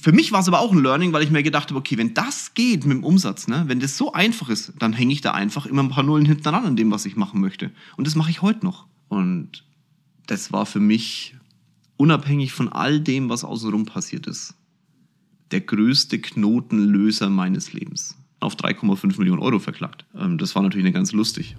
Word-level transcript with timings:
für 0.00 0.12
mich 0.12 0.32
war 0.32 0.40
es 0.40 0.48
aber 0.48 0.60
auch 0.60 0.72
ein 0.72 0.82
Learning, 0.82 1.12
weil 1.12 1.22
ich 1.22 1.30
mir 1.30 1.42
gedacht 1.42 1.70
habe, 1.70 1.78
okay, 1.78 1.98
wenn 1.98 2.14
das 2.14 2.54
geht 2.54 2.84
mit 2.84 2.96
dem 2.96 3.04
Umsatz, 3.04 3.48
ne, 3.48 3.64
wenn 3.66 3.80
das 3.80 3.96
so 3.96 4.12
einfach 4.12 4.48
ist, 4.48 4.72
dann 4.78 4.92
hänge 4.92 5.12
ich 5.12 5.20
da 5.20 5.32
einfach 5.32 5.66
immer 5.66 5.82
ein 5.82 5.90
paar 5.90 6.04
Nullen 6.04 6.26
hinten 6.26 6.42
dran 6.42 6.64
an 6.64 6.76
dem, 6.76 6.90
was 6.90 7.06
ich 7.06 7.16
machen 7.16 7.40
möchte. 7.40 7.70
Und 7.96 8.06
das 8.06 8.14
mache 8.14 8.30
ich 8.30 8.42
heute 8.42 8.64
noch. 8.64 8.86
Und 9.08 9.64
das 10.26 10.52
war 10.52 10.66
für 10.66 10.80
mich 10.80 11.34
unabhängig 11.96 12.52
von 12.52 12.68
all 12.68 13.00
dem, 13.00 13.28
was 13.28 13.44
außenrum 13.44 13.84
passiert 13.84 14.26
ist, 14.26 14.54
der 15.50 15.60
größte 15.60 16.18
Knotenlöser 16.18 17.28
meines 17.28 17.72
Lebens. 17.72 18.16
Auf 18.38 18.54
3,5 18.54 19.18
Millionen 19.18 19.42
Euro 19.42 19.58
verklagt. 19.58 20.06
Ähm, 20.14 20.38
das 20.38 20.54
war 20.54 20.62
natürlich 20.62 20.84
nicht 20.84 20.94
ganz 20.94 21.12
lustig. 21.12 21.56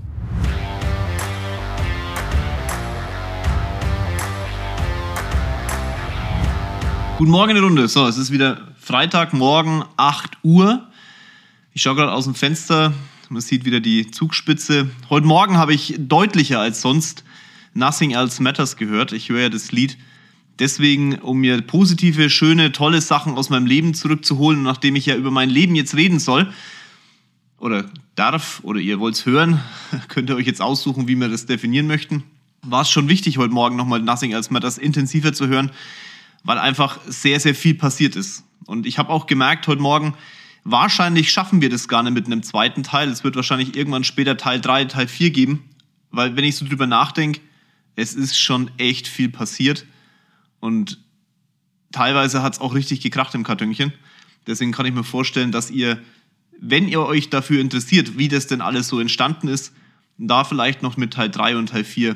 Guten 7.22 7.34
Morgen 7.34 7.52
in 7.52 7.58
der 7.58 7.64
Runde. 7.64 7.88
So, 7.88 8.08
es 8.08 8.18
ist 8.18 8.32
wieder 8.32 8.74
Freitagmorgen, 8.80 9.84
8 9.96 10.40
Uhr. 10.42 10.88
Ich 11.72 11.84
schaue 11.84 11.94
gerade 11.94 12.12
aus 12.12 12.24
dem 12.24 12.34
Fenster. 12.34 12.94
Man 13.30 13.44
sieht 13.44 13.64
wieder 13.64 13.80
die 13.80 14.10
Zugspitze. 14.10 14.90
Heute 15.08 15.28
Morgen 15.28 15.56
habe 15.56 15.72
ich 15.72 15.94
deutlicher 16.00 16.60
als 16.60 16.82
sonst 16.82 17.24
Nothing 17.76 18.10
Else 18.10 18.42
Matters 18.42 18.76
gehört. 18.76 19.12
Ich 19.12 19.30
höre 19.30 19.42
ja 19.42 19.50
das 19.50 19.72
Lied 19.72 20.00
deswegen, 20.58 21.20
um 21.20 21.38
mir 21.38 21.62
positive, 21.62 22.32
schöne, 22.32 22.72
tolle 22.72 23.02
Sachen 23.02 23.36
aus 23.38 23.52
meinem 23.52 23.68
Leben 23.68 23.94
zurückzuholen. 23.94 24.64
nachdem 24.64 24.96
ich 24.96 25.06
ja 25.06 25.16
über 25.16 25.30
mein 25.30 25.52
Leben 25.52 25.76
jetzt 25.76 25.96
reden 25.96 26.18
soll, 26.18 26.52
oder 27.60 27.86
darf, 28.16 28.62
oder 28.64 28.80
ihr 28.80 29.00
wollt 29.00 29.14
es 29.14 29.28
hören, 29.28 29.60
könnt 30.08 30.32
ihr 30.32 30.36
euch 30.38 30.48
jetzt 30.48 30.60
aussuchen, 30.60 31.08
wie 31.08 31.18
wir 31.18 31.30
das 31.30 31.46
definieren 31.46 31.86
möchten. 31.86 32.24
War 32.64 32.82
es 32.82 32.90
schon 32.90 33.10
wichtig, 33.10 33.38
heute 33.38 33.54
Morgen 33.54 33.76
nochmal 33.76 34.02
Nothing 34.02 34.32
Else 34.32 34.52
Matters 34.52 34.80
intensiver 34.80 35.34
zu 35.34 35.48
hören 35.48 35.70
weil 36.44 36.58
einfach 36.58 37.00
sehr, 37.08 37.40
sehr 37.40 37.56
viel 37.56 37.76
passiert 37.76 38.16
ist. 38.16 38.44
Und 38.66 38.86
ich 38.86 38.98
habe 38.98 39.10
auch 39.10 39.28
gemerkt 39.28 39.68
heute 39.68 39.82
Morgen, 39.82 40.16
wahrscheinlich 40.64 41.32
schaffen 41.32 41.62
wir 41.62 41.70
das 41.70 41.88
gar 41.88 42.04
nicht 42.04 42.14
mit 42.14 42.26
einem 42.26 42.44
zweiten 42.44 42.84
Teil. 42.84 43.10
Es 43.10 43.24
wird 43.24 43.36
wahrscheinlich 43.36 43.76
irgendwann 43.76 44.04
später 44.04 44.38
Teil 44.38 44.62
3, 44.62 44.86
Teil 44.86 45.08
4 45.08 45.32
geben, 45.32 45.70
weil 46.10 46.36
wenn 46.36 46.44
ich 46.44 46.56
so 46.56 46.66
drüber 46.66 46.88
nachdenke, 46.88 47.42
es 47.96 48.14
ist 48.14 48.38
schon 48.38 48.72
echt 48.78 49.08
viel 49.08 49.30
passiert 49.30 49.86
und 50.60 51.00
teilweise 51.92 52.42
hat 52.42 52.54
es 52.54 52.62
auch 52.62 52.74
richtig 52.74 53.02
gekracht 53.02 53.36
im 53.36 53.44
Kartönchen. 53.44 53.94
Deswegen 54.48 54.72
kann 54.72 54.86
ich 54.86 54.94
mir 54.94 55.04
vorstellen, 55.04 55.52
dass 55.52 55.70
ihr, 55.70 56.02
wenn 56.60 56.88
ihr 56.88 57.02
euch 57.02 57.30
dafür 57.30 57.60
interessiert, 57.60 58.18
wie 58.18 58.28
das 58.28 58.48
denn 58.48 58.62
alles 58.62 58.88
so 58.88 59.00
entstanden 59.00 59.48
ist, 59.48 59.74
da 60.18 60.44
vielleicht 60.44 60.84
noch 60.84 60.98
mit 60.98 61.14
Teil 61.14 61.30
3 61.30 61.58
und 61.58 61.70
Teil 61.70 61.84
4 61.84 62.16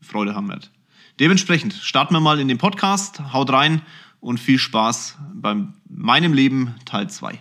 Freude 0.00 0.34
haben 0.34 0.48
werdet. 0.48 0.70
Dementsprechend 1.18 1.74
starten 1.74 2.14
wir 2.14 2.20
mal 2.20 2.40
in 2.40 2.48
den 2.48 2.58
Podcast, 2.58 3.20
haut 3.32 3.50
rein 3.50 3.82
und 4.20 4.38
viel 4.38 4.58
Spaß 4.58 5.16
beim 5.34 5.72
meinem 5.88 6.32
Leben 6.32 6.74
Teil 6.84 7.08
2. 7.08 7.40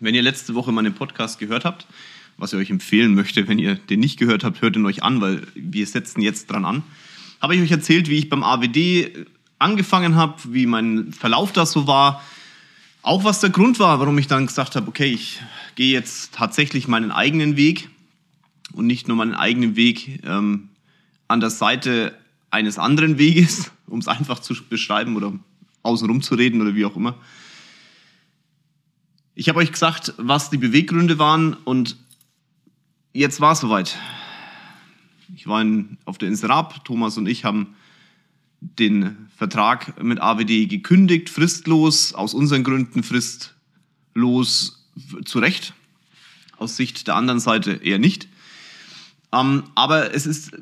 Wenn 0.00 0.14
ihr 0.14 0.22
letzte 0.22 0.54
Woche 0.54 0.70
meinen 0.70 0.94
Podcast 0.94 1.38
gehört 1.38 1.64
habt, 1.64 1.86
was 2.36 2.52
ich 2.52 2.58
euch 2.58 2.70
empfehlen 2.70 3.14
möchte, 3.14 3.48
wenn 3.48 3.58
ihr 3.58 3.74
den 3.74 4.00
nicht 4.00 4.18
gehört 4.18 4.44
habt, 4.44 4.62
hört 4.62 4.76
ihn 4.76 4.86
euch 4.86 5.02
an, 5.02 5.20
weil 5.20 5.46
wir 5.54 5.86
setzen 5.86 6.20
jetzt 6.20 6.50
dran 6.50 6.64
an. 6.64 6.82
Habe 7.40 7.56
ich 7.56 7.62
euch 7.62 7.72
erzählt, 7.72 8.08
wie 8.08 8.18
ich 8.18 8.28
beim 8.28 8.44
AWD 8.44 9.26
angefangen 9.58 10.14
habe, 10.14 10.36
wie 10.52 10.66
mein 10.66 11.12
Verlauf 11.12 11.52
da 11.52 11.66
so 11.66 11.86
war, 11.86 12.22
auch 13.02 13.24
was 13.24 13.40
der 13.40 13.50
Grund 13.50 13.78
war, 13.78 14.00
warum 14.00 14.18
ich 14.18 14.26
dann 14.26 14.46
gesagt 14.46 14.76
habe, 14.76 14.88
okay, 14.88 15.06
ich 15.06 15.40
gehe 15.74 15.92
jetzt 15.92 16.34
tatsächlich 16.34 16.88
meinen 16.88 17.10
eigenen 17.10 17.56
Weg 17.56 17.88
und 18.72 18.86
nicht 18.86 19.08
nur 19.08 19.16
meinen 19.16 19.34
eigenen 19.34 19.76
Weg 19.76 20.20
ähm, 20.24 20.68
an 21.26 21.40
der 21.40 21.50
Seite 21.50 22.14
eines 22.50 22.78
anderen 22.78 23.18
Weges, 23.18 23.70
um 23.86 23.98
es 23.98 24.08
einfach 24.08 24.38
zu 24.40 24.54
beschreiben 24.68 25.16
oder 25.16 25.32
außenrum 25.82 26.22
zu 26.22 26.34
reden 26.34 26.60
oder 26.60 26.74
wie 26.74 26.84
auch 26.84 26.96
immer. 26.96 27.16
Ich 29.34 29.48
habe 29.48 29.60
euch 29.60 29.70
gesagt, 29.70 30.14
was 30.16 30.50
die 30.50 30.58
Beweggründe 30.58 31.18
waren 31.18 31.54
und 31.54 31.96
jetzt 33.12 33.40
war 33.40 33.52
es 33.52 33.60
soweit. 33.60 33.96
Ich 35.36 35.46
war 35.46 35.62
in, 35.62 35.98
auf 36.04 36.18
der 36.18 36.28
Inserab, 36.28 36.84
Thomas 36.84 37.16
und 37.18 37.26
ich 37.26 37.44
haben 37.44 37.74
den 38.60 39.28
Vertrag 39.36 40.02
mit 40.02 40.20
AWD 40.20 40.68
gekündigt, 40.68 41.30
fristlos, 41.30 42.12
aus 42.12 42.34
unseren 42.34 42.64
Gründen 42.64 43.04
fristlos 43.04 44.84
zu 45.24 45.38
Recht, 45.38 45.74
aus 46.56 46.76
Sicht 46.76 47.06
der 47.06 47.14
anderen 47.14 47.38
Seite 47.38 47.74
eher 47.74 48.00
nicht. 48.00 48.28
Ähm, 49.32 49.64
aber 49.74 50.12
es 50.12 50.26
ist 50.26 50.52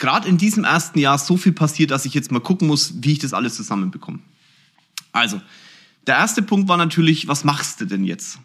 gerade 0.00 0.28
in 0.28 0.38
diesem 0.38 0.64
ersten 0.64 0.98
Jahr 0.98 1.18
so 1.18 1.36
viel 1.36 1.52
passiert, 1.52 1.92
dass 1.92 2.04
ich 2.04 2.14
jetzt 2.14 2.32
mal 2.32 2.40
gucken 2.40 2.66
muss, 2.66 2.94
wie 3.02 3.12
ich 3.12 3.18
das 3.20 3.32
alles 3.32 3.54
zusammenbekomme. 3.54 4.18
Also, 5.12 5.40
der 6.06 6.16
erste 6.16 6.42
Punkt 6.42 6.68
war 6.68 6.76
natürlich, 6.76 7.28
was 7.28 7.44
machst 7.44 7.80
du 7.80 7.84
denn 7.84 8.04
jetzt? 8.04 8.40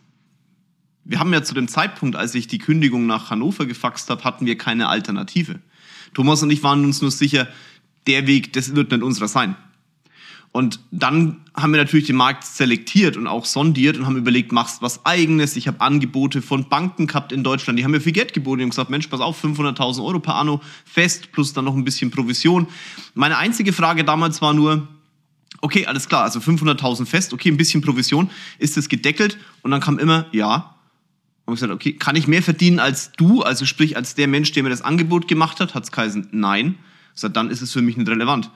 Wir 1.03 1.19
haben 1.19 1.33
ja 1.33 1.43
zu 1.43 1.53
dem 1.53 1.67
Zeitpunkt, 1.67 2.15
als 2.15 2.35
ich 2.35 2.47
die 2.47 2.57
Kündigung 2.57 3.07
nach 3.07 3.29
Hannover 3.29 3.65
gefaxt 3.65 4.09
habe, 4.09 4.23
hatten 4.23 4.45
wir 4.45 4.57
keine 4.57 4.89
Alternative. 4.89 5.59
Thomas 6.13 6.43
und 6.43 6.51
ich 6.51 6.61
waren 6.63 6.83
uns 6.83 7.01
nur 7.01 7.11
sicher, 7.11 7.47
der 8.07 8.27
Weg, 8.27 8.53
das 8.53 8.75
wird 8.75 8.91
nicht 8.91 9.03
unserer 9.03 9.27
sein. 9.27 9.55
Und 10.55 10.79
dann 10.89 11.41
haben 11.53 11.73
wir 11.73 11.81
natürlich 11.81 12.05
den 12.05 12.15
Markt 12.15 12.45
selektiert 12.45 13.17
und 13.17 13.27
auch 13.27 13.43
sondiert 13.43 13.97
und 13.97 14.05
haben 14.05 14.15
überlegt, 14.15 14.53
machst 14.53 14.81
was 14.81 15.05
eigenes. 15.05 15.57
Ich 15.57 15.67
habe 15.67 15.81
Angebote 15.81 16.41
von 16.41 16.69
Banken 16.69 17.07
gehabt 17.07 17.33
in 17.33 17.43
Deutschland, 17.43 17.77
die 17.77 17.83
haben 17.83 17.91
mir 17.91 17.99
viel 17.99 18.13
Geld 18.13 18.31
geboten. 18.31 18.61
Haben 18.61 18.69
gesagt, 18.69 18.89
Mensch, 18.89 19.07
pass 19.07 19.19
auf, 19.19 19.43
500.000 19.43 20.01
Euro 20.01 20.21
per 20.21 20.35
Anno 20.35 20.61
fest 20.85 21.33
plus 21.33 21.51
dann 21.51 21.65
noch 21.65 21.75
ein 21.75 21.83
bisschen 21.83 22.09
Provision. 22.09 22.67
Meine 23.15 23.37
einzige 23.37 23.73
Frage 23.73 24.05
damals 24.05 24.41
war 24.41 24.53
nur, 24.53 24.87
okay, 25.59 25.87
alles 25.87 26.07
klar, 26.07 26.23
also 26.23 26.39
500.000 26.39 27.05
fest, 27.05 27.33
okay, 27.33 27.51
ein 27.51 27.57
bisschen 27.57 27.81
Provision, 27.81 28.29
ist 28.57 28.77
das 28.77 28.87
gedeckelt? 28.87 29.37
Und 29.61 29.71
dann 29.71 29.81
kam 29.81 29.99
immer, 29.99 30.27
ja. 30.31 30.77
Und 31.43 31.55
ich 31.55 31.59
gesagt, 31.59 31.73
okay, 31.73 31.91
kann 31.91 32.15
ich 32.15 32.27
mehr 32.29 32.41
verdienen 32.41 32.79
als 32.79 33.11
du, 33.17 33.41
also 33.41 33.65
sprich 33.65 33.97
als 33.97 34.15
der 34.15 34.29
Mensch, 34.29 34.53
der 34.53 34.63
mir 34.63 34.69
das 34.69 34.83
Angebot 34.83 35.27
gemacht 35.27 35.59
hat? 35.59 35.75
Hat 35.75 35.83
es 35.83 35.91
geheißen, 35.91 36.29
nein. 36.31 36.75
Ich 37.09 37.15
gesagt, 37.15 37.35
dann 37.35 37.49
ist 37.49 37.61
es 37.61 37.73
für 37.73 37.81
mich 37.81 37.97
nicht 37.97 38.07
relevant 38.07 38.49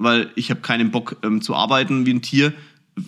weil 0.00 0.30
ich 0.34 0.50
habe 0.50 0.62
keinen 0.62 0.90
Bock 0.90 1.18
ähm, 1.22 1.42
zu 1.42 1.54
arbeiten 1.54 2.06
wie 2.06 2.14
ein 2.14 2.22
Tier. 2.22 2.54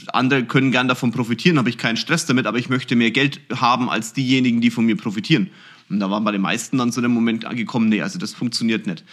Andere 0.08 0.44
können 0.44 0.70
gern 0.70 0.88
davon 0.88 1.10
profitieren, 1.10 1.58
habe 1.58 1.70
ich 1.70 1.78
keinen 1.78 1.96
Stress 1.96 2.26
damit, 2.26 2.46
aber 2.46 2.58
ich 2.58 2.68
möchte 2.68 2.94
mehr 2.96 3.10
Geld 3.10 3.40
haben 3.54 3.88
als 3.88 4.12
diejenigen, 4.12 4.60
die 4.60 4.70
von 4.70 4.84
mir 4.84 4.96
profitieren. 4.96 5.50
Und 5.88 6.00
da 6.00 6.10
waren 6.10 6.22
bei 6.22 6.32
den 6.32 6.42
meisten 6.42 6.76
dann 6.76 6.92
zu 6.92 7.00
dem 7.00 7.10
Moment 7.10 7.46
angekommen, 7.46 7.88
nee, 7.88 8.02
also 8.02 8.18
das 8.18 8.34
funktioniert 8.34 8.86
nicht. 8.86 9.04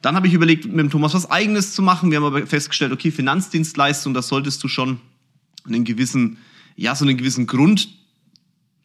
Dann 0.00 0.16
habe 0.16 0.26
ich 0.26 0.34
überlegt, 0.34 0.64
mit 0.64 0.78
dem 0.78 0.90
Thomas 0.90 1.14
was 1.14 1.30
Eigenes 1.30 1.74
zu 1.74 1.82
machen. 1.82 2.10
Wir 2.10 2.18
haben 2.18 2.24
aber 2.24 2.46
festgestellt, 2.46 2.92
okay, 2.92 3.10
Finanzdienstleistung, 3.10 4.14
da 4.14 4.22
solltest 4.22 4.64
du 4.64 4.68
schon 4.68 5.00
einen 5.66 5.84
gewissen, 5.84 6.38
ja, 6.74 6.94
so 6.94 7.04
einen 7.04 7.18
gewissen 7.18 7.46
Grund 7.46 7.88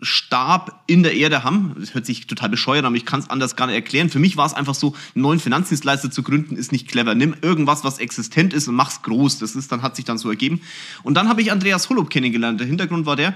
Stab 0.02 0.84
in 0.88 1.04
der 1.04 1.14
Erde 1.14 1.44
haben. 1.44 1.76
Das 1.80 1.94
hört 1.94 2.06
sich 2.06 2.28
total 2.28 2.50
bescheuert 2.50 2.80
an, 2.80 2.88
aber 2.88 2.96
ich 2.96 3.06
kann 3.06 3.20
es 3.20 3.30
anders 3.30 3.56
gar 3.56 3.68
nicht 3.68 3.76
erklären. 3.76 4.10
Für 4.10 4.20
mich 4.20 4.36
war 4.36 4.46
es 4.46 4.54
einfach 4.54 4.74
so, 4.74 4.96
einen 5.16 5.22
neuen 5.22 5.40
Finanzdienstleister 5.40 6.10
zu 6.10 6.24
gründen, 6.24 6.56
ist 6.56 6.72
nicht 6.72 6.88
clever. 6.88 7.14
Nimm 7.14 7.36
irgendwas, 7.42 7.84
was 7.84 8.00
existent 8.00 8.54
ist 8.54 8.68
und 8.68 8.76
mach's 8.76 9.02
groß. 9.04 9.40
Das 9.40 9.56
ist, 9.56 9.72
dann 9.72 9.82
hat 9.82 9.96
sich 9.96 10.06
dann 10.06 10.18
so 10.18 10.30
ergeben. 10.30 10.62
Und 11.04 11.16
dann 11.16 11.30
habe 11.30 11.42
ich 11.42 11.52
Andreas 11.52 11.90
Holub 11.90 12.10
kennengelernt. 12.10 12.60
Der 12.60 12.68
Hintergrund 12.68 13.06
war 13.06 13.16
der, 13.16 13.36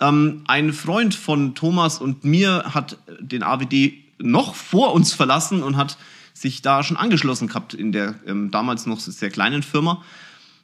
ähm, 0.00 0.42
ein 0.46 0.72
Freund 0.72 1.14
von 1.14 1.54
Thomas 1.54 1.98
und 1.98 2.24
mir 2.24 2.64
hat 2.74 2.98
den 3.20 3.42
AWD 3.42 3.92
noch 4.18 4.54
vor 4.54 4.92
uns 4.94 5.12
verlassen 5.12 5.62
und 5.62 5.76
hat 5.76 5.96
sich 6.34 6.62
da 6.62 6.82
schon 6.82 6.96
angeschlossen 6.96 7.48
gehabt 7.48 7.74
in 7.74 7.92
der 7.92 8.14
ähm, 8.26 8.50
damals 8.50 8.86
noch 8.86 8.98
sehr 8.98 9.30
kleinen 9.30 9.62
Firma 9.62 10.02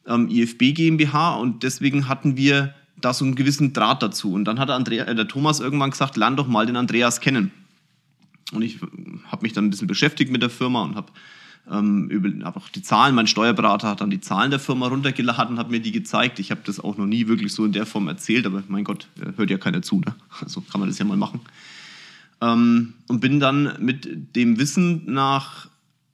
ähm, 0.06 0.28
IFB 0.28 0.74
GmbH 0.74 1.36
und 1.36 1.62
deswegen 1.62 2.08
hatten 2.08 2.36
wir 2.36 2.74
da 3.00 3.12
so 3.12 3.24
einen 3.24 3.34
gewissen 3.34 3.72
Draht 3.72 4.02
dazu. 4.02 4.32
Und 4.32 4.44
dann 4.44 4.58
hat 4.58 4.68
der, 4.68 4.76
Andrea, 4.76 5.04
äh, 5.04 5.14
der 5.14 5.28
Thomas 5.28 5.60
irgendwann 5.60 5.90
gesagt, 5.90 6.16
lern 6.16 6.36
doch 6.36 6.46
mal 6.46 6.66
den 6.66 6.76
Andreas 6.76 7.20
kennen. 7.20 7.50
Und 8.52 8.62
ich 8.62 8.78
habe 9.26 9.42
mich 9.42 9.52
dann 9.52 9.66
ein 9.66 9.70
bisschen 9.70 9.88
beschäftigt 9.88 10.30
mit 10.30 10.42
der 10.42 10.50
Firma 10.50 10.82
und 10.82 10.94
habe 10.94 11.12
ähm, 11.70 12.08
über 12.10 12.28
einfach 12.46 12.68
die 12.68 12.82
Zahlen, 12.82 13.14
mein 13.14 13.26
Steuerberater 13.26 13.88
hat 13.88 14.00
dann 14.00 14.10
die 14.10 14.20
Zahlen 14.20 14.50
der 14.50 14.60
Firma 14.60 14.86
runtergeladen 14.86 15.54
und 15.54 15.58
hat 15.58 15.70
mir 15.70 15.80
die 15.80 15.92
gezeigt. 15.92 16.38
Ich 16.38 16.50
habe 16.50 16.60
das 16.64 16.78
auch 16.78 16.96
noch 16.96 17.06
nie 17.06 17.26
wirklich 17.26 17.52
so 17.52 17.64
in 17.64 17.72
der 17.72 17.86
Form 17.86 18.06
erzählt, 18.06 18.46
aber 18.46 18.62
mein 18.68 18.84
Gott, 18.84 19.08
hört 19.36 19.50
ja 19.50 19.58
keiner 19.58 19.82
zu, 19.82 20.00
ne? 20.00 20.14
also 20.40 20.60
kann 20.60 20.80
man 20.80 20.88
das 20.88 20.98
ja 20.98 21.04
mal 21.04 21.16
machen. 21.16 21.40
Ähm, 22.40 22.94
und 23.08 23.20
bin 23.20 23.40
dann 23.40 23.76
mit 23.80 24.36
dem 24.36 24.58
Wissen 24.58 25.12
nach 25.12 25.68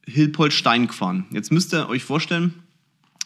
Hilpoltstein 0.07 0.87
gefahren. 0.87 1.27
Jetzt 1.31 1.53
müsst 1.53 1.75
ihr 1.75 1.89
euch 1.89 2.05
vorstellen, 2.05 2.55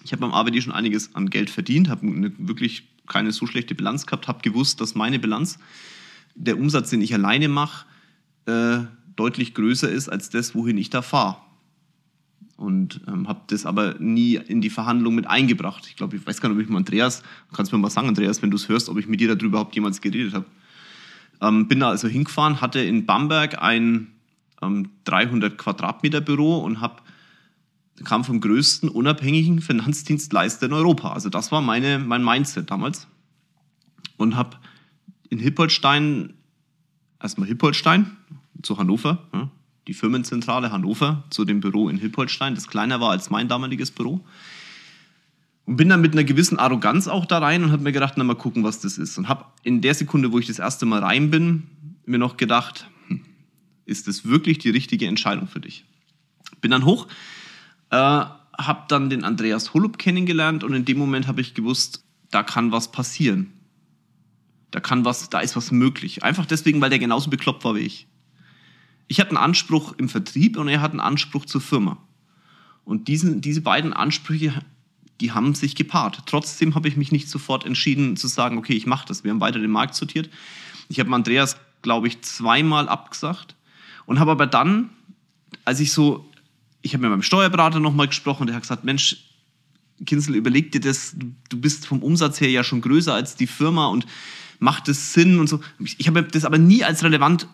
ich 0.04 0.12
habe 0.12 0.20
beim 0.20 0.34
AWD 0.34 0.62
schon 0.62 0.72
einiges 0.72 1.14
an 1.14 1.30
Geld 1.30 1.50
verdient, 1.50 1.88
habe 1.88 2.06
eine 2.06 2.32
wirklich 2.38 2.84
keine 3.06 3.32
so 3.32 3.46
schlechte 3.46 3.74
Bilanz 3.74 4.06
gehabt, 4.06 4.28
habe 4.28 4.42
gewusst, 4.42 4.80
dass 4.80 4.94
meine 4.94 5.18
Bilanz, 5.18 5.58
der 6.34 6.58
Umsatz, 6.58 6.90
den 6.90 7.00
ich 7.00 7.14
alleine 7.14 7.48
mache, 7.48 7.86
äh, 8.46 8.78
deutlich 9.16 9.54
größer 9.54 9.88
ist 9.88 10.08
als 10.08 10.30
das, 10.30 10.54
wohin 10.54 10.78
ich 10.78 10.90
da 10.90 11.02
fahre. 11.02 11.38
Und 12.56 13.00
ähm, 13.06 13.28
habe 13.28 13.42
das 13.48 13.66
aber 13.66 13.96
nie 13.98 14.36
in 14.36 14.60
die 14.60 14.70
Verhandlung 14.70 15.14
mit 15.14 15.26
eingebracht. 15.26 15.86
Ich 15.88 15.96
glaube, 15.96 16.16
ich 16.16 16.26
weiß 16.26 16.40
gar 16.40 16.48
nicht, 16.48 16.56
ob 16.56 16.62
ich 16.62 16.68
mit 16.68 16.76
Andreas, 16.76 17.22
kannst 17.52 17.72
mir 17.72 17.78
mal 17.78 17.90
sagen, 17.90 18.08
Andreas, 18.08 18.40
wenn 18.40 18.50
du 18.50 18.56
es 18.56 18.68
hörst, 18.68 18.88
ob 18.88 18.98
ich 18.98 19.06
mit 19.06 19.20
dir 19.20 19.28
darüber 19.28 19.46
überhaupt 19.46 19.74
jemals 19.74 20.00
geredet 20.00 20.32
habe. 20.32 20.46
Ähm, 21.42 21.68
bin 21.68 21.80
da 21.80 21.90
also 21.90 22.08
hingefahren, 22.08 22.60
hatte 22.62 22.80
in 22.80 23.04
Bamberg 23.04 23.62
ein 23.62 24.08
ähm, 24.62 24.90
300 25.04 25.58
Quadratmeter 25.58 26.22
Büro 26.22 26.58
und 26.58 26.80
habe 26.80 27.02
kam 28.04 28.25
vom 28.25 28.40
größten 28.40 28.88
unabhängigen 28.88 29.60
Finanzdienstleister 29.60 30.66
in 30.66 30.72
Europa. 30.72 31.12
Also 31.12 31.28
das 31.28 31.50
war 31.52 31.62
meine, 31.62 31.98
mein 31.98 32.25
Mindset 32.25 32.70
damals. 32.70 33.06
Und 34.16 34.37
habe 34.37 34.56
in 35.31 35.38
Hippolstein, 35.38 36.34
erstmal 37.20 37.48
Hippolstein 37.48 38.16
zu 38.62 38.78
Hannover, 38.78 39.50
die 39.87 39.94
Firmenzentrale 39.94 40.72
Hannover 40.72 41.25
zu 41.31 41.44
dem 41.44 41.60
Büro 41.60 41.88
in 41.88 41.98
Hippolstein, 41.98 42.54
das 42.54 42.69
kleiner 42.69 43.00
war 43.00 43.10
als 43.10 43.31
mein 43.31 43.48
damaliges 43.48 43.90
Büro. 43.90 44.20
Und 45.64 45.76
bin 45.76 45.88
dann 45.88 46.00
mit 46.00 46.12
einer 46.12 46.25
gewissen 46.25 46.58
Arroganz 46.58 47.08
auch 47.08 47.26
da 47.26 47.38
rein 47.38 47.64
und 47.64 47.72
habe 47.72 47.82
mir 47.82 47.92
gedacht, 47.92 48.14
na 48.16 48.25
mal 48.25 48.37
gucken, 48.37 48.62
was 48.62 48.81
das 48.81 48.99
ist. 48.99 49.19
Und 49.19 49.28
habe 49.28 49.46
in 49.64 49.81
der 49.81 49.94
Sekunde, 49.94 50.32
wo 50.32 50.38
ich 50.38 50.46
das 50.46 50.60
erste 50.60 50.87
Mal 50.87 51.00
rein 51.02 51.31
bin, 51.31 51.64
mir 52.04 52.19
noch 52.19 52.37
gedacht, 52.37 52.88
hm, 53.08 53.22
ist 53.84 54.06
das 54.06 54.25
wirklich 54.25 54.58
die 54.58 54.70
richtige 54.70 55.06
Entscheidung 55.06 55.49
für 55.49 55.60
dich? 55.60 55.84
Bin 56.60 56.70
dann 56.70 56.84
hoch, 56.84 57.08
äh, 57.90 57.96
habe 57.96 58.84
dann 58.88 59.10
den 59.10 59.24
Andreas 59.24 59.74
Holub 59.74 59.98
kennengelernt 59.98 60.64
und 60.64 60.72
in 60.74 60.84
dem 60.84 60.98
Moment 60.98 61.26
habe 61.26 61.40
ich 61.40 61.54
gewusst, 61.54 62.04
da 62.30 62.42
kann 62.42 62.72
was 62.72 62.90
passieren. 62.90 63.52
Da 64.70 64.80
kann 64.80 65.04
was, 65.04 65.30
da 65.30 65.40
ist 65.40 65.56
was 65.56 65.70
möglich. 65.70 66.22
Einfach 66.22 66.46
deswegen, 66.46 66.80
weil 66.80 66.90
der 66.90 66.98
genauso 66.98 67.30
bekloppt 67.30 67.64
war 67.64 67.74
wie 67.76 67.80
ich. 67.80 68.06
Ich 69.08 69.20
hatte 69.20 69.30
einen 69.30 69.38
Anspruch 69.38 69.94
im 69.98 70.08
Vertrieb 70.08 70.56
und 70.56 70.68
er 70.68 70.80
hat 70.80 70.90
einen 70.90 71.00
Anspruch 71.00 71.44
zur 71.44 71.60
Firma. 71.60 71.98
Und 72.84 73.08
diesen, 73.08 73.40
diese 73.40 73.60
beiden 73.60 73.92
Ansprüche, 73.92 74.62
die 75.20 75.32
haben 75.32 75.54
sich 75.54 75.76
gepaart. 75.76 76.22
Trotzdem 76.26 76.74
habe 76.74 76.88
ich 76.88 76.96
mich 76.96 77.12
nicht 77.12 77.28
sofort 77.28 77.64
entschieden 77.64 78.16
zu 78.16 78.26
sagen, 78.26 78.58
okay, 78.58 78.74
ich 78.74 78.86
mache 78.86 79.06
das. 79.06 79.24
Wir 79.24 79.30
haben 79.30 79.40
weiter 79.40 79.58
den 79.58 79.70
Markt 79.70 79.94
sortiert. 79.94 80.28
Ich 80.88 81.00
habe 81.00 81.14
Andreas, 81.14 81.56
glaube 81.82 82.08
ich, 82.08 82.22
zweimal 82.22 82.88
abgesagt 82.88 83.54
und 84.06 84.20
habe 84.20 84.32
aber 84.32 84.46
dann, 84.46 84.90
als 85.64 85.80
ich 85.80 85.92
so, 85.92 86.28
ich 86.86 86.94
habe 86.94 87.02
mit 87.02 87.10
meinem 87.10 87.22
Steuerberater 87.22 87.80
nochmal 87.80 88.06
gesprochen, 88.06 88.46
der 88.46 88.54
hat 88.54 88.62
gesagt, 88.62 88.84
Mensch, 88.84 89.16
Kinzel, 90.04 90.36
überleg 90.36 90.72
dir 90.72 90.80
das, 90.80 91.16
du 91.48 91.60
bist 91.60 91.86
vom 91.86 92.02
Umsatz 92.02 92.40
her 92.40 92.50
ja 92.50 92.62
schon 92.62 92.80
größer 92.80 93.12
als 93.12 93.34
die 93.34 93.46
Firma 93.46 93.86
und 93.86 94.06
macht 94.58 94.88
es 94.88 95.12
Sinn 95.12 95.38
und 95.38 95.48
so. 95.48 95.60
Ich 95.98 96.06
habe 96.06 96.22
das 96.22 96.44
aber 96.44 96.58
nie 96.58 96.84
als 96.84 97.02
relevant 97.02 97.48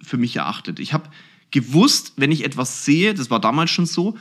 für 0.00 0.16
mich 0.16 0.36
erachtet. 0.36 0.80
Ich 0.80 0.92
habe 0.92 1.10
gewusst, 1.50 2.14
wenn 2.16 2.32
ich 2.32 2.44
etwas 2.44 2.84
sehe, 2.84 3.14
das 3.14 3.30
war 3.30 3.40
damals 3.40 3.70
schon 3.70 3.86
so, 3.86 4.16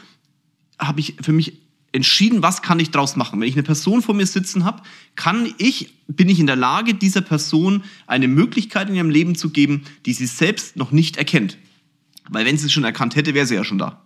habe 0.77 0.99
ich 0.99 1.15
für 1.21 1.31
mich 1.31 1.59
entschieden, 1.93 2.41
was 2.41 2.61
kann 2.61 2.79
ich 2.79 2.91
daraus 2.91 3.15
machen. 3.15 3.39
Wenn 3.39 3.47
ich 3.47 3.55
eine 3.55 3.63
Person 3.63 4.01
vor 4.01 4.15
mir 4.15 4.25
sitzen 4.25 4.65
habe, 4.65 4.83
kann 5.15 5.53
ich, 5.57 5.93
bin 6.07 6.27
ich 6.27 6.39
in 6.39 6.47
der 6.47 6.55
Lage, 6.55 6.95
dieser 6.95 7.21
Person 7.21 7.83
eine 8.07 8.27
Möglichkeit 8.27 8.89
in 8.89 8.95
ihrem 8.95 9.09
Leben 9.09 9.35
zu 9.35 9.51
geben, 9.51 9.83
die 10.05 10.13
sie 10.13 10.25
selbst 10.25 10.75
noch 10.75 10.91
nicht 10.91 11.17
erkennt. 11.17 11.57
Weil 12.29 12.45
wenn 12.45 12.57
sie 12.57 12.65
es 12.65 12.73
schon 12.73 12.83
erkannt 12.83 13.15
hätte, 13.15 13.33
wäre 13.33 13.45
sie 13.45 13.55
ja 13.55 13.63
schon 13.63 13.77
da. 13.77 14.03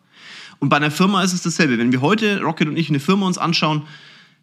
Und 0.60 0.70
bei 0.70 0.78
einer 0.78 0.92
Firma 0.92 1.24
ist 1.24 1.34
es 1.34 1.44
dasselbe. 1.44 1.78
Wenn 1.78 1.92
wir 1.92 2.02
heute, 2.02 2.42
Rocket 2.42 2.68
und 2.68 2.78
ich, 2.78 2.90
eine 2.90 3.00
Firma 3.00 3.28
uns 3.28 3.38
anschauen, 3.38 3.84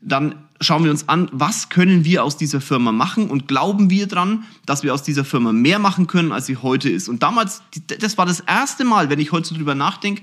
dann 0.01 0.35
schauen 0.61 0.85
wir 0.85 0.91
uns 0.91 1.09
an, 1.09 1.29
was 1.33 1.71
können 1.71 2.05
wir 2.05 2.25
aus 2.25 2.37
dieser 2.37 2.61
Firma 2.61 2.93
machen 2.93 3.29
und 3.29 3.49
glauben 3.49 3.91
wir 3.91 4.07
dran, 4.07 4.45
dass 4.67 4.83
wir 4.83 4.95
aus 4.95 5.03
dieser 5.03 5.25
Firma 5.25 5.53
mehr 5.53 5.79
machen 5.79 6.07
können, 6.07 6.31
als 6.31 6.47
sie 6.47 6.57
heute 6.59 6.91
ist. 6.91 7.09
Und 7.09 7.23
damals, 7.23 7.63
das 8.01 8.19
war 8.19 8.27
das 8.27 8.41
erste 8.41 8.85
Mal, 8.85 9.11
wenn 9.11 9.19
ich 9.19 9.33
heute 9.33 9.49
so 9.49 9.55
drüber 9.55 9.75
nachdenke, 9.75 10.23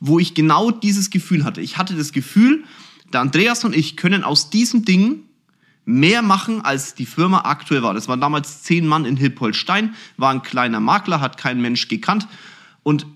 wo 0.00 0.18
ich 0.18 0.34
genau 0.34 0.70
dieses 0.70 1.10
Gefühl 1.10 1.44
hatte. 1.44 1.60
Ich 1.60 1.78
hatte 1.78 1.94
das 1.94 2.12
Gefühl, 2.12 2.64
der 3.12 3.20
Andreas 3.20 3.64
und 3.64 3.74
ich 3.74 3.96
können 3.96 4.24
aus 4.24 4.50
diesem 4.50 4.84
Ding 4.84 5.20
mehr 5.84 6.22
machen, 6.22 6.62
als 6.62 6.94
die 6.94 7.06
Firma 7.06 7.42
aktuell 7.44 7.82
war. 7.82 7.94
Das 7.94 8.08
waren 8.08 8.20
damals 8.20 8.62
zehn 8.62 8.86
Mann 8.86 9.04
in 9.04 9.16
Hilpoltstein, 9.16 9.94
war 10.16 10.30
ein 10.30 10.42
kleiner 10.42 10.80
Makler, 10.80 11.20
hat 11.20 11.36
kein 11.36 11.60
Mensch 11.60 11.88
gekannt. 11.88 12.28
Und, 12.82 13.06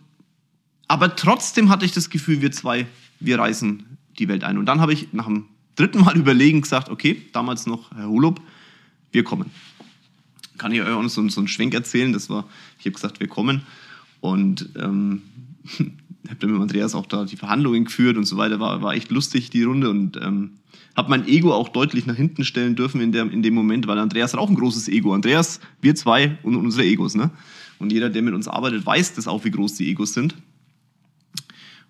aber 0.88 1.16
trotzdem 1.16 1.70
hatte 1.70 1.84
ich 1.84 1.92
das 1.92 2.10
Gefühl, 2.10 2.40
wir 2.40 2.52
zwei, 2.52 2.86
wir 3.20 3.38
reisen 3.38 3.98
die 4.18 4.28
Welt 4.28 4.44
ein. 4.44 4.58
Und 4.58 4.66
dann 4.66 4.80
habe 4.80 4.92
ich 4.92 5.12
nach 5.12 5.26
dem 5.26 5.46
dritten 5.76 6.00
Mal 6.00 6.16
überlegen 6.16 6.60
gesagt, 6.60 6.88
okay, 6.88 7.22
damals 7.32 7.66
noch 7.66 7.90
Herr 7.92 8.08
Holub, 8.08 8.40
wir 9.12 9.24
kommen. 9.24 9.50
Kann 10.58 10.72
ich 10.72 10.82
euch 10.82 11.10
so, 11.10 11.28
so 11.28 11.40
einen 11.40 11.48
Schwenk 11.48 11.74
erzählen? 11.74 12.12
Das 12.12 12.30
war, 12.30 12.48
ich 12.78 12.86
habe 12.86 12.94
gesagt, 12.94 13.20
wir 13.20 13.28
kommen. 13.28 13.62
Und 14.20 14.70
ähm, 14.76 15.22
habe 15.78 16.38
dann 16.38 16.52
mit 16.52 16.60
Andreas 16.60 16.94
auch 16.94 17.06
da 17.06 17.24
die 17.24 17.36
Verhandlungen 17.36 17.84
geführt 17.84 18.16
und 18.16 18.24
so 18.24 18.36
weiter. 18.36 18.60
War, 18.60 18.82
war 18.82 18.94
echt 18.94 19.10
lustig, 19.10 19.50
die 19.50 19.64
Runde. 19.64 19.90
Und 19.90 20.16
ähm, 20.16 20.52
habe 20.96 21.10
mein 21.10 21.26
Ego 21.26 21.52
auch 21.52 21.68
deutlich 21.68 22.06
nach 22.06 22.14
hinten 22.14 22.44
stellen 22.44 22.76
dürfen 22.76 23.00
in, 23.00 23.12
der, 23.12 23.30
in 23.30 23.42
dem 23.42 23.54
Moment, 23.54 23.86
weil 23.86 23.98
Andreas 23.98 24.32
hat 24.32 24.40
auch 24.40 24.48
ein 24.48 24.54
großes 24.54 24.88
Ego. 24.88 25.12
Andreas, 25.12 25.60
wir 25.80 25.94
zwei 25.94 26.38
und 26.42 26.56
unsere 26.56 26.84
Egos. 26.84 27.14
Ne? 27.14 27.30
Und 27.78 27.92
jeder, 27.92 28.10
der 28.10 28.22
mit 28.22 28.34
uns 28.34 28.46
arbeitet, 28.46 28.86
weiß 28.86 29.14
das 29.14 29.26
auch, 29.26 29.44
wie 29.44 29.50
groß 29.50 29.74
die 29.74 29.90
Egos 29.90 30.14
sind. 30.14 30.36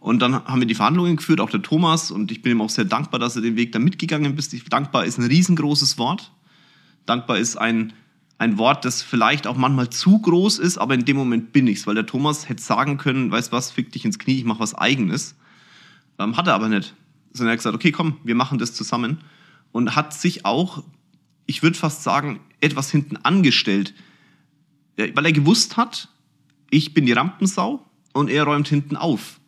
Und 0.05 0.21
dann 0.21 0.35
haben 0.35 0.61
wir 0.61 0.67
die 0.67 0.75
Verhandlungen 0.75 1.17
geführt, 1.17 1.41
auch 1.41 1.49
der 1.49 1.63
Thomas. 1.63 2.11
Und 2.11 2.31
ich 2.31 2.43
bin 2.43 2.53
ihm 2.53 2.61
auch 2.61 2.69
sehr 2.69 2.85
dankbar, 2.85 3.19
dass 3.19 3.37
er 3.37 3.43
den 3.43 3.57
Weg 3.57 3.73
da 3.73 3.79
mitgegangen 3.79 4.37
ist. 4.37 4.55
Dankbar 4.71 5.07
ist 5.07 5.17
ein 5.17 5.25
riesengroßes 5.25 5.97
Wort. 5.97 6.31
Dankbar 7.07 7.39
ist 7.39 7.57
ein, 7.57 7.95
ein 8.37 8.59
Wort, 8.59 8.85
das 8.85 9.01
vielleicht 9.01 9.47
auch 9.47 9.57
manchmal 9.57 9.89
zu 9.89 10.19
groß 10.19 10.59
ist, 10.59 10.77
aber 10.77 10.93
in 10.93 11.07
dem 11.07 11.17
Moment 11.17 11.53
bin 11.53 11.67
ich's. 11.67 11.87
Weil 11.87 11.95
der 11.95 12.05
Thomas 12.05 12.51
hätte 12.51 12.63
sagen 12.63 12.99
können, 12.99 13.31
weißt 13.31 13.51
was, 13.51 13.71
fick 13.71 13.93
dich 13.93 14.05
ins 14.05 14.19
Knie, 14.19 14.37
ich 14.37 14.45
mache 14.45 14.61
was 14.61 14.75
Eigenes. 14.75 15.37
Ähm, 16.19 16.37
hat 16.37 16.49
er 16.49 16.55
aber 16.55 16.69
nicht. 16.69 16.93
Sondern 17.33 17.49
er 17.49 17.53
hat 17.53 17.61
gesagt, 17.61 17.75
okay, 17.75 17.91
komm, 17.91 18.19
wir 18.25 18.35
machen 18.35 18.59
das 18.59 18.75
zusammen. 18.75 19.23
Und 19.73 19.97
hat 19.97 20.13
sich 20.13 20.45
auch, 20.45 20.85
ich 21.47 21.63
würde 21.63 21.79
fast 21.79 22.03
sagen, 22.03 22.41
etwas 22.61 22.91
hinten 22.91 23.17
angestellt. 23.17 23.95
Weil 24.99 25.25
er 25.25 25.33
gewusst 25.33 25.79
hat, 25.79 26.11
ich 26.69 26.93
bin 26.93 27.07
die 27.07 27.13
Rampensau 27.13 27.87
und 28.13 28.29
er 28.29 28.45
räumt 28.45 28.69
hinten 28.69 28.99
auf. 28.99 29.41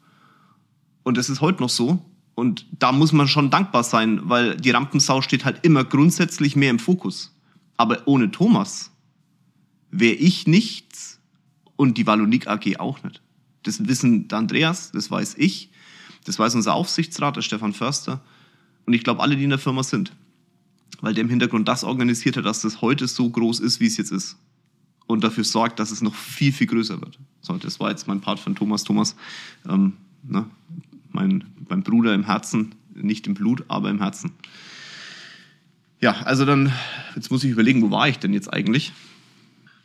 Und 1.07 1.17
das 1.17 1.31
ist 1.31 1.41
heute 1.41 1.63
noch 1.63 1.71
so. 1.71 2.05
Und 2.35 2.67
da 2.81 2.91
muss 2.91 3.13
man 3.13 3.29
schon 3.29 3.49
dankbar 3.49 3.85
sein, 3.85 4.29
weil 4.29 4.57
die 4.57 4.71
Rampensau 4.71 5.23
steht 5.23 5.45
halt 5.45 5.65
immer 5.65 5.85
grundsätzlich 5.85 6.57
mehr 6.57 6.69
im 6.69 6.81
Fokus. 6.81 7.33
Aber 7.77 8.09
ohne 8.09 8.33
Thomas 8.33 8.91
wäre 9.93 10.17
ich 10.17 10.49
nichts 10.49 11.21
und 11.77 11.97
die 11.97 12.09
Wallonik 12.09 12.49
AG 12.49 12.81
auch 12.81 13.05
nicht. 13.05 13.23
Das 13.63 13.87
wissen 13.87 14.27
der 14.27 14.39
Andreas, 14.39 14.91
das 14.91 15.09
weiß 15.09 15.37
ich, 15.39 15.71
das 16.25 16.41
weiß 16.41 16.57
unser 16.57 16.75
Aufsichtsrat, 16.75 17.37
der 17.37 17.43
Stefan 17.43 17.73
Förster 17.73 18.21
und 18.85 18.93
ich 18.93 19.05
glaube 19.05 19.23
alle, 19.23 19.37
die 19.37 19.45
in 19.45 19.51
der 19.51 19.61
Firma 19.61 19.85
sind. 19.85 20.11
Weil 21.03 21.15
der 21.15 21.23
im 21.23 21.31
Hintergrund 21.31 21.69
das 21.69 21.85
organisiert 21.85 22.37
hat, 22.37 22.47
dass 22.47 22.63
das 22.63 22.81
heute 22.81 23.07
so 23.07 23.31
groß 23.31 23.61
ist, 23.61 23.79
wie 23.79 23.87
es 23.87 23.97
jetzt 23.97 24.11
ist. 24.11 24.39
Und 25.07 25.23
dafür 25.23 25.45
sorgt, 25.45 25.79
dass 25.79 25.93
es 25.93 26.03
noch 26.03 26.17
viel, 26.17 26.53
viel 26.53 26.67
größer 26.67 27.01
wird. 27.01 27.17
So, 27.43 27.57
das 27.59 27.79
war 27.79 27.91
jetzt 27.91 28.09
mein 28.09 28.21
Part 28.21 28.41
von 28.41 28.57
Thomas. 28.57 28.83
Thomas, 28.83 29.15
ähm, 29.69 29.93
ne, 30.25 30.47
mein, 31.13 31.45
mein 31.69 31.83
Bruder 31.83 32.15
im 32.15 32.25
Herzen, 32.25 32.75
nicht 32.95 33.27
im 33.27 33.35
Blut, 33.35 33.65
aber 33.69 33.91
im 33.91 34.01
Herzen. 34.01 34.33
Ja, 36.01 36.13
also 36.23 36.45
dann, 36.45 36.73
jetzt 37.15 37.31
muss 37.31 37.45
ich 37.45 37.51
überlegen, 37.51 37.83
wo 37.83 37.91
war 37.91 38.09
ich 38.09 38.19
denn 38.19 38.33
jetzt 38.33 38.53
eigentlich? 38.53 38.93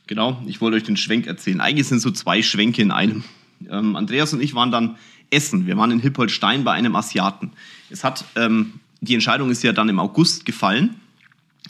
Genau, 0.08 0.42
ich 0.46 0.60
wollte 0.60 0.78
euch 0.78 0.84
den 0.84 0.98
Schwenk 0.98 1.26
erzählen. 1.26 1.62
Eigentlich 1.62 1.88
sind 1.88 2.00
so 2.00 2.12
zwei 2.12 2.42
Schwenke 2.42 2.82
in 2.82 2.92
einem. 2.92 3.24
Ähm, 3.70 3.96
Andreas 3.96 4.34
und 4.34 4.42
ich 4.42 4.54
waren 4.56 4.72
dann 4.72 4.98
essen. 5.30 5.68
Wir 5.68 5.78
waren 5.78 5.92
in 5.92 6.00
Hippolstein 6.00 6.64
bei 6.64 6.74
einem 6.74 6.96
Asiaten. 6.96 7.52
Es 7.90 8.04
hat, 8.04 8.26
ähm, 8.36 8.74
die 9.00 9.14
Entscheidung 9.14 9.50
ist 9.50 9.64
ja 9.64 9.72
dann 9.72 9.90
im 9.90 10.00
August 10.00 10.46
gefallen, 10.46 10.96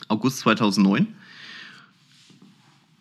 August 0.08 0.40
2009. 0.40 1.06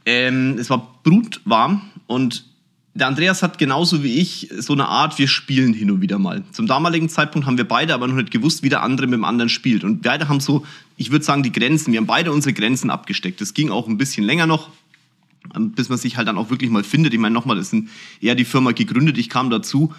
Ähm, 0.05 0.57
es 0.59 0.69
war 0.69 0.99
brutwarm 1.03 1.89
und 2.07 2.45
der 2.93 3.07
Andreas 3.07 3.41
hat 3.41 3.57
genauso 3.57 4.03
wie 4.03 4.19
ich 4.19 4.49
so 4.57 4.73
eine 4.73 4.87
Art, 4.87 5.17
wir 5.17 5.27
spielen 5.27 5.73
hin 5.73 5.91
und 5.91 6.01
wieder 6.01 6.19
mal. 6.19 6.43
Zum 6.51 6.67
damaligen 6.67 7.07
Zeitpunkt 7.07 7.47
haben 7.47 7.57
wir 7.57 7.67
beide 7.67 7.93
aber 7.93 8.07
noch 8.07 8.15
nicht 8.15 8.31
gewusst, 8.31 8.63
wie 8.63 8.69
der 8.69 8.83
andere 8.83 9.07
mit 9.07 9.13
dem 9.13 9.23
anderen 9.23 9.49
spielt. 9.49 9.85
Und 9.85 10.01
beide 10.01 10.27
haben 10.27 10.41
so, 10.41 10.65
ich 10.97 11.09
würde 11.09 11.23
sagen, 11.23 11.41
die 11.41 11.53
Grenzen, 11.53 11.93
wir 11.93 11.99
haben 11.99 12.07
beide 12.07 12.33
unsere 12.33 12.53
Grenzen 12.53 12.89
abgesteckt. 12.89 13.39
Das 13.39 13.53
ging 13.53 13.69
auch 13.69 13.87
ein 13.87 13.97
bisschen 13.97 14.25
länger 14.25 14.45
noch, 14.45 14.69
ähm, 15.55 15.71
bis 15.71 15.87
man 15.87 15.97
sich 15.97 16.17
halt 16.17 16.27
dann 16.27 16.37
auch 16.37 16.49
wirklich 16.49 16.69
mal 16.69 16.83
findet. 16.83 17.13
Ich 17.13 17.19
meine, 17.19 17.33
nochmal, 17.33 17.55
das 17.55 17.71
ist 17.71 17.83
eher 18.19 18.35
die 18.35 18.45
Firma 18.45 18.71
gegründet, 18.71 19.17
ich 19.17 19.29
kam 19.29 19.49
dazu. 19.49 19.93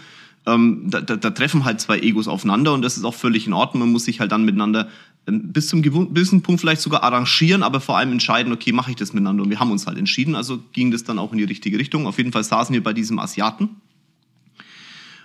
Ähm, 0.45 0.83
da, 0.91 1.01
da, 1.01 1.17
da 1.17 1.31
treffen 1.31 1.65
halt 1.65 1.81
zwei 1.81 1.99
Egos 1.99 2.29
aufeinander 2.29 2.75
und 2.75 2.83
das 2.83 2.97
ist 2.99 3.05
auch 3.05 3.15
völlig 3.15 3.47
in 3.47 3.55
Ordnung. 3.55 3.85
Man 3.85 3.93
muss 3.93 4.05
sich 4.05 4.21
halt 4.21 4.33
dann 4.33 4.45
miteinander 4.45 4.89
bis 5.27 5.69
zum 5.69 5.83
gewissen 5.83 6.43
Punkt 6.43 6.61
vielleicht 6.61 6.83
sogar 6.83 7.03
arrangieren, 7.05 7.63
aber 7.63 7.81
vor 7.81 7.97
allem 7.97 8.13
entscheiden, 8.13 8.53
okay, 8.53 8.73
mache 8.73 8.91
ich 8.91 8.97
das 8.97 9.13
miteinander? 9.13 9.45
Und 9.45 9.51
wir 9.51 9.61
haben 9.61 9.71
uns 9.71 9.87
halt 9.87 9.99
entschieden, 9.99 10.35
also 10.35 10.59
ging 10.73 10.91
das 10.91 11.05
dann 11.05 11.19
auch 11.19 11.33
in 11.33 11.39
die 11.39 11.45
richtige 11.45 11.79
Richtung. 11.79 12.07
Auf 12.07 12.19
jeden 12.19 12.33
Fall 12.33 12.43
saßen 12.43 12.73
wir 12.73 12.83
bei 12.83 12.93
diesem 12.93 13.19
Asiaten. 13.19 13.69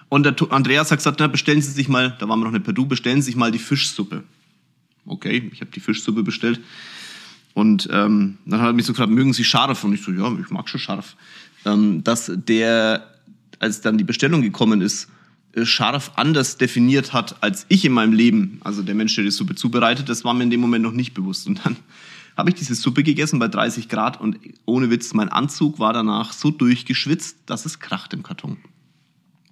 Und 0.10 0.24
der 0.24 0.36
Andreas 0.52 0.92
hat 0.92 1.00
gesagt, 1.00 1.20
na, 1.20 1.28
bestellen 1.28 1.62
Sie 1.62 1.72
sich 1.72 1.90
mal, 1.90 2.16
da 2.20 2.30
waren 2.30 2.40
wir 2.40 2.46
noch 2.46 2.52
nicht 2.52 2.64
per 2.64 2.74
Du, 2.74 2.86
bestellen 2.86 3.22
Sie 3.22 3.28
sich 3.28 3.36
mal 3.36 3.52
die 3.52 3.60
Fischsuppe. 3.60 4.24
Okay, 5.06 5.50
ich 5.52 5.62
habe 5.62 5.72
die 5.72 5.80
Fischsuppe 5.80 6.24
bestellt. 6.24 6.60
Und 7.54 7.90
ähm, 7.92 8.38
dann 8.46 8.62
hat 8.62 8.68
er 8.68 8.74
mich 8.74 8.86
so 8.86 8.94
gefragt, 8.94 9.12
mögen 9.12 9.34
Sie 9.34 9.44
scharf? 9.44 9.84
Und 9.84 9.94
ich 9.94 10.04
so, 10.04 10.12
ja, 10.12 10.32
ich 10.40 10.50
mag 10.52 10.70
schon 10.70 10.80
scharf. 10.80 11.16
Ähm, 11.66 12.04
dass 12.04 12.32
der, 12.34 13.16
als 13.60 13.82
dann 13.82 13.98
die 13.98 14.04
Bestellung 14.04 14.44
gekommen 14.44 14.82
ist, 14.82 15.10
scharf 15.64 16.12
anders 16.16 16.58
definiert 16.58 17.14
hat 17.14 17.42
als 17.42 17.66
ich 17.70 17.86
in 17.86 17.92
meinem 17.94 18.14
Leben, 18.14 18.60
also 18.64 18.84
der 18.84 18.96
Mensch, 18.96 19.16
der 19.16 19.24
die 19.24 19.32
Suppe 19.32 19.56
zubereitet, 19.56 20.10
das 20.10 20.24
war 20.24 20.34
mir 20.34 20.44
in 20.44 20.50
dem 20.50 20.62
Moment 20.62 20.84
noch 20.84 20.92
nicht 20.92 21.14
bewusst. 21.14 21.48
Und 21.48 21.66
dann 21.66 21.76
habe 22.38 22.50
ich 22.50 22.56
diese 22.56 22.76
Suppe 22.76 23.04
gegessen 23.04 23.40
bei 23.40 23.48
30 23.48 23.90
Grad 23.90 24.20
und 24.20 24.38
ohne 24.66 24.90
Witz, 24.90 25.14
mein 25.14 25.30
Anzug 25.30 25.80
war 25.80 25.94
danach 25.94 26.34
so 26.34 26.52
durchgeschwitzt, 26.52 27.38
dass 27.46 27.66
es 27.66 27.80
kracht 27.80 28.14
im 28.14 28.24
Karton. 28.24 28.58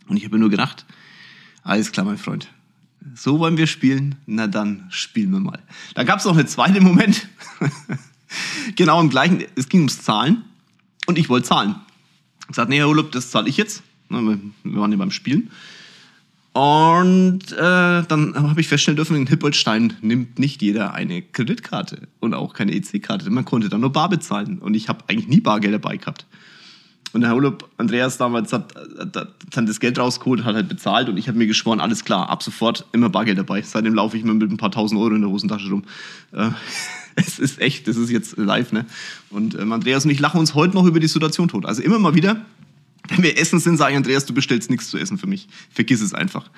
Und 0.08 0.18
ich 0.18 0.26
habe 0.26 0.38
nur 0.38 0.50
gedacht, 0.50 0.86
Alles 1.64 1.92
klar, 1.92 2.06
mein 2.06 2.20
Freund. 2.20 2.48
So 3.16 3.40
wollen 3.40 3.58
wir 3.58 3.68
spielen? 3.68 4.16
Na 4.28 4.48
dann 4.48 4.86
spielen 4.90 5.32
wir 5.32 5.40
mal. 5.40 5.62
Da 5.96 6.04
gab 6.04 6.20
es 6.20 6.26
noch 6.26 6.38
einen 6.38 6.48
zweiten 6.48 6.84
Moment. 6.84 7.28
genau 8.76 9.02
im 9.02 9.10
gleichen. 9.10 9.44
Es 9.56 9.70
ging 9.70 9.82
ums 9.82 10.02
Zahlen 10.02 10.44
und 11.08 11.18
ich 11.18 11.30
wollte 11.30 11.48
zahlen. 11.48 11.76
Ich 12.50 12.56
sagte, 12.56 12.70
nee, 12.72 12.78
Herr 12.78 12.88
Urlaub, 12.88 13.12
das 13.12 13.32
zahle 13.32 13.50
ich 13.50 13.58
jetzt. 13.58 13.82
Wir 14.10 14.20
waren 14.64 14.92
ja 14.92 14.98
beim 14.98 15.12
Spielen. 15.12 15.50
Und 16.56 17.52
äh, 17.52 17.58
dann 18.08 18.34
habe 18.34 18.62
ich 18.62 18.70
feststellen 18.70 18.96
dürfen, 18.96 19.18
in 19.18 19.28
Hippolstein 19.28 19.92
nimmt 20.00 20.40
nicht 20.40 20.62
jeder 20.62 20.94
eine 20.94 21.22
Kreditkarte 21.22 22.08
und 22.22 22.34
auch 22.34 22.54
keine 22.54 22.74
EC-Karte. 22.74 23.30
Man 23.30 23.44
konnte 23.44 23.68
dann 23.68 23.82
nur 23.82 23.92
bar 23.92 24.08
bezahlen. 24.08 24.60
Und 24.60 24.74
ich 24.74 24.88
habe 24.88 25.04
eigentlich 25.10 25.28
nie 25.28 25.42
Bargeld 25.42 25.74
dabei 25.74 25.98
gehabt. 25.98 26.26
Und 27.12 27.22
der 27.22 27.32
Herr 27.32 27.36
Urlaub, 27.36 27.70
Andreas 27.76 28.18
damals 28.18 28.54
hat, 28.54 28.74
hat, 28.98 29.18
hat, 29.18 29.34
dann 29.52 29.66
das 29.66 29.82
Geld 29.82 30.00
rausgeholt, 30.00 30.46
hat 30.46 30.56
halt 30.56 30.70
bezahlt 30.70 31.10
und 31.10 31.18
ich 31.18 31.28
habe 31.28 31.38
mir 31.38 31.48
geschworen, 31.48 31.82
alles 31.82 32.06
klar, 32.06 32.30
ab 32.30 32.42
sofort 32.42 32.86
immer 32.94 33.10
Bargeld 33.10 33.38
dabei. 33.38 33.62
Seitdem 33.62 33.94
laufe 33.94 34.16
ich 34.16 34.24
mir 34.24 34.34
mit 34.34 34.50
ein 34.50 34.56
paar 34.56 34.72
tausend 34.72 35.02
Euro 35.02 35.14
in 35.14 35.22
der 35.22 35.30
Hosentasche 35.30 35.70
rum. 35.70 35.84
Äh, 36.32 36.52
es 37.16 37.38
ist 37.38 37.60
echt, 37.60 37.90
das 37.90 37.98
ist 37.98 38.12
jetzt 38.12 38.38
live, 38.38 38.72
ne? 38.72 38.86
Und 39.30 39.56
ähm, 39.56 39.74
Andreas 39.74 40.06
und 40.06 40.12
ich 40.12 40.22
lachen 40.22 40.40
uns 40.40 40.56
heute 40.56 40.74
noch 40.74 40.86
über 40.86 41.02
die 41.02 41.08
Situation 41.08 41.50
tot. 41.50 41.66
Also 41.66 41.82
immer 41.82 42.00
mal 42.00 42.16
wieder, 42.16 42.46
wenn 43.10 43.24
wir 43.24 43.38
essen 43.38 43.60
sind, 43.60 43.78
sage 43.78 43.92
ich, 43.92 43.98
Andreas, 43.98 44.26
du 44.26 44.34
bestellst 44.34 44.70
nichts 44.70 44.90
zu 44.90 44.98
essen 44.98 45.18
für 45.18 45.28
mich. 45.28 45.48
Vergiss 45.72 46.02
es 46.02 46.14
einfach. 46.14 46.50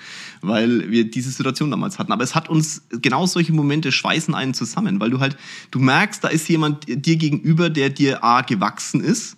Weil 0.41 0.89
wir 0.91 1.09
diese 1.09 1.31
Situation 1.31 1.71
damals 1.71 1.99
hatten. 1.99 2.11
Aber 2.11 2.23
es 2.23 2.35
hat 2.35 2.49
uns, 2.49 2.83
genau 2.89 3.25
solche 3.25 3.53
Momente 3.53 3.91
schweißen 3.91 4.33
einen 4.33 4.53
zusammen, 4.53 4.99
weil 4.99 5.09
du 5.09 5.19
halt, 5.19 5.37
du 5.71 5.79
merkst, 5.79 6.23
da 6.23 6.27
ist 6.27 6.47
jemand 6.49 6.85
dir 6.87 7.17
gegenüber, 7.17 7.69
der 7.69 7.89
dir 7.89 8.23
A, 8.23 8.41
gewachsen 8.41 9.01
ist 9.01 9.37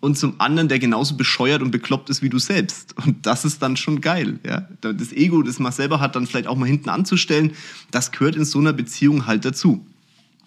und 0.00 0.18
zum 0.18 0.40
anderen, 0.40 0.68
der 0.68 0.78
genauso 0.78 1.16
bescheuert 1.16 1.62
und 1.62 1.70
bekloppt 1.70 2.10
ist 2.10 2.22
wie 2.22 2.30
du 2.30 2.38
selbst. 2.38 2.96
Und 3.04 3.26
das 3.26 3.44
ist 3.44 3.62
dann 3.62 3.76
schon 3.76 4.00
geil. 4.00 4.38
Ja? 4.44 4.68
Das 4.80 5.12
Ego, 5.12 5.42
das 5.42 5.58
man 5.58 5.72
selber 5.72 6.00
hat, 6.00 6.16
dann 6.16 6.26
vielleicht 6.26 6.46
auch 6.46 6.56
mal 6.56 6.66
hinten 6.66 6.88
anzustellen, 6.88 7.52
das 7.90 8.10
gehört 8.10 8.36
in 8.36 8.44
so 8.44 8.58
einer 8.58 8.72
Beziehung 8.72 9.26
halt 9.26 9.44
dazu. 9.44 9.84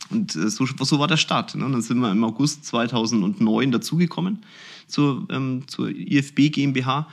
Und 0.09 0.35
äh, 0.35 0.49
so, 0.49 0.65
so 0.65 0.99
war 0.99 1.07
der 1.07 1.17
Start. 1.17 1.55
Ne? 1.55 1.69
Dann 1.69 1.81
sind 1.81 1.99
wir 1.99 2.11
im 2.11 2.23
August 2.23 2.65
2009 2.65 3.71
dazugekommen 3.71 4.39
zur, 4.87 5.27
ähm, 5.29 5.63
zur 5.67 5.89
IFB 5.89 6.51
GmbH 6.51 7.07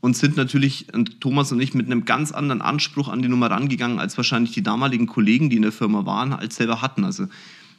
und 0.00 0.16
sind 0.16 0.36
natürlich, 0.36 0.92
und 0.92 1.20
Thomas 1.20 1.52
und 1.52 1.60
ich, 1.60 1.74
mit 1.74 1.86
einem 1.86 2.04
ganz 2.04 2.32
anderen 2.32 2.60
Anspruch 2.60 3.08
an 3.08 3.22
die 3.22 3.28
Nummer 3.28 3.50
rangegangen, 3.50 4.00
als 4.00 4.16
wahrscheinlich 4.16 4.52
die 4.52 4.62
damaligen 4.62 5.06
Kollegen, 5.06 5.48
die 5.48 5.56
in 5.56 5.62
der 5.62 5.72
Firma 5.72 6.04
waren, 6.04 6.32
als 6.32 6.56
selber 6.56 6.82
hatten. 6.82 7.04
Also 7.04 7.28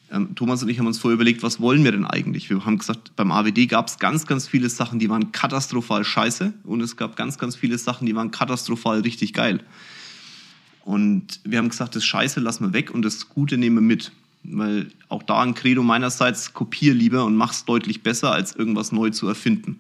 ähm, 0.10 0.36
Thomas 0.36 0.64
und 0.64 0.70
ich 0.70 0.80
haben 0.80 0.88
uns 0.88 1.00
vorher 1.00 1.16
überlegt, 1.16 1.44
was 1.44 1.60
wollen 1.60 1.84
wir 1.84 1.92
denn 1.92 2.06
eigentlich? 2.06 2.50
Wir 2.50 2.64
haben 2.66 2.78
gesagt, 2.78 3.16
beim 3.16 3.32
AWD 3.32 3.68
gab 3.68 3.88
es 3.88 4.00
ganz, 4.00 4.26
ganz 4.26 4.48
viele 4.48 4.70
Sachen, 4.70 5.00
die 5.00 5.10
waren 5.10 5.32
katastrophal 5.32 6.06
scheiße 6.06 6.54
und 6.64 6.82
es 6.82 6.96
gab 6.96 7.16
ganz, 7.16 7.38
ganz 7.38 7.56
viele 7.56 7.78
Sachen, 7.78 8.06
die 8.06 8.16
waren 8.16 8.32
katastrophal 8.32 9.02
richtig 9.02 9.34
geil. 9.34 9.62
Und 10.86 11.40
wir 11.44 11.58
haben 11.58 11.70
gesagt, 11.70 11.96
das 11.96 12.06
Scheiße 12.06 12.40
lassen 12.40 12.66
wir 12.66 12.74
weg 12.74 12.92
und 12.92 13.04
das 13.04 13.30
Gute 13.30 13.58
nehmen 13.58 13.78
wir 13.78 13.82
mit. 13.82 14.12
Weil 14.44 14.92
auch 15.10 15.24
da 15.24 15.42
ein 15.42 15.54
Credo 15.54 15.84
meinerseits, 15.84 16.54
kopier 16.54 16.94
lieber 16.94 17.26
und 17.26 17.36
mach's 17.36 17.66
deutlich 17.66 18.04
besser, 18.04 18.32
als 18.32 18.56
irgendwas 18.56 18.92
neu 18.92 19.10
zu 19.10 19.28
erfinden. 19.28 19.80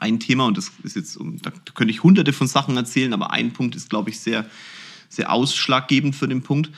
Ein 0.00 0.18
Thema, 0.18 0.46
und 0.46 0.58
das 0.58 0.72
ist 0.82 0.96
jetzt, 0.96 1.18
da 1.42 1.52
könnte 1.74 1.92
ich 1.92 2.02
hunderte 2.02 2.32
von 2.32 2.48
Sachen 2.48 2.76
erzählen, 2.76 3.12
aber 3.12 3.30
ein 3.30 3.52
Punkt 3.52 3.76
ist, 3.76 3.88
glaube 3.88 4.10
ich, 4.10 4.18
sehr, 4.18 4.46
sehr 5.08 5.32
ausschlaggebend 5.32 6.16
für 6.16 6.26
den 6.26 6.42
Punkt. 6.42 6.70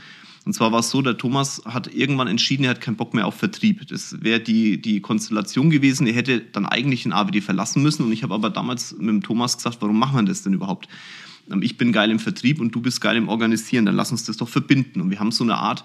Und 0.47 0.53
zwar 0.53 0.71
war 0.71 0.79
es 0.79 0.91
so, 0.91 1.03
der 1.03 1.19
Thomas 1.19 1.61
hat 1.65 1.93
irgendwann 1.93 2.29
entschieden, 2.29 2.63
er 2.63 2.71
hat 2.71 2.81
keinen 2.81 2.95
Bock 2.95 3.15
mehr 3.15 3.27
auf 3.27 3.35
Vertrieb. 3.35 3.85
Das 3.89 4.23
wäre 4.23 4.39
die, 4.39 4.81
die 4.81 5.01
Konstellation 5.01 5.71
gewesen. 5.71 6.07
Er 6.07 6.13
hätte 6.13 6.41
dann 6.41 6.67
eigentlich 6.67 7.03
den 7.03 7.13
AWD 7.13 7.43
verlassen 7.43 7.83
müssen. 7.83 8.05
Und 8.05 8.13
ich 8.13 8.23
habe 8.23 8.33
aber 8.33 8.49
damals 8.49 8.93
mit 8.93 9.09
dem 9.09 9.23
Thomas 9.25 9.57
gesagt, 9.57 9.79
warum 9.81 9.99
machen 9.99 10.15
wir 10.15 10.23
das 10.23 10.45
denn 10.45 10.53
überhaupt? 10.53 10.87
Ähm, 11.51 11.63
ich 11.63 11.77
bin 11.77 11.91
geil 11.91 12.13
im 12.13 12.21
Vertrieb 12.21 12.61
und 12.61 12.73
du 12.73 12.81
bist 12.81 13.01
geil 13.01 13.17
im 13.17 13.29
Organisieren. 13.29 13.87
Dann 13.87 13.97
lass 13.97 14.13
uns 14.13 14.23
das 14.23 14.37
doch 14.37 14.49
verbinden. 14.49 15.01
Und 15.01 15.11
wir 15.11 15.19
haben 15.19 15.33
so 15.33 15.43
eine 15.43 15.57
Art 15.57 15.83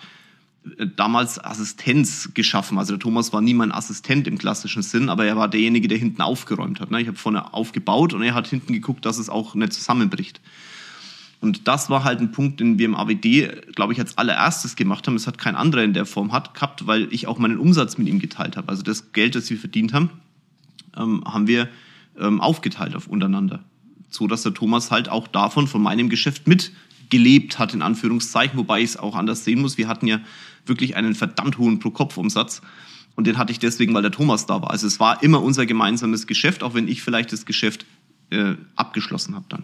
damals 0.96 1.44
Assistenz 1.44 2.32
geschaffen. 2.34 2.78
Also 2.78 2.94
der 2.94 3.00
Thomas 3.00 3.34
war 3.34 3.42
nie 3.42 3.54
mein 3.54 3.72
Assistent 3.72 4.28
im 4.28 4.38
klassischen 4.38 4.84
Sinn, 4.84 5.10
aber 5.10 5.26
er 5.26 5.36
war 5.36 5.48
derjenige, 5.48 5.88
der 5.88 5.98
hinten 5.98 6.22
aufgeräumt 6.22 6.80
hat. 6.80 6.92
Ne? 6.92 7.02
Ich 7.02 7.08
habe 7.08 7.18
vorne 7.18 7.54
aufgebaut 7.54 8.14
und 8.14 8.22
er 8.22 8.36
hat 8.36 8.48
hinten 8.48 8.74
geguckt, 8.74 9.06
dass 9.06 9.18
es 9.18 9.30
auch 9.30 9.56
nicht 9.56 9.74
zusammenbricht. 9.74 10.40
Und 11.40 11.68
das 11.68 11.90
war 11.90 12.04
halt 12.04 12.20
ein 12.20 12.32
Punkt, 12.32 12.60
den 12.60 12.78
wir 12.78 12.86
im 12.86 12.96
AWD, 12.96 13.74
glaube 13.76 13.94
ich, 13.94 14.00
als 14.00 14.20
allererstes 14.20 14.76
gemacht 14.76 15.08
haben. 15.08 15.16
Das 15.16 15.26
hat 15.26 15.40
kein 15.40 15.56
anderer 15.56 15.84
in 15.84 15.94
der 15.94 16.06
Form 16.06 16.32
hat, 16.32 16.54
gehabt, 16.54 16.86
weil 16.86 17.12
ich 17.12 17.26
auch 17.26 17.40
meinen 17.40 17.58
Umsatz 17.58 17.98
mit 17.98 18.08
ihm 18.08 18.20
geteilt 18.20 18.56
habe. 18.58 18.70
Also 18.70 18.84
das 18.84 19.12
Geld, 19.12 19.34
das 19.34 19.50
wir 19.50 19.58
verdient 19.58 19.94
haben, 19.94 20.12
ähm, 20.96 21.24
haben 21.26 21.48
wir 21.48 21.68
ähm, 22.20 22.40
aufgeteilt 22.40 22.96
auf 22.96 23.08
untereinander. 23.08 23.64
So 24.12 24.28
dass 24.28 24.44
der 24.44 24.54
Thomas 24.54 24.92
halt 24.92 25.10
auch 25.10 25.28
davon, 25.28 25.68
von 25.68 25.82
meinem 25.82 26.10
Geschäft 26.10 26.48
mitgelebt 27.12 27.60
hat, 27.60 27.74
in 27.74 27.82
Anführungszeichen, 27.82 28.58
wobei 28.58 28.80
ich 28.80 28.92
es 28.92 28.98
auch 28.98 29.16
anders 29.16 29.44
sehen 29.44 29.62
muss. 29.62 29.78
Wir 29.78 29.88
hatten 29.88 30.08
ja 30.08 30.20
wirklich 30.66 30.96
einen 30.96 31.16
verdammt 31.16 31.58
hohen 31.58 31.80
Pro-Kopf-Umsatz. 31.80 32.62
Und 33.16 33.28
den 33.28 33.38
hatte 33.38 33.52
ich 33.52 33.60
deswegen, 33.60 33.94
weil 33.94 34.02
der 34.02 34.12
Thomas 34.12 34.46
da 34.46 34.62
war. 34.62 34.72
Also 34.72 34.88
es 34.88 35.00
war 35.00 35.22
immer 35.22 35.42
unser 35.42 35.66
gemeinsames 35.66 36.28
Geschäft, 36.28 36.64
auch 36.64 36.74
wenn 36.74 36.88
ich 36.88 37.02
vielleicht 37.02 37.34
das 37.34 37.46
Geschäft 37.46 37.86
äh, 38.30 38.56
abgeschlossen 38.76 39.36
habe 39.36 39.46
dann. 39.50 39.64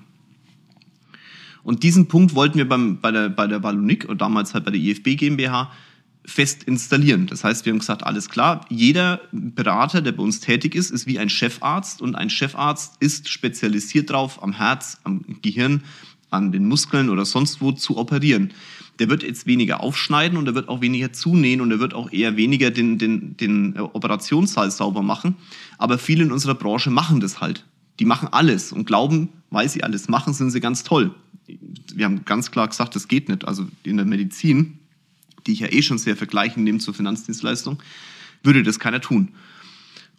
Und 1.64 1.84
diesen 1.84 2.08
Punkt 2.08 2.36
wollten 2.36 2.58
wir 2.58 2.68
beim, 2.68 3.00
bei 3.00 3.12
der, 3.12 3.30
bei 3.30 3.48
der 3.48 3.64
Wallonik 3.64 4.08
und 4.08 4.22
damals 4.22 4.54
halt 4.54 4.66
bei 4.66 4.72
der 4.72 4.80
IFB 4.80 5.18
GmbH 5.18 5.72
fest 6.26 6.64
installieren. 6.64 7.28
Das 7.28 7.46
heißt, 7.46 7.66
wir 7.66 7.72
haben 7.72 7.80
gesagt, 7.80 8.04
alles 8.04 8.30
klar, 8.30 8.66
jeder 8.70 9.22
Berater, 9.32 10.02
der 10.02 10.12
bei 10.12 10.24
uns 10.24 10.42
tätig 10.42 10.76
ist, 10.76 10.92
ist 10.92 11.08
wie 11.08 11.20
ein 11.20 11.30
Chefarzt 11.30 12.02
und 12.02 12.16
ein 12.16 12.30
Chefarzt 12.30 12.98
ist 13.02 13.30
spezialisiert 13.30 14.10
darauf, 14.10 14.44
am 14.44 14.52
Herz, 14.54 14.98
am 15.06 15.24
Gehirn, 15.42 15.84
an 16.30 16.52
den 16.52 16.66
Muskeln 16.66 17.10
oder 17.10 17.26
sonst 17.26 17.62
wo 17.62 17.72
zu 17.72 17.98
operieren. 17.98 18.54
Der 19.00 19.10
wird 19.10 19.24
jetzt 19.24 19.46
weniger 19.46 19.82
aufschneiden 19.82 20.38
und 20.38 20.48
er 20.48 20.56
wird 20.56 20.70
auch 20.70 20.82
weniger 20.82 21.14
zunähen 21.14 21.62
und 21.62 21.72
er 21.72 21.80
wird 21.80 21.94
auch 21.94 22.12
eher 22.12 22.36
weniger 22.36 22.72
den, 22.72 22.98
den, 22.98 23.38
den 23.38 23.76
äh, 23.76 23.80
Operationssaal 23.80 24.72
sauber 24.72 25.04
machen. 25.04 25.36
Aber 25.78 25.98
viele 25.98 26.24
in 26.24 26.32
unserer 26.32 26.56
Branche 26.56 26.90
machen 26.90 27.20
das 27.20 27.40
halt. 27.40 27.66
Die 28.00 28.06
machen 28.06 28.30
alles 28.32 28.72
und 28.72 28.86
glauben, 28.86 29.30
weil 29.50 29.70
sie 29.70 29.84
alles 29.84 30.08
machen, 30.08 30.34
sind 30.34 30.52
sie 30.52 30.60
ganz 30.60 30.84
toll 30.84 31.14
wir 31.48 32.06
haben 32.06 32.26
ganz 32.26 32.52
klar 32.52 32.68
gesagt, 32.68 32.96
das 32.96 33.08
geht 33.08 33.30
nicht. 33.30 33.46
Also 33.46 33.68
in 33.84 33.98
der 33.98 34.06
Medizin, 34.06 34.80
die 35.46 35.54
ich 35.54 35.60
ja 35.60 35.72
eh 35.72 35.82
schon 35.82 35.98
sehr 35.98 36.18
vergleichen 36.18 36.64
nehme 36.64 36.80
zur 36.80 36.94
Finanzdienstleistung, 36.94 37.82
würde 38.44 38.64
das 38.64 38.80
keiner 38.80 39.02
tun. 39.02 39.30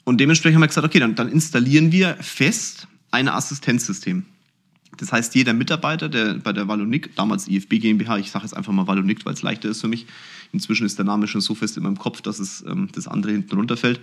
Und 0.04 0.18
dementsprechend 0.18 0.56
haben 0.56 0.62
wir 0.62 0.68
gesagt, 0.68 0.86
okay, 0.86 1.00
dann, 1.00 1.14
dann 1.14 1.28
installieren 1.28 1.92
wir 1.92 2.16
fest 2.16 2.88
ein 3.10 3.28
Assistenzsystem. 3.28 4.24
Das 4.98 5.12
heißt, 5.12 5.34
jeder 5.34 5.54
Mitarbeiter, 5.54 6.08
der 6.08 6.34
bei 6.34 6.52
der 6.52 6.68
Wallonik, 6.68 7.14
damals 7.16 7.48
IFB 7.48 7.80
GmbH, 7.80 8.18
ich 8.18 8.30
sage 8.30 8.44
jetzt 8.44 8.54
einfach 8.54 8.72
mal 8.72 8.86
Wallonik, 8.86 9.24
weil 9.24 9.34
es 9.34 9.42
leichter 9.42 9.68
ist 9.68 9.80
für 9.80 9.88
mich, 9.88 10.06
inzwischen 10.52 10.86
ist 10.86 10.98
der 10.98 11.04
Name 11.04 11.26
schon 11.26 11.40
so 11.40 11.54
fest 11.54 11.76
in 11.76 11.84
meinem 11.84 11.98
Kopf, 11.98 12.20
dass 12.20 12.38
es 12.38 12.64
ähm, 12.68 12.88
das 12.92 13.08
andere 13.08 13.32
hinten 13.32 13.56
runterfällt. 13.56 14.00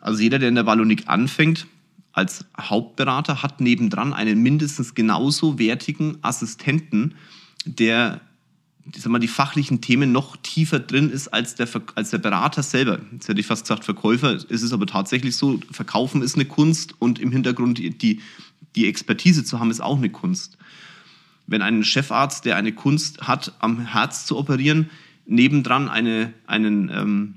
Also 0.00 0.22
jeder, 0.22 0.38
der 0.38 0.48
in 0.48 0.54
der 0.54 0.66
Wallonik 0.66 1.08
anfängt, 1.08 1.66
als 2.12 2.44
Hauptberater 2.58 3.42
hat 3.42 3.60
nebendran 3.60 4.12
einen 4.12 4.42
mindestens 4.42 4.94
genauso 4.94 5.58
wertigen 5.58 6.18
Assistenten, 6.22 7.14
der 7.64 8.20
ich 8.94 9.02
sag 9.02 9.12
mal, 9.12 9.18
die 9.18 9.28
fachlichen 9.28 9.80
Themen 9.80 10.12
noch 10.12 10.36
tiefer 10.38 10.80
drin 10.80 11.10
ist 11.10 11.28
als 11.28 11.54
der, 11.54 11.68
als 11.94 12.10
der 12.10 12.18
Berater 12.18 12.62
selber. 12.62 13.00
Jetzt 13.12 13.28
hätte 13.28 13.40
ich 13.40 13.46
fast 13.46 13.64
gesagt 13.64 13.84
Verkäufer, 13.84 14.32
es 14.32 14.62
ist 14.62 14.72
aber 14.72 14.86
tatsächlich 14.86 15.36
so, 15.36 15.60
Verkaufen 15.70 16.22
ist 16.22 16.34
eine 16.34 16.44
Kunst 16.44 16.94
und 16.98 17.18
im 17.18 17.30
Hintergrund 17.30 17.78
die, 17.78 18.20
die 18.76 18.86
Expertise 18.86 19.44
zu 19.44 19.58
haben, 19.58 19.70
ist 19.70 19.80
auch 19.80 19.98
eine 19.98 20.10
Kunst. 20.10 20.58
Wenn 21.46 21.62
ein 21.62 21.84
Chefarzt, 21.84 22.44
der 22.44 22.56
eine 22.56 22.72
Kunst 22.72 23.22
hat, 23.22 23.54
am 23.58 23.80
Herz 23.86 24.26
zu 24.26 24.36
operieren, 24.36 24.90
nebendran 25.26 25.88
eine, 25.88 26.32
einen 26.46 26.88
ähm, 26.90 27.34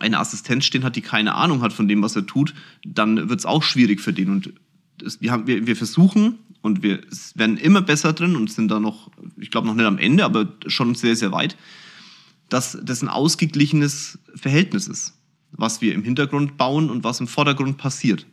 eine 0.00 0.18
Assistenz 0.18 0.64
stehen 0.64 0.84
hat, 0.84 0.96
die 0.96 1.00
keine 1.00 1.34
Ahnung 1.34 1.62
hat 1.62 1.72
von 1.72 1.88
dem, 1.88 2.02
was 2.02 2.16
er 2.16 2.26
tut, 2.26 2.54
dann 2.84 3.28
wird 3.28 3.40
es 3.40 3.46
auch 3.46 3.62
schwierig 3.62 4.00
für 4.00 4.12
den. 4.12 4.30
Und 4.30 4.52
das, 4.98 5.20
wir, 5.20 5.32
haben, 5.32 5.46
wir, 5.46 5.66
wir 5.66 5.76
versuchen 5.76 6.38
und 6.60 6.82
wir 6.82 7.00
werden 7.34 7.56
immer 7.56 7.82
besser 7.82 8.12
drin 8.12 8.36
und 8.36 8.50
sind 8.50 8.68
da 8.70 8.80
noch, 8.80 9.10
ich 9.36 9.50
glaube 9.50 9.66
noch 9.66 9.74
nicht 9.74 9.86
am 9.86 9.98
Ende, 9.98 10.24
aber 10.24 10.48
schon 10.66 10.94
sehr, 10.94 11.16
sehr 11.16 11.32
weit, 11.32 11.56
dass 12.48 12.78
das 12.82 13.02
ein 13.02 13.08
ausgeglichenes 13.08 14.18
Verhältnis 14.34 14.86
ist, 14.88 15.14
was 15.52 15.80
wir 15.80 15.94
im 15.94 16.02
Hintergrund 16.02 16.56
bauen 16.56 16.90
und 16.90 17.04
was 17.04 17.20
im 17.20 17.28
Vordergrund 17.28 17.78
passiert. 17.78 18.26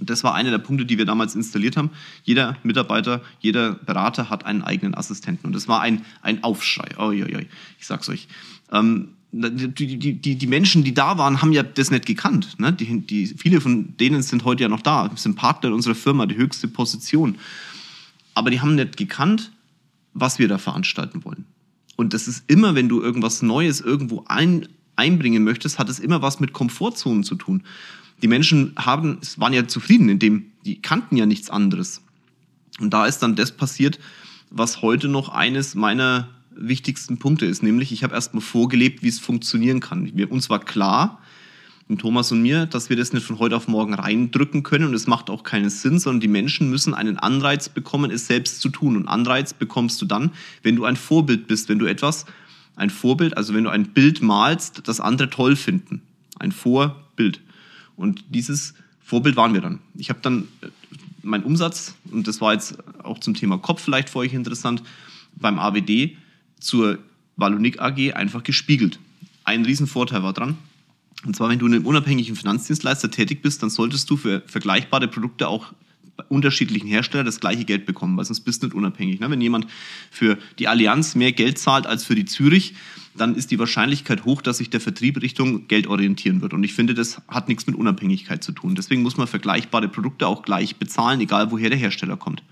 Das 0.00 0.24
war 0.24 0.34
einer 0.34 0.50
der 0.50 0.58
Punkte, 0.58 0.86
die 0.86 0.98
wir 0.98 1.04
damals 1.04 1.34
installiert 1.34 1.76
haben. 1.76 1.90
Jeder 2.24 2.56
Mitarbeiter, 2.62 3.20
jeder 3.40 3.72
Berater 3.72 4.30
hat 4.30 4.44
einen 4.44 4.62
eigenen 4.62 4.94
Assistenten. 4.94 5.46
Und 5.46 5.54
das 5.54 5.68
war 5.68 5.80
ein, 5.80 6.04
ein 6.22 6.42
Aufschrei. 6.42 6.88
Oh, 6.98 7.12
oh, 7.12 7.12
oh, 7.12 7.40
ich 7.78 7.86
sag's 7.86 8.08
euch. 8.08 8.28
Ähm, 8.70 9.10
die, 9.32 9.98
die, 9.98 10.14
die, 10.14 10.36
die 10.36 10.46
Menschen, 10.46 10.84
die 10.84 10.92
da 10.92 11.16
waren, 11.16 11.40
haben 11.40 11.52
ja 11.52 11.62
das 11.62 11.90
nicht 11.90 12.04
gekannt. 12.04 12.58
Ne? 12.58 12.76
Viele 13.36 13.60
von 13.60 13.96
denen 13.96 14.22
sind 14.22 14.44
heute 14.44 14.62
ja 14.62 14.68
noch 14.68 14.82
da, 14.82 15.10
sind 15.14 15.36
Partner 15.36 15.68
in 15.68 15.74
unserer 15.74 15.94
Firma, 15.94 16.26
die 16.26 16.36
höchste 16.36 16.68
Position. 16.68 17.38
Aber 18.34 18.50
die 18.50 18.60
haben 18.60 18.74
nicht 18.74 18.96
gekannt, 18.96 19.50
was 20.12 20.38
wir 20.38 20.48
da 20.48 20.58
veranstalten 20.58 21.24
wollen. 21.24 21.46
Und 21.96 22.12
das 22.12 22.28
ist 22.28 22.44
immer, 22.48 22.74
wenn 22.74 22.88
du 22.88 23.00
irgendwas 23.00 23.42
Neues 23.42 23.80
irgendwo 23.80 24.24
ein, 24.26 24.68
einbringen 24.96 25.44
möchtest, 25.44 25.78
hat 25.78 25.88
es 25.88 25.98
immer 25.98 26.20
was 26.20 26.40
mit 26.40 26.52
Komfortzonen 26.52 27.24
zu 27.24 27.34
tun. 27.34 27.62
Die 28.22 28.28
Menschen 28.28 28.72
haben, 28.76 29.18
waren 29.36 29.52
ja 29.52 29.66
zufrieden, 29.66 30.08
indem 30.08 30.46
die 30.64 30.80
kannten 30.80 31.16
ja 31.16 31.26
nichts 31.26 31.50
anderes. 31.50 32.02
Und 32.80 32.90
da 32.90 33.06
ist 33.06 33.18
dann 33.18 33.36
das 33.36 33.52
passiert, 33.52 33.98
was 34.50 34.82
heute 34.82 35.08
noch 35.08 35.28
eines 35.28 35.74
meiner 35.74 36.28
wichtigsten 36.54 37.18
Punkte 37.18 37.46
ist, 37.46 37.62
nämlich 37.62 37.92
ich 37.92 38.04
habe 38.04 38.14
erstmal 38.14 38.42
vorgelebt, 38.42 39.02
wie 39.02 39.08
es 39.08 39.18
funktionieren 39.18 39.80
kann. 39.80 40.10
Wir, 40.14 40.30
uns 40.30 40.50
war 40.50 40.60
klar, 40.60 41.18
Thomas 41.98 42.32
und 42.32 42.42
mir, 42.42 42.66
dass 42.66 42.88
wir 42.88 42.96
das 42.96 43.12
nicht 43.12 43.26
von 43.26 43.38
heute 43.38 43.56
auf 43.56 43.68
morgen 43.68 43.94
reindrücken 43.94 44.62
können 44.62 44.86
und 44.86 44.94
es 44.94 45.06
macht 45.06 45.28
auch 45.28 45.42
keinen 45.42 45.68
Sinn, 45.68 45.98
sondern 45.98 46.20
die 46.20 46.28
Menschen 46.28 46.70
müssen 46.70 46.94
einen 46.94 47.18
Anreiz 47.18 47.68
bekommen, 47.68 48.10
es 48.10 48.26
selbst 48.26 48.60
zu 48.60 48.70
tun. 48.70 48.96
Und 48.96 49.08
Anreiz 49.08 49.52
bekommst 49.52 50.00
du 50.00 50.06
dann, 50.06 50.30
wenn 50.62 50.76
du 50.76 50.84
ein 50.84 50.96
Vorbild 50.96 51.46
bist, 51.46 51.68
wenn 51.68 51.78
du 51.78 51.86
etwas, 51.86 52.24
ein 52.76 52.90
Vorbild, 52.90 53.36
also 53.36 53.52
wenn 53.52 53.64
du 53.64 53.70
ein 53.70 53.88
Bild 53.88 54.22
malst, 54.22 54.88
das 54.88 55.00
andere 55.00 55.28
toll 55.28 55.56
finden. 55.56 56.00
Ein 56.38 56.52
Vorbild. 56.52 57.40
Und 57.96 58.24
dieses 58.30 58.74
Vorbild 59.00 59.36
waren 59.36 59.54
wir 59.54 59.60
dann. 59.60 59.80
Ich 59.94 60.10
habe 60.10 60.20
dann 60.22 60.48
äh, 60.60 60.68
meinen 61.22 61.44
Umsatz, 61.44 61.94
und 62.10 62.26
das 62.26 62.40
war 62.40 62.52
jetzt 62.52 62.76
auch 63.02 63.18
zum 63.18 63.34
Thema 63.34 63.58
Kopf 63.58 63.82
vielleicht 63.82 64.10
für 64.10 64.18
euch 64.20 64.34
interessant, 64.34 64.82
beim 65.36 65.58
AWD 65.58 66.16
zur 66.60 66.98
Valonik 67.36 67.80
AG 67.80 68.14
einfach 68.14 68.42
gespiegelt. 68.42 68.98
Ein 69.44 69.64
Riesenvorteil 69.64 70.22
war 70.22 70.32
dran, 70.32 70.56
und 71.24 71.36
zwar, 71.36 71.48
wenn 71.48 71.58
du 71.58 71.66
in 71.66 71.74
einem 71.74 71.86
unabhängigen 71.86 72.34
Finanzdienstleister 72.34 73.10
tätig 73.10 73.42
bist, 73.42 73.62
dann 73.62 73.70
solltest 73.70 74.10
du 74.10 74.16
für 74.16 74.42
vergleichbare 74.46 75.06
Produkte 75.06 75.48
auch 75.48 75.72
unterschiedlichen 76.28 76.88
Herstellern 76.88 77.26
das 77.26 77.40
gleiche 77.40 77.64
Geld 77.64 77.86
bekommen, 77.86 78.16
weil 78.16 78.24
sonst 78.24 78.40
bist 78.40 78.62
du 78.62 78.66
nicht 78.66 78.74
unabhängig. 78.74 79.20
Ne? 79.20 79.30
Wenn 79.30 79.40
jemand 79.40 79.66
für 80.10 80.38
die 80.58 80.68
Allianz 80.68 81.14
mehr 81.14 81.32
Geld 81.32 81.58
zahlt 81.58 81.86
als 81.86 82.04
für 82.04 82.14
die 82.14 82.24
Zürich, 82.24 82.74
dann 83.14 83.34
ist 83.34 83.50
die 83.50 83.58
Wahrscheinlichkeit 83.58 84.24
hoch, 84.24 84.42
dass 84.42 84.58
sich 84.58 84.70
der 84.70 84.80
Vertrieb 84.80 85.20
Richtung 85.20 85.68
Geld 85.68 85.86
orientieren 85.86 86.40
wird. 86.40 86.54
Und 86.54 86.64
ich 86.64 86.74
finde, 86.74 86.94
das 86.94 87.20
hat 87.28 87.48
nichts 87.48 87.66
mit 87.66 87.76
Unabhängigkeit 87.76 88.42
zu 88.42 88.52
tun. 88.52 88.74
Deswegen 88.74 89.02
muss 89.02 89.16
man 89.16 89.26
vergleichbare 89.26 89.88
Produkte 89.88 90.26
auch 90.26 90.42
gleich 90.42 90.76
bezahlen, 90.76 91.20
egal 91.20 91.50
woher 91.50 91.70
der 91.70 91.78
Hersteller 91.78 92.16
kommt. 92.16 92.42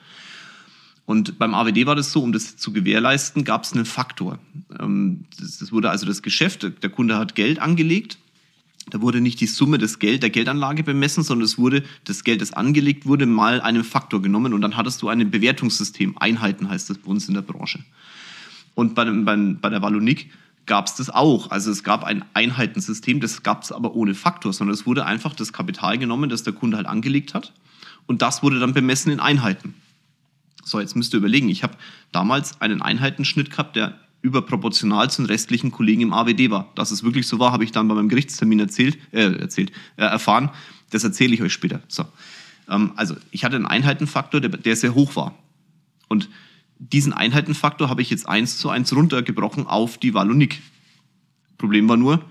Und 1.07 1.39
beim 1.39 1.55
AWD 1.55 1.87
war 1.87 1.97
das 1.97 2.13
so, 2.13 2.23
um 2.23 2.33
das 2.33 2.57
zu 2.57 2.73
gewährleisten, 2.73 3.45
gab 3.45 3.65
es 3.65 3.73
einen 3.73 3.85
Faktor. 3.85 4.39
Ähm, 4.79 5.25
das 5.39 5.73
wurde 5.73 5.91
also 5.91 6.07
das 6.07 6.23
Geschäft, 6.23 6.71
der 6.83 6.91
Kunde 6.91 7.19
hat 7.19 7.35
Geld 7.35 7.59
angelegt 7.59 8.19
da 8.91 9.01
wurde 9.01 9.21
nicht 9.21 9.41
die 9.41 9.47
Summe 9.47 9.79
des 9.79 9.99
Geld, 9.99 10.23
der 10.23 10.31
Geldanlage 10.31 10.83
bemessen, 10.83 11.23
sondern 11.23 11.45
es 11.45 11.59
wurde 11.59 11.83
das 12.05 12.25
Geld, 12.25 12.41
das 12.41 12.53
angelegt 12.53 13.07
wurde, 13.07 13.27
mal 13.27 13.61
einem 13.61 13.85
Faktor 13.85 14.21
genommen 14.21 14.53
und 14.53 14.61
dann 14.61 14.77
hattest 14.77 15.01
du 15.03 15.09
ein 15.09 15.31
Bewertungssystem. 15.31 16.19
Einheiten 16.19 16.69
heißt 16.69 16.91
das 16.91 16.99
bei 16.99 17.11
uns 17.11 17.29
in 17.29 17.35
der 17.35 17.43
Branche. 17.43 17.81
Und 18.75 18.95
bei, 18.95 19.05
bei, 19.05 19.37
bei 19.37 19.69
der 19.69 19.83
Wallonik 19.83 20.31
gab 20.67 20.87
es 20.87 20.95
das 20.95 21.11
auch. 21.11 21.51
Also 21.51 21.71
es 21.71 21.83
gab 21.85 22.05
ein 22.05 22.25
Einheitensystem, 22.35 23.21
das 23.21 23.43
gab 23.43 23.63
es 23.63 23.73
aber 23.73 23.95
ohne 23.95 24.15
Faktor, 24.15 24.53
sondern 24.53 24.75
es 24.75 24.87
wurde 24.87 25.05
einfach 25.05 25.35
das 25.35 25.53
Kapital 25.53 25.99
genommen, 25.99 26.31
das 26.31 26.43
der 26.43 26.53
Kunde 26.53 26.77
halt 26.77 26.87
angelegt 26.87 27.35
hat. 27.35 27.53
Und 28.07 28.23
das 28.23 28.43
wurde 28.43 28.59
dann 28.59 28.73
bemessen 28.73 29.13
in 29.13 29.21
Einheiten. 29.21 29.75
So, 30.65 30.81
jetzt 30.81 30.97
müsst 30.97 31.13
ihr 31.15 31.19
überlegen, 31.19 31.49
ich 31.49 31.63
habe 31.63 31.77
damals 32.13 32.61
einen 32.61 32.83
Einheitenschnitt 32.83 33.51
gehabt, 33.51 33.77
der 33.77 33.99
überproportional 34.23 35.11
zu 35.11 35.23
den 35.23 35.27
restlichen 35.27 35.71
Kollegen 35.71 36.03
im 36.03 36.13
AWD 36.13 36.51
war. 36.51 36.71
Dass 36.75 36.91
es 36.91 37.03
wirklich 37.03 37.27
so 37.27 37.39
war, 37.39 37.53
habe 37.53 37.65
ich 37.65 37.73
dann 37.73 37.89
bei 37.89 37.95
meinem 37.95 38.09
Gerichtstermin 38.09 38.61
erzählt, 38.61 38.99
äh, 39.13 39.33
erzählt 39.39 39.73
äh, 39.97 40.03
erfahren. 40.03 40.51
Das 40.91 41.05
erzähle 41.05 41.35
ich 41.35 41.43
euch 41.43 41.53
später. 41.53 41.81
So. 41.89 42.05
Ähm, 42.69 42.93
also 42.97 43.17
ich 43.31 43.45
hatte 43.45 43.57
einen 43.57 43.67
Einheitenfaktor, 43.67 44.41
der, 44.41 44.51
der 44.51 44.77
sehr 44.77 44.95
hoch 44.95 45.17
war. 45.17 45.35
Und 46.09 46.29
diesen 46.79 47.13
Einheitenfaktor 47.13 47.89
habe 47.89 48.03
ich 48.03 48.11
jetzt 48.11 48.29
eins 48.29 48.59
zu 48.59 48.71
eins 48.71 48.95
runtergebrochen 48.95 49.67
auf 49.67 49.99
die 49.99 50.15
Wallonik. 50.15 50.61
Problem 51.59 51.89
war 51.89 51.97
nur, 51.97 52.25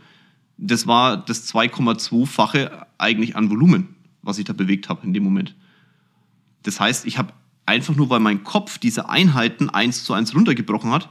das 0.58 0.88
war 0.88 1.18
das 1.18 1.54
2,2-fache 1.54 2.86
eigentlich 2.98 3.36
an 3.36 3.50
Volumen, 3.50 3.96
was 4.22 4.40
ich 4.40 4.46
da 4.46 4.54
bewegt 4.54 4.90
habe 4.90 5.06
in 5.06 5.14
dem 5.14 5.24
Moment. 5.24 5.56
Das 6.64 6.80
heißt, 6.80 7.06
ich 7.06 7.18
habe 7.18 7.34
einfach 7.66 7.96
nur, 7.96 8.10
weil 8.10 8.20
mein 8.20 8.44
Kopf 8.44 8.80
diese 8.80 9.08
Einheiten 9.08 9.70
eins 9.70 10.04
zu 10.04 10.14
eins 10.14 10.36
runtergebrochen 10.36 10.92
hat, 10.92 11.10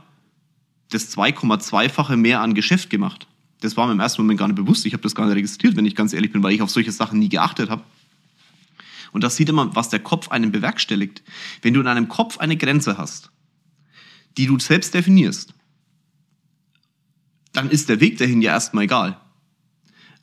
das 0.90 1.16
2,2-fache 1.16 2.16
mehr 2.16 2.40
an 2.40 2.54
Geschäft 2.54 2.90
gemacht. 2.90 3.26
Das 3.60 3.76
war 3.76 3.86
mir 3.86 3.92
im 3.92 4.00
ersten 4.00 4.22
Moment 4.22 4.38
gar 4.38 4.48
nicht 4.48 4.56
bewusst. 4.56 4.86
Ich 4.86 4.92
habe 4.92 5.02
das 5.02 5.14
gar 5.14 5.26
nicht 5.26 5.36
registriert, 5.36 5.76
wenn 5.76 5.86
ich 5.86 5.94
ganz 5.94 6.12
ehrlich 6.12 6.32
bin, 6.32 6.42
weil 6.42 6.54
ich 6.54 6.62
auf 6.62 6.70
solche 6.70 6.92
Sachen 6.92 7.18
nie 7.18 7.28
geachtet 7.28 7.70
habe. 7.70 7.82
Und 9.12 9.24
das 9.24 9.36
sieht 9.36 9.50
man, 9.52 9.74
was 9.74 9.88
der 9.88 10.00
Kopf 10.00 10.28
einem 10.30 10.52
bewerkstelligt. 10.52 11.22
Wenn 11.62 11.74
du 11.74 11.80
in 11.80 11.86
einem 11.86 12.08
Kopf 12.08 12.38
eine 12.38 12.56
Grenze 12.56 12.98
hast, 12.98 13.30
die 14.36 14.46
du 14.46 14.58
selbst 14.58 14.94
definierst, 14.94 15.54
dann 17.52 17.70
ist 17.70 17.88
der 17.88 18.00
Weg 18.00 18.18
dahin 18.18 18.42
ja 18.42 18.52
erstmal 18.52 18.84
egal. 18.84 19.20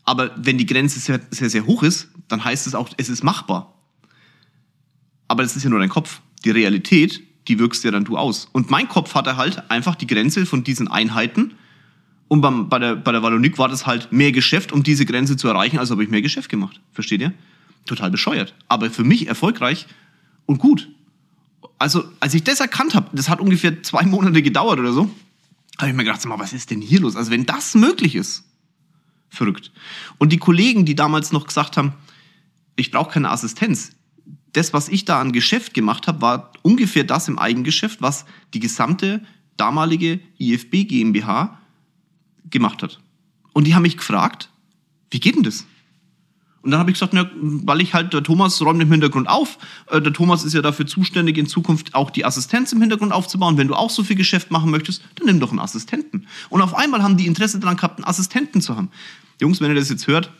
Aber 0.03 0.31
wenn 0.37 0.57
die 0.57 0.67
Grenze 0.67 0.99
sehr, 0.99 1.19
sehr, 1.31 1.49
sehr 1.49 1.65
hoch 1.65 1.83
ist, 1.83 2.09
dann 2.27 2.43
heißt 2.43 2.67
es 2.67 2.75
auch, 2.75 2.89
es 2.97 3.09
ist 3.09 3.23
machbar. 3.23 3.73
Aber 5.27 5.43
das 5.43 5.55
ist 5.55 5.63
ja 5.63 5.69
nur 5.69 5.79
dein 5.79 5.89
Kopf. 5.89 6.21
Die 6.45 6.51
Realität 6.51 7.23
die 7.47 7.59
wirkst 7.59 7.83
ja 7.83 7.91
dann 7.91 8.05
du 8.05 8.17
aus. 8.17 8.47
Und 8.51 8.69
mein 8.69 8.87
Kopf 8.87 9.15
hatte 9.15 9.37
halt 9.37 9.69
einfach 9.69 9.95
die 9.95 10.07
Grenze 10.07 10.45
von 10.45 10.63
diesen 10.63 10.87
Einheiten. 10.87 11.53
Und 12.27 12.41
beim, 12.41 12.69
bei, 12.69 12.79
der, 12.79 12.95
bei 12.95 13.11
der 13.11 13.21
Wallonik 13.21 13.57
war 13.57 13.69
das 13.69 13.85
halt 13.85 14.11
mehr 14.11 14.31
Geschäft, 14.31 14.71
um 14.71 14.83
diese 14.83 15.05
Grenze 15.05 15.37
zu 15.37 15.47
erreichen, 15.47 15.77
also 15.77 15.93
habe 15.93 16.03
ich 16.03 16.09
mehr 16.09 16.21
Geschäft 16.21 16.49
gemacht. 16.49 16.81
Versteht 16.91 17.21
ihr? 17.21 17.33
Total 17.85 18.09
bescheuert. 18.09 18.55
Aber 18.67 18.89
für 18.89 19.03
mich 19.03 19.27
erfolgreich 19.27 19.85
und 20.45 20.57
gut. 20.57 20.89
Also, 21.77 22.05
als 22.19 22.33
ich 22.33 22.43
das 22.43 22.59
erkannt 22.59 22.95
habe, 22.95 23.09
das 23.13 23.29
hat 23.29 23.39
ungefähr 23.39 23.83
zwei 23.83 24.03
Monate 24.03 24.41
gedauert 24.41 24.79
oder 24.79 24.93
so, 24.93 25.09
habe 25.77 25.89
ich 25.89 25.95
mir 25.95 26.03
gedacht, 26.03 26.25
mal, 26.25 26.39
was 26.39 26.53
ist 26.53 26.71
denn 26.71 26.81
hier 26.81 27.01
los? 27.01 27.15
Also, 27.15 27.31
wenn 27.31 27.45
das 27.45 27.75
möglich 27.75 28.15
ist, 28.15 28.43
verrückt. 29.29 29.71
Und 30.17 30.31
die 30.31 30.37
Kollegen, 30.37 30.85
die 30.85 30.95
damals 30.95 31.31
noch 31.31 31.45
gesagt 31.45 31.77
haben, 31.77 31.93
ich 32.75 32.91
brauche 32.91 33.11
keine 33.11 33.29
Assistenz, 33.29 33.91
das, 34.55 34.73
was 34.73 34.89
ich 34.89 35.05
da 35.05 35.19
an 35.19 35.31
Geschäft 35.31 35.73
gemacht 35.73 36.07
habe, 36.07 36.21
war 36.21 36.51
ungefähr 36.61 37.03
das 37.03 37.27
im 37.27 37.37
Eigengeschäft, 37.37 38.01
was 38.01 38.25
die 38.53 38.59
gesamte 38.59 39.21
damalige 39.57 40.19
IFB 40.39 40.87
GmbH 40.87 41.59
gemacht 42.49 42.83
hat. 42.83 42.99
Und 43.53 43.65
die 43.65 43.75
haben 43.75 43.83
mich 43.83 43.97
gefragt, 43.97 44.49
wie 45.11 45.19
geht 45.19 45.35
denn 45.35 45.43
das? 45.43 45.65
Und 46.61 46.71
dann 46.71 46.79
habe 46.79 46.89
ich 46.89 46.95
gesagt, 46.95 47.13
na, 47.13 47.29
weil 47.35 47.79
ich 47.79 47.93
halt, 47.93 48.11
der 48.13 48.23
Thomas 48.23 48.59
räumt 48.59 48.81
im 48.81 48.91
Hintergrund 48.91 49.29
auf. 49.29 49.59
Äh, 49.91 50.01
der 50.01 50.13
Thomas 50.13 50.43
ist 50.43 50.53
ja 50.53 50.63
dafür 50.63 50.87
zuständig, 50.87 51.37
in 51.37 51.45
Zukunft 51.45 51.93
auch 51.93 52.09
die 52.09 52.25
Assistenz 52.25 52.73
im 52.73 52.81
Hintergrund 52.81 53.11
aufzubauen. 53.11 53.57
Wenn 53.57 53.67
du 53.67 53.75
auch 53.75 53.91
so 53.91 54.03
viel 54.03 54.15
Geschäft 54.15 54.49
machen 54.49 54.71
möchtest, 54.71 55.03
dann 55.15 55.27
nimm 55.27 55.39
doch 55.39 55.51
einen 55.51 55.59
Assistenten. 55.59 56.27
Und 56.49 56.61
auf 56.61 56.73
einmal 56.73 57.03
haben 57.03 57.17
die 57.17 57.27
Interesse 57.27 57.59
daran 57.59 57.75
gehabt, 57.75 57.99
einen 57.99 58.07
Assistenten 58.07 58.61
zu 58.61 58.75
haben. 58.75 58.89
Jungs, 59.39 59.61
wenn 59.61 59.69
ihr 59.69 59.75
das 59.75 59.89
jetzt 59.89 60.07
hört, 60.07 60.31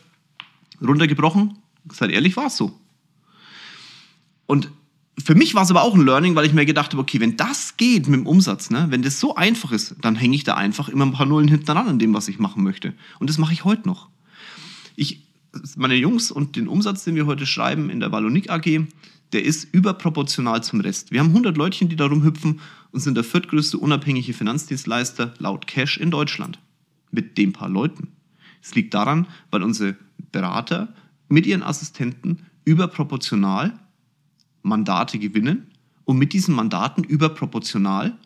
runtergebrochen, 0.84 1.58
seid 1.92 2.10
ehrlich, 2.10 2.36
war 2.36 2.46
es 2.46 2.56
so. 2.56 2.76
Und 4.46 4.70
für 5.22 5.34
mich 5.34 5.54
war 5.54 5.62
es 5.62 5.70
aber 5.70 5.82
auch 5.82 5.94
ein 5.94 6.04
Learning, 6.04 6.34
weil 6.34 6.46
ich 6.46 6.52
mir 6.52 6.66
gedacht 6.66 6.92
habe, 6.92 7.02
okay, 7.02 7.20
wenn 7.20 7.36
das 7.36 7.76
geht 7.76 8.06
mit 8.06 8.20
dem 8.20 8.26
Umsatz, 8.26 8.70
ne, 8.70 8.86
wenn 8.90 9.02
das 9.02 9.18
so 9.18 9.34
einfach 9.34 9.72
ist, 9.72 9.96
dann 10.00 10.14
hänge 10.14 10.36
ich 10.36 10.44
da 10.44 10.54
einfach 10.54 10.88
immer 10.88 11.06
ein 11.06 11.12
paar 11.12 11.26
Nullen 11.26 11.48
hinten 11.48 11.66
dran 11.66 11.88
an 11.88 11.98
dem, 11.98 12.14
was 12.14 12.28
ich 12.28 12.38
machen 12.38 12.62
möchte. 12.62 12.94
Und 13.18 13.30
das 13.30 13.38
mache 13.38 13.52
ich 13.52 13.64
heute 13.64 13.88
noch. 13.88 14.08
Ich, 14.94 15.22
meine 15.76 15.94
Jungs 15.94 16.30
und 16.30 16.56
den 16.56 16.68
Umsatz, 16.68 17.04
den 17.04 17.14
wir 17.14 17.26
heute 17.26 17.46
schreiben 17.46 17.88
in 17.88 18.00
der 18.00 18.12
Wallonik 18.12 18.50
AG, 18.50 18.86
der 19.32 19.44
ist 19.44 19.64
überproportional 19.72 20.62
zum 20.62 20.80
Rest. 20.80 21.10
Wir 21.10 21.20
haben 21.20 21.30
100 21.30 21.56
Leutchen, 21.56 21.88
die 21.88 21.96
da 21.96 22.06
rumhüpfen 22.06 22.60
und 22.92 23.00
sind 23.00 23.16
der 23.16 23.24
viertgrößte 23.24 23.78
unabhängige 23.78 24.32
Finanzdienstleister 24.32 25.34
laut 25.38 25.66
Cash 25.66 25.96
in 25.96 26.10
Deutschland. 26.10 26.58
Mit 27.10 27.38
den 27.38 27.52
paar 27.52 27.68
Leuten. 27.68 28.08
Es 28.62 28.74
liegt 28.74 28.94
daran, 28.94 29.26
weil 29.50 29.62
unsere 29.62 29.96
Berater 30.30 30.92
mit 31.28 31.46
ihren 31.46 31.62
Assistenten 31.62 32.46
überproportional 32.64 33.78
Mandate 34.66 35.18
gewinnen 35.18 35.70
und 36.04 36.18
mit 36.18 36.32
diesen 36.32 36.54
Mandaten 36.54 37.04
überproportional 37.04 38.16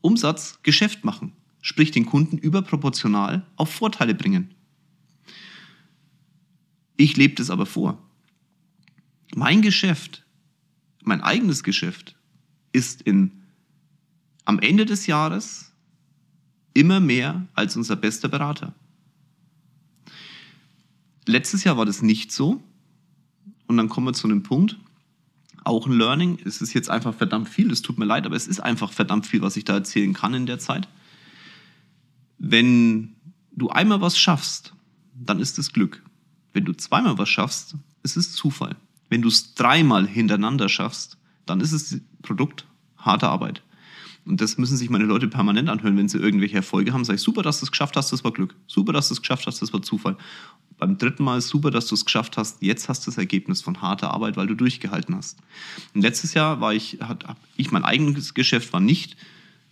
Umsatz, 0.00 0.60
Geschäft 0.62 1.04
machen, 1.04 1.32
sprich 1.60 1.90
den 1.90 2.06
Kunden 2.06 2.38
überproportional 2.38 3.44
auf 3.56 3.70
Vorteile 3.70 4.14
bringen. 4.14 4.54
Ich 6.96 7.16
lebe 7.16 7.34
das 7.34 7.50
aber 7.50 7.66
vor. 7.66 7.98
Mein 9.34 9.62
Geschäft, 9.62 10.24
mein 11.02 11.20
eigenes 11.20 11.62
Geschäft 11.62 12.16
ist 12.72 13.02
in, 13.02 13.32
am 14.44 14.58
Ende 14.58 14.86
des 14.86 15.06
Jahres 15.06 15.72
immer 16.72 17.00
mehr 17.00 17.46
als 17.54 17.76
unser 17.76 17.96
bester 17.96 18.28
Berater. 18.28 18.74
Letztes 21.26 21.64
Jahr 21.64 21.76
war 21.76 21.86
das 21.86 22.02
nicht 22.02 22.32
so. 22.32 22.62
Und 23.66 23.76
dann 23.76 23.88
kommen 23.88 24.08
wir 24.08 24.12
zu 24.12 24.26
einem 24.26 24.42
Punkt, 24.42 24.78
auch 25.64 25.86
ein 25.86 25.92
Learning. 25.92 26.38
Es 26.44 26.60
ist 26.60 26.72
jetzt 26.72 26.90
einfach 26.90 27.14
verdammt 27.14 27.48
viel, 27.48 27.70
es 27.70 27.82
tut 27.82 27.98
mir 27.98 28.04
leid, 28.04 28.26
aber 28.26 28.36
es 28.36 28.46
ist 28.46 28.60
einfach 28.60 28.92
verdammt 28.92 29.26
viel, 29.26 29.42
was 29.42 29.56
ich 29.56 29.64
da 29.64 29.74
erzählen 29.74 30.12
kann 30.12 30.34
in 30.34 30.46
der 30.46 30.58
Zeit. 30.58 30.88
Wenn 32.38 33.14
du 33.52 33.68
einmal 33.68 34.00
was 34.00 34.18
schaffst, 34.18 34.72
dann 35.14 35.40
ist 35.40 35.58
es 35.58 35.72
Glück. 35.72 36.02
Wenn 36.52 36.64
du 36.64 36.72
zweimal 36.72 37.18
was 37.18 37.28
schaffst, 37.28 37.76
ist 38.02 38.16
es 38.16 38.32
Zufall. 38.32 38.76
Wenn 39.08 39.22
du 39.22 39.28
es 39.28 39.54
dreimal 39.54 40.06
hintereinander 40.06 40.68
schaffst, 40.68 41.18
dann 41.46 41.60
ist 41.60 41.72
es 41.72 42.00
Produkt 42.22 42.66
harte 42.96 43.28
Arbeit. 43.28 43.62
Und 44.24 44.40
das 44.40 44.58
müssen 44.58 44.76
sich 44.76 44.90
meine 44.90 45.04
Leute 45.04 45.28
permanent 45.28 45.68
anhören, 45.68 45.96
wenn 45.96 46.08
sie 46.08 46.18
irgendwelche 46.18 46.56
Erfolge 46.56 46.92
haben. 46.92 47.04
Sag 47.04 47.14
ich, 47.14 47.22
super, 47.22 47.42
dass 47.42 47.60
du 47.60 47.64
es 47.64 47.70
geschafft 47.70 47.96
hast, 47.96 48.12
das 48.12 48.22
war 48.22 48.32
Glück. 48.32 48.54
Super, 48.66 48.92
dass 48.92 49.08
du 49.08 49.14
es 49.14 49.20
geschafft 49.20 49.46
hast, 49.46 49.60
das 49.60 49.72
war 49.72 49.82
Zufall. 49.82 50.16
Beim 50.80 50.98
dritten 50.98 51.22
Mal 51.22 51.40
super, 51.40 51.70
dass 51.70 51.86
du 51.86 51.94
es 51.94 52.04
geschafft 52.04 52.36
hast. 52.36 52.62
Jetzt 52.62 52.88
hast 52.88 53.06
du 53.06 53.10
das 53.10 53.18
Ergebnis 53.18 53.62
von 53.62 53.80
harter 53.80 54.12
Arbeit, 54.12 54.36
weil 54.36 54.46
du 54.46 54.54
durchgehalten 54.54 55.14
hast. 55.14 55.38
Und 55.94 56.00
letztes 56.00 56.34
Jahr 56.34 56.60
war 56.60 56.74
ich, 56.74 56.98
hat, 57.00 57.24
ich 57.56 57.70
mein 57.70 57.84
eigenes 57.84 58.34
Geschäft 58.34 58.72
war 58.72 58.80
nicht 58.80 59.16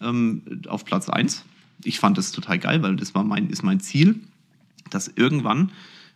ähm, 0.00 0.42
auf 0.68 0.84
Platz 0.84 1.08
1. 1.08 1.44
Ich 1.82 1.98
fand 1.98 2.18
das 2.18 2.30
total 2.30 2.58
geil, 2.58 2.82
weil 2.82 2.96
das 2.96 3.14
war 3.14 3.24
mein, 3.24 3.48
ist 3.48 3.62
mein 3.62 3.80
Ziel, 3.80 4.20
dass 4.90 5.08
irgendwann 5.08 5.72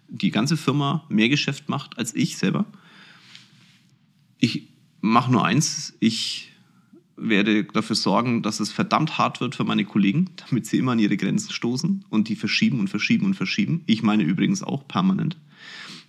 die 0.09 0.31
ganze 0.31 0.57
Firma 0.57 1.05
mehr 1.09 1.31
Geschäft 1.31 1.69
macht 1.69 1.99
als 1.99 2.15
ich 2.15 2.37
selber. 2.37 2.67
Ich 4.39 4.69
mache 5.01 5.33
nur 5.33 5.45
eins, 5.45 5.95
ich 6.01 6.52
werde 7.29 7.65
dafür 7.65 7.97
sorgen, 7.97 8.43
dass 8.43 8.61
es 8.61 8.73
verdammt 8.73 9.19
hart 9.19 9.41
wird 9.41 9.55
für 9.55 9.65
meine 9.65 9.85
Kollegen, 9.85 10.31
damit 10.49 10.67
sie 10.67 10.79
immer 10.79 10.93
an 10.93 10.99
ihre 10.99 11.17
Grenzen 11.17 11.53
stoßen 11.53 12.05
und 12.11 12.29
die 12.29 12.37
verschieben 12.37 12.81
und 12.81 12.89
verschieben 12.89 13.27
und 13.27 13.35
verschieben. 13.35 13.83
Ich 13.87 14.03
meine 14.03 14.23
übrigens 14.23 14.63
auch 14.63 14.87
permanent. 14.87 15.37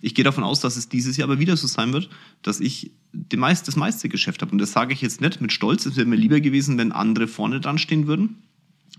Ich 0.00 0.14
gehe 0.14 0.24
davon 0.24 0.44
aus, 0.44 0.60
dass 0.60 0.76
es 0.76 0.88
dieses 0.88 1.16
Jahr 1.16 1.28
aber 1.28 1.38
wieder 1.38 1.56
so 1.56 1.66
sein 1.66 1.92
wird, 1.92 2.10
dass 2.42 2.60
ich 2.60 2.90
meist, 3.34 3.68
das 3.68 3.76
meiste 3.76 4.08
Geschäft 4.08 4.42
habe. 4.42 4.52
Und 4.52 4.58
das 4.58 4.72
sage 4.72 4.92
ich 4.92 5.00
jetzt 5.00 5.20
nicht 5.20 5.40
mit 5.40 5.52
Stolz. 5.52 5.86
Es 5.86 5.96
wäre 5.96 6.06
mir 6.06 6.16
lieber 6.16 6.40
gewesen, 6.40 6.76
wenn 6.76 6.92
andere 6.92 7.26
vorne 7.26 7.60
dran 7.60 7.78
stehen 7.78 8.06
würden. 8.06 8.42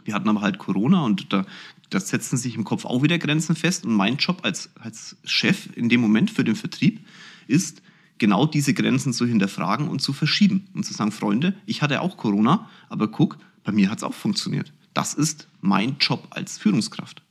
Wir 0.04 0.14
hatten 0.14 0.30
aber 0.30 0.42
halt 0.42 0.58
Corona 0.58 1.04
und 1.04 1.32
da, 1.32 1.46
da 1.90 2.00
setzen 2.00 2.38
sich 2.38 2.56
im 2.56 2.64
Kopf 2.64 2.86
auch 2.86 3.04
wieder 3.04 3.20
Grenzen 3.20 3.56
fest. 3.56 3.86
Und 3.86 3.94
mein 3.94 4.18
Job 4.18 4.40
als, 4.44 4.72
als 4.80 5.18
Chef 5.24 5.70
in 5.76 5.90
dem 5.90 6.02
Moment 6.02 6.32
für 6.32 6.44
den 6.44 6.56
Vertrieb 6.56 7.06
ist, 7.48 7.82
genau 8.18 8.46
diese 8.46 8.74
Grenzen 8.74 9.14
zu 9.14 9.26
hinterfragen 9.26 9.88
und 9.88 10.02
zu 10.02 10.14
verschieben 10.14 10.68
und 10.74 10.86
zu 10.86 10.94
sagen, 10.94 11.12
Freunde, 11.12 11.56
ich 11.66 11.82
hatte 11.82 12.02
auch 12.02 12.18
Corona, 12.18 12.70
aber 12.90 13.08
guck, 13.08 13.38
bei 13.64 13.72
mir 13.72 13.90
hat 13.90 14.00
es 14.00 14.04
auch 14.04 14.14
funktioniert. 14.14 14.72
Das 14.94 15.14
ist 15.14 15.48
mein 15.62 15.98
Job 16.00 16.28
als 16.30 16.58
Führungskraft. 16.58 17.22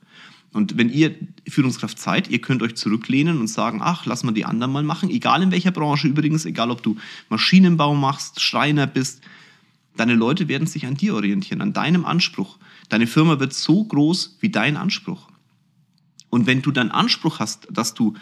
Und 0.53 0.77
wenn 0.77 0.89
ihr 0.89 1.13
Führungskraft 1.47 1.99
seid, 1.99 2.29
ihr 2.29 2.39
könnt 2.39 2.61
euch 2.61 2.75
zurücklehnen 2.75 3.39
und 3.39 3.47
sagen, 3.47 3.81
ach, 3.81 4.05
lass 4.05 4.23
mal 4.23 4.31
die 4.31 4.45
anderen 4.45 4.71
mal 4.71 4.83
machen, 4.83 5.09
egal 5.09 5.43
in 5.43 5.51
welcher 5.51 5.71
Branche 5.71 6.07
übrigens, 6.07 6.45
egal 6.45 6.71
ob 6.71 6.81
du 6.81 6.95
Maschinenbau 7.27 7.93
machst, 7.93 8.39
Schreiner 8.39 8.87
bist, 8.87 9.21
deine 9.97 10.13
Leute 10.13 10.47
werden 10.47 10.67
sich 10.67 10.85
an 10.85 10.95
dir 10.95 11.15
orientieren, 11.15 11.61
an 11.61 11.73
deinem 11.73 12.05
Anspruch. 12.05 12.57
Deine 12.87 13.07
Firma 13.07 13.39
wird 13.39 13.53
so 13.53 13.83
groß 13.83 14.37
wie 14.39 14.49
dein 14.49 14.77
Anspruch. 14.77 15.27
Und 16.29 16.47
wenn 16.47 16.61
du 16.61 16.71
deinen 16.71 16.91
Anspruch 16.91 17.39
hast, 17.39 17.67
dass 17.69 17.93
du 17.93 18.13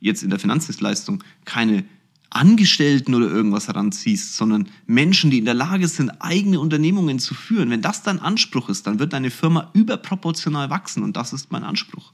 jetzt 0.00 0.22
in 0.22 0.30
der 0.30 0.38
Finanzdienstleistung 0.38 1.22
keine 1.44 1.84
Angestellten 2.34 3.14
oder 3.14 3.28
irgendwas 3.28 3.68
heranziehst, 3.68 4.36
sondern 4.36 4.68
Menschen, 4.86 5.30
die 5.30 5.38
in 5.38 5.44
der 5.44 5.54
Lage 5.54 5.86
sind, 5.86 6.10
eigene 6.20 6.60
Unternehmungen 6.60 7.18
zu 7.18 7.34
führen. 7.34 7.70
Wenn 7.70 7.82
das 7.82 8.02
dein 8.02 8.20
Anspruch 8.20 8.68
ist, 8.68 8.86
dann 8.86 8.98
wird 8.98 9.12
deine 9.12 9.30
Firma 9.30 9.70
überproportional 9.74 10.70
wachsen 10.70 11.02
und 11.02 11.16
das 11.16 11.32
ist 11.32 11.52
mein 11.52 11.62
Anspruch. 11.62 12.12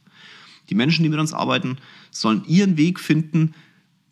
Die 0.71 0.75
Menschen, 0.75 1.03
die 1.03 1.09
mit 1.09 1.21
uns 1.21 1.33
arbeiten, 1.33 1.79
sollen 2.11 2.45
ihren 2.47 2.77
Weg 2.77 3.01
finden, 3.01 3.55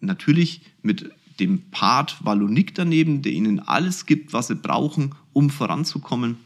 natürlich 0.00 0.62
mit 0.82 1.10
dem 1.40 1.62
Part 1.70 2.24
Wallonik 2.24 2.74
daneben, 2.74 3.22
der 3.22 3.32
ihnen 3.32 3.60
alles 3.60 4.06
gibt, 4.06 4.32
was 4.32 4.46
sie 4.46 4.54
brauchen, 4.54 5.14
um 5.32 5.50
voranzukommen. 5.50 6.36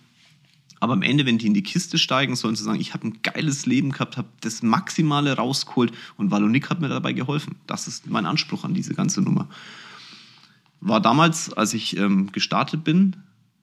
Aber 0.80 0.94
am 0.94 1.02
Ende, 1.02 1.26
wenn 1.26 1.36
die 1.36 1.46
in 1.46 1.54
die 1.54 1.62
Kiste 1.62 1.98
steigen, 1.98 2.34
sollen 2.34 2.56
sie 2.56 2.64
sagen, 2.64 2.80
ich 2.80 2.94
habe 2.94 3.06
ein 3.06 3.18
geiles 3.22 3.66
Leben 3.66 3.92
gehabt, 3.92 4.16
habe 4.16 4.28
das 4.40 4.62
Maximale 4.62 5.34
rausgeholt 5.36 5.92
und 6.16 6.30
Wallonik 6.30 6.70
hat 6.70 6.80
mir 6.80 6.88
dabei 6.88 7.12
geholfen. 7.12 7.56
Das 7.66 7.86
ist 7.86 8.08
mein 8.08 8.24
Anspruch 8.24 8.64
an 8.64 8.72
diese 8.72 8.94
ganze 8.94 9.20
Nummer. 9.20 9.48
War 10.80 11.00
damals, 11.00 11.52
als 11.52 11.74
ich 11.74 11.98
ähm, 11.98 12.32
gestartet 12.32 12.82
bin, 12.82 13.16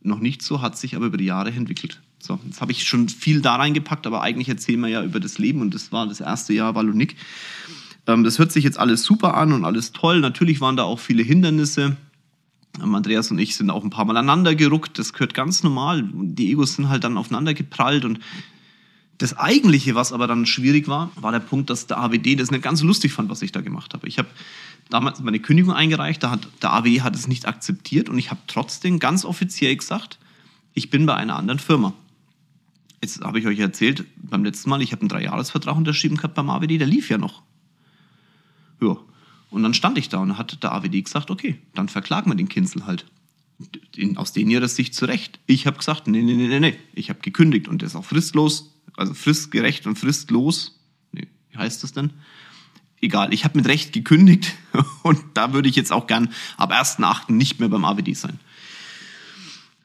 noch 0.04 0.20
nicht 0.20 0.44
so, 0.44 0.62
hat 0.62 0.78
sich 0.78 0.96
aber 0.96 1.08
über 1.08 1.18
die 1.18 1.26
Jahre 1.26 1.50
entwickelt. 1.50 2.00
So, 2.20 2.40
jetzt 2.46 2.62
habe 2.62 2.72
ich 2.72 2.88
schon 2.88 3.10
viel 3.10 3.42
da 3.42 3.56
reingepackt, 3.56 4.06
aber 4.06 4.22
eigentlich 4.22 4.50
erzählen 4.50 4.80
wir 4.80 4.88
ja 4.88 5.04
über 5.04 5.20
das 5.20 5.40
Leben 5.40 5.62
und 5.62 5.74
das 5.74 5.92
war 5.92 6.08
das 6.08 6.20
erste 6.20 6.54
Jahr 6.54 6.76
Wallonik. 6.76 7.16
Ähm, 8.06 8.24
das 8.24 8.38
hört 8.38 8.52
sich 8.52 8.64
jetzt 8.64 8.80
alles 8.80 9.04
super 9.04 9.36
an 9.36 9.54
und 9.54 9.66
alles 9.66 9.92
toll. 9.92 10.20
Natürlich 10.20 10.62
waren 10.62 10.78
da 10.78 10.84
auch 10.84 11.00
viele 11.00 11.24
Hindernisse 11.24 11.98
Andreas 12.82 13.32
und 13.32 13.40
ich 13.40 13.56
sind 13.56 13.70
auch 13.70 13.84
ein 13.84 13.90
paar 13.90 14.06
Mal 14.06 14.18
aneinander 14.18 14.56
geruckt. 14.56 15.00
Das 15.00 15.14
gehört 15.14 15.34
ganz 15.34 15.64
normal. 15.64 16.08
Die 16.14 16.52
Egos 16.52 16.76
sind 16.76 16.90
halt 16.90 17.04
dann 17.04 17.18
aufeinander 17.18 17.54
geprallt 17.54 18.06
und 18.06 18.20
das 19.18 19.36
Eigentliche, 19.36 19.96
was 19.96 20.14
aber 20.14 20.28
dann 20.28 20.46
schwierig 20.46 20.88
war, 20.88 21.10
war 21.16 21.32
der 21.32 21.40
Punkt, 21.40 21.70
dass 21.70 21.88
der 21.88 21.98
AWD 21.98 22.40
das 22.40 22.52
nicht 22.52 22.62
ganz 22.62 22.84
lustig 22.84 23.14
fand, 23.14 23.30
was 23.30 23.42
ich 23.42 23.52
da 23.52 23.62
gemacht 23.62 23.94
habe. 23.94 24.08
Ich 24.08 24.20
habe 24.20 24.28
damals 24.90 25.20
meine 25.22 25.40
Kündigung 25.40 25.74
eingereicht, 25.74 26.22
da 26.22 26.30
hat, 26.30 26.48
der 26.62 26.74
AWD 26.74 27.02
hat 27.02 27.16
es 27.16 27.28
nicht 27.28 27.48
akzeptiert 27.48 28.10
und 28.10 28.20
ich 28.20 28.30
habe 28.30 28.42
trotzdem 28.48 29.00
ganz 29.00 29.26
offiziell 29.26 29.76
gesagt, 29.76 30.20
ich 30.74 30.90
bin 30.92 31.08
bei 31.08 31.16
einer 31.16 31.36
anderen 31.36 31.60
Firma. 31.60 31.94
Jetzt 33.02 33.22
habe 33.22 33.40
ich 33.40 33.48
euch 33.48 33.60
erzählt, 33.60 34.06
beim 34.18 34.44
letzten 34.44 34.70
Mal, 34.70 34.82
ich 34.82 34.92
habe 34.92 35.02
einen 35.02 35.10
Dreijahresvertrag 35.10 35.76
unterschrieben 35.76 36.18
gehabt 36.18 36.36
beim 36.36 36.50
AWD, 36.50 36.80
der 36.80 36.88
lief 36.88 37.10
ja 37.10 37.18
noch. 37.18 37.42
Ja, 38.82 38.98
und 39.50 39.64
dann 39.64 39.74
stand 39.74 39.98
ich 39.98 40.10
da 40.10 40.18
und 40.18 40.38
hat 40.38 40.62
der 40.64 40.74
AWD 40.74 41.04
gesagt, 41.04 41.32
okay, 41.32 41.58
dann 41.74 41.90
verklagen 41.90 42.30
wir 42.30 42.36
den 42.36 42.50
Kinzel 42.50 42.86
halt. 42.86 43.06
In, 43.96 44.18
aus 44.18 44.34
denen 44.34 44.52
ihrer 44.52 44.68
Sicht 44.68 44.94
zurecht. 44.94 45.40
Ich 45.48 45.66
habe 45.66 45.78
gesagt, 45.78 46.08
nee, 46.08 46.22
nee, 46.22 46.36
nee, 46.36 46.48
nee, 46.48 46.60
nee. 46.60 46.78
Ich 46.94 47.10
habe 47.10 47.20
gekündigt 47.22 47.68
und 47.68 47.82
der 47.82 47.88
ist 47.88 47.96
auch 47.96 48.06
fristlos, 48.06 48.72
also 48.96 49.14
fristgerecht 49.16 49.88
und 49.88 49.98
fristlos. 49.98 50.80
Nee, 51.12 51.28
wie 51.50 51.58
heißt 51.58 51.82
das 51.84 51.94
denn? 51.94 52.12
Egal, 53.02 53.34
ich 53.34 53.46
habe 53.46 53.58
mit 53.58 53.68
Recht 53.68 53.94
gekündigt 53.94 54.54
und 55.04 55.20
da 55.34 55.54
würde 55.54 55.70
ich 55.70 55.76
jetzt 55.76 55.92
auch 55.92 56.08
gern 56.08 56.30
ab 56.58 56.72
1.8. 56.72 57.32
nicht 57.32 57.60
mehr 57.60 57.70
beim 57.70 57.86
AWD 57.86 58.16
sein. 58.16 58.40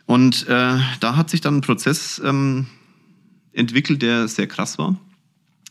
Und 0.04 0.46
äh, 0.48 0.78
da 1.00 1.16
hat 1.16 1.30
sich 1.30 1.40
dann 1.40 1.58
ein 1.58 1.60
Prozess 1.62 2.20
ähm, 2.22 2.66
entwickelt, 3.52 4.02
der 4.02 4.28
sehr 4.28 4.48
krass 4.48 4.76
war 4.76 4.98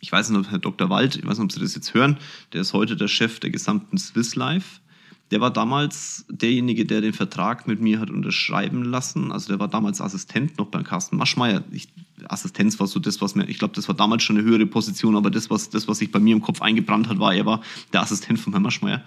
ich 0.02 0.12
weiß 0.12 0.30
nicht, 0.30 0.40
ob 0.40 0.52
Herr 0.52 0.60
Dr. 0.60 0.90
Wald, 0.90 1.16
ich 1.16 1.26
weiß 1.26 1.38
nicht, 1.38 1.46
ob 1.46 1.52
Sie 1.52 1.60
das 1.60 1.76
jetzt 1.76 1.94
hören, 1.94 2.18
der 2.54 2.62
ist 2.62 2.74
heute 2.74 2.96
der 2.96 3.08
Chef 3.08 3.40
der 3.40 3.52
gesamten 3.52 3.98
Swiss 3.98 4.36
Life. 4.36 4.80
Der 5.30 5.40
war 5.40 5.52
damals 5.52 6.26
derjenige, 6.28 6.86
der 6.86 7.00
den 7.00 7.14
Vertrag 7.14 7.66
mit 7.66 7.80
mir 7.80 8.00
hat 8.00 8.10
unterschreiben 8.10 8.84
lassen. 8.84 9.32
Also 9.32 9.48
der 9.48 9.60
war 9.60 9.70
damals 9.70 10.02
Assistent 10.02 10.58
noch 10.58 10.68
beim 10.68 10.84
Carsten 10.84 11.16
Maschmeyer. 11.16 11.64
Ich, 11.72 11.88
Assistenz 12.28 12.80
war 12.80 12.88
so 12.88 13.00
das, 13.00 13.22
was 13.22 13.36
mir, 13.36 13.48
ich 13.48 13.60
glaube, 13.60 13.76
das 13.76 13.88
war 13.88 13.96
damals 13.96 14.24
schon 14.24 14.38
eine 14.38 14.46
höhere 14.46 14.66
Position, 14.66 15.16
aber 15.16 15.30
das, 15.30 15.50
was, 15.50 15.70
das, 15.70 15.88
was 15.88 16.00
sich 16.00 16.12
bei 16.12 16.20
mir 16.20 16.36
im 16.36 16.42
Kopf 16.42 16.62
eingebrannt 16.62 17.08
hat, 17.08 17.20
war, 17.20 17.34
er 17.34 17.46
war 17.46 17.62
der 17.94 18.02
Assistent 18.02 18.40
von 18.40 18.52
Herrn 18.52 18.64
Maschmeyer 18.64 19.04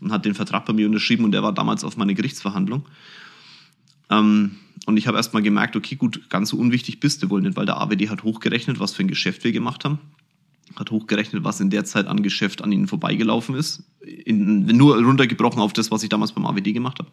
und 0.00 0.12
hat 0.12 0.26
den 0.26 0.34
Vertrag 0.34 0.66
bei 0.66 0.74
mir 0.74 0.86
unterschrieben 0.86 1.24
und 1.24 1.34
er 1.34 1.42
war 1.42 1.52
damals 1.54 1.84
auf 1.84 1.96
meine 1.96 2.14
Gerichtsverhandlung. 2.14 2.84
Ähm, 4.10 4.56
und 4.84 4.96
ich 4.96 5.06
habe 5.06 5.16
erst 5.16 5.32
mal 5.32 5.42
gemerkt, 5.42 5.76
okay, 5.76 5.94
gut, 5.94 6.28
ganz 6.28 6.50
so 6.50 6.58
unwichtig 6.58 7.00
bist 7.00 7.22
du 7.22 7.30
wohl 7.30 7.40
nicht, 7.40 7.56
weil 7.56 7.66
der 7.66 7.80
AWD 7.80 8.10
hat 8.10 8.24
hochgerechnet, 8.24 8.80
was 8.80 8.92
für 8.92 9.04
ein 9.04 9.08
Geschäft 9.08 9.44
wir 9.44 9.52
gemacht 9.52 9.84
haben 9.84 10.00
hat 10.76 10.90
hochgerechnet, 10.90 11.44
was 11.44 11.60
in 11.60 11.70
der 11.70 11.84
Zeit 11.84 12.06
an 12.06 12.22
Geschäft 12.22 12.62
an 12.62 12.72
ihnen 12.72 12.86
vorbeigelaufen 12.86 13.54
ist. 13.54 13.84
In, 14.00 14.66
nur 14.66 15.02
runtergebrochen 15.02 15.60
auf 15.60 15.72
das, 15.72 15.90
was 15.90 16.02
ich 16.02 16.08
damals 16.08 16.32
beim 16.32 16.46
AWD 16.46 16.72
gemacht 16.72 16.98
habe. 16.98 17.10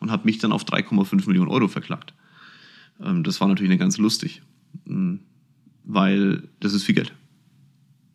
Und 0.00 0.10
hat 0.10 0.24
mich 0.24 0.38
dann 0.38 0.52
auf 0.52 0.64
3,5 0.64 1.26
Millionen 1.26 1.50
Euro 1.50 1.68
verklagt. 1.68 2.14
Ähm, 3.00 3.24
das 3.24 3.40
war 3.40 3.48
natürlich 3.48 3.70
nicht 3.70 3.80
ganz 3.80 3.98
lustig, 3.98 4.42
ähm, 4.86 5.20
weil 5.84 6.48
das 6.60 6.72
ist 6.72 6.84
viel 6.84 6.94
Geld. 6.94 7.12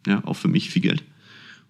Ja, 0.07 0.23
auch 0.25 0.35
für 0.35 0.47
mich 0.47 0.69
viel 0.69 0.81
Geld. 0.81 1.03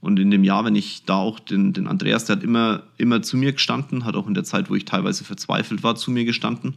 Und 0.02 0.20
in 0.20 0.32
dem 0.32 0.44
Jahr, 0.44 0.66
wenn 0.66 0.76
ich 0.76 1.06
da 1.06 1.16
auch 1.16 1.39
den, 1.39 1.72
den 1.72 1.88
Andreas, 1.88 2.26
der 2.26 2.36
hat 2.36 2.44
immer, 2.44 2.84
immer 2.98 3.22
zu 3.22 3.38
mir 3.38 3.54
gestanden, 3.54 4.04
hat 4.04 4.16
auch 4.16 4.28
in 4.28 4.34
der 4.34 4.44
Zeit, 4.44 4.70
wo 4.70 4.76
ich 4.76 4.86
teilweise 4.86 5.24
verzweifelt 5.24 5.82
war, 5.82 5.96
zu 5.96 6.12
mir 6.12 6.26
gestanden. 6.26 6.76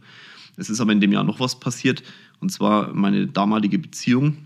Es 0.55 0.69
ist 0.69 0.79
aber 0.79 0.93
in 0.93 1.01
dem 1.01 1.11
Jahr 1.11 1.25
noch 1.25 1.39
was 1.39 1.59
passiert. 1.59 2.03
Und 2.39 2.51
zwar 2.51 2.93
meine 2.93 3.27
damalige 3.27 3.79
Beziehung 3.79 4.37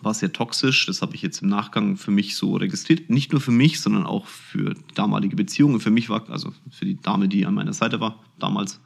war 0.00 0.14
sehr 0.14 0.32
toxisch. 0.32 0.86
Das 0.86 1.02
habe 1.02 1.14
ich 1.14 1.22
jetzt 1.22 1.42
im 1.42 1.48
Nachgang 1.48 1.96
für 1.96 2.10
mich 2.10 2.36
so 2.36 2.56
registriert. 2.56 3.10
Nicht 3.10 3.32
nur 3.32 3.40
für 3.40 3.50
mich, 3.50 3.80
sondern 3.80 4.06
auch 4.06 4.26
für 4.26 4.74
damalige 4.94 5.36
Beziehungen. 5.36 5.80
Für 5.80 5.90
mich 5.90 6.08
war, 6.08 6.28
also 6.30 6.52
für 6.70 6.84
die 6.84 6.96
Dame, 7.00 7.28
die 7.28 7.44
an 7.46 7.54
meiner 7.54 7.72
Seite 7.72 8.00
war 8.00 8.22
damals. 8.38 8.80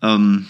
Ähm, 0.00 0.46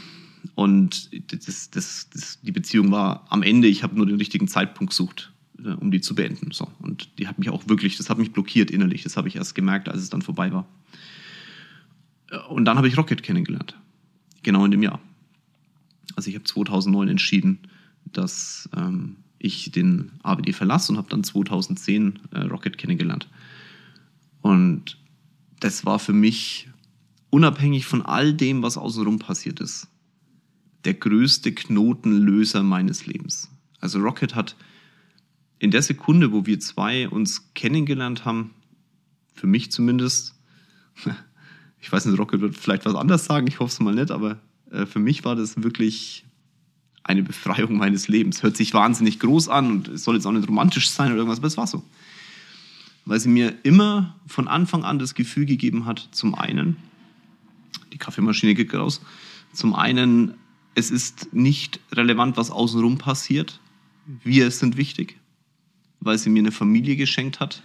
und 0.54 1.10
das, 1.32 1.70
das, 1.70 2.10
das, 2.10 2.40
die 2.42 2.52
Beziehung 2.52 2.90
war 2.90 3.26
am 3.30 3.42
Ende, 3.42 3.68
ich 3.68 3.82
habe 3.82 3.96
nur 3.96 4.06
den 4.06 4.16
richtigen 4.16 4.48
Zeitpunkt 4.48 4.90
gesucht, 4.90 5.32
äh, 5.64 5.70
um 5.70 5.90
die 5.90 6.00
zu 6.00 6.14
beenden. 6.14 6.52
So. 6.52 6.68
Und 6.80 7.18
die 7.18 7.26
hat 7.26 7.38
mich 7.38 7.50
auch 7.50 7.68
wirklich, 7.68 7.96
das 7.96 8.10
hat 8.10 8.18
mich 8.18 8.32
blockiert 8.32 8.70
innerlich. 8.70 9.02
Das 9.02 9.16
habe 9.16 9.28
ich 9.28 9.36
erst 9.36 9.54
gemerkt, 9.54 9.88
als 9.88 10.02
es 10.02 10.10
dann 10.10 10.22
vorbei 10.22 10.52
war. 10.52 10.66
Äh, 12.30 12.38
und 12.48 12.64
dann 12.64 12.76
habe 12.76 12.88
ich 12.88 12.96
Rocket 12.96 13.22
kennengelernt. 13.22 13.76
Genau 14.42 14.64
in 14.64 14.70
dem 14.70 14.82
Jahr. 14.82 15.00
Also 16.14 16.30
ich 16.30 16.36
habe 16.36 16.44
2009 16.44 17.08
entschieden, 17.08 17.58
dass 18.04 18.68
ähm, 18.76 19.16
ich 19.38 19.70
den 19.70 20.12
AWD 20.22 20.54
verlasse 20.54 20.92
und 20.92 20.98
habe 20.98 21.08
dann 21.08 21.24
2010 21.24 22.18
äh, 22.32 22.40
Rocket 22.40 22.78
kennengelernt. 22.78 23.28
Und 24.40 24.98
das 25.60 25.84
war 25.84 25.98
für 25.98 26.12
mich, 26.12 26.68
unabhängig 27.30 27.86
von 27.86 28.02
all 28.02 28.32
dem, 28.32 28.62
was 28.62 28.76
außenrum 28.76 29.18
passiert 29.18 29.60
ist, 29.60 29.88
der 30.84 30.94
größte 30.94 31.52
Knotenlöser 31.52 32.62
meines 32.62 33.06
Lebens. 33.06 33.50
Also 33.80 33.98
Rocket 33.98 34.34
hat 34.34 34.56
in 35.58 35.70
der 35.70 35.82
Sekunde, 35.82 36.32
wo 36.32 36.46
wir 36.46 36.60
zwei 36.60 37.08
uns 37.08 37.52
kennengelernt 37.54 38.24
haben, 38.24 38.54
für 39.34 39.46
mich 39.46 39.70
zumindest, 39.70 40.34
ich 41.80 41.90
weiß 41.90 42.06
nicht, 42.06 42.18
Rocket 42.18 42.40
wird 42.40 42.56
vielleicht 42.56 42.84
was 42.86 42.94
anderes 42.94 43.24
sagen, 43.24 43.46
ich 43.46 43.60
hoffe 43.60 43.72
es 43.72 43.80
mal 43.80 43.94
nicht, 43.94 44.10
aber 44.10 44.38
äh, 44.70 44.86
für 44.86 44.98
mich 44.98 45.24
war 45.24 45.36
das 45.36 45.62
wirklich 45.62 46.24
eine 47.04 47.22
Befreiung 47.22 47.76
meines 47.76 48.08
Lebens. 48.08 48.42
Hört 48.42 48.56
sich 48.56 48.74
wahnsinnig 48.74 49.18
groß 49.18 49.48
an 49.48 49.70
und 49.70 49.88
es 49.88 50.04
soll 50.04 50.16
jetzt 50.16 50.26
auch 50.26 50.32
nicht 50.32 50.48
romantisch 50.48 50.90
sein 50.90 51.08
oder 51.08 51.18
irgendwas, 51.18 51.38
aber 51.38 51.46
es 51.48 51.56
war 51.56 51.66
so. 51.66 51.82
weil 53.08 53.18
sie 53.18 53.30
mir 53.30 53.54
immer 53.62 54.14
von 54.26 54.48
Anfang 54.48 54.84
an 54.84 54.98
das 54.98 55.14
Gefühl 55.14 55.46
gegeben 55.46 55.86
hat, 55.86 56.08
zum 56.12 56.34
einen, 56.34 56.76
die 57.90 57.96
Kaffeemaschine 57.96 58.54
geht 58.54 58.74
raus, 58.74 59.00
zum 59.54 59.74
einen, 59.74 60.34
es 60.74 60.90
ist 60.90 61.32
nicht 61.32 61.80
relevant, 61.90 62.36
was 62.36 62.50
außenrum 62.50 62.98
passiert, 62.98 63.60
wir 64.24 64.50
sind 64.50 64.76
wichtig, 64.76 65.16
weil 66.00 66.18
sie 66.18 66.28
mir 66.28 66.40
eine 66.40 66.52
Familie 66.52 66.96
geschenkt 66.96 67.40
hat. 67.40 67.62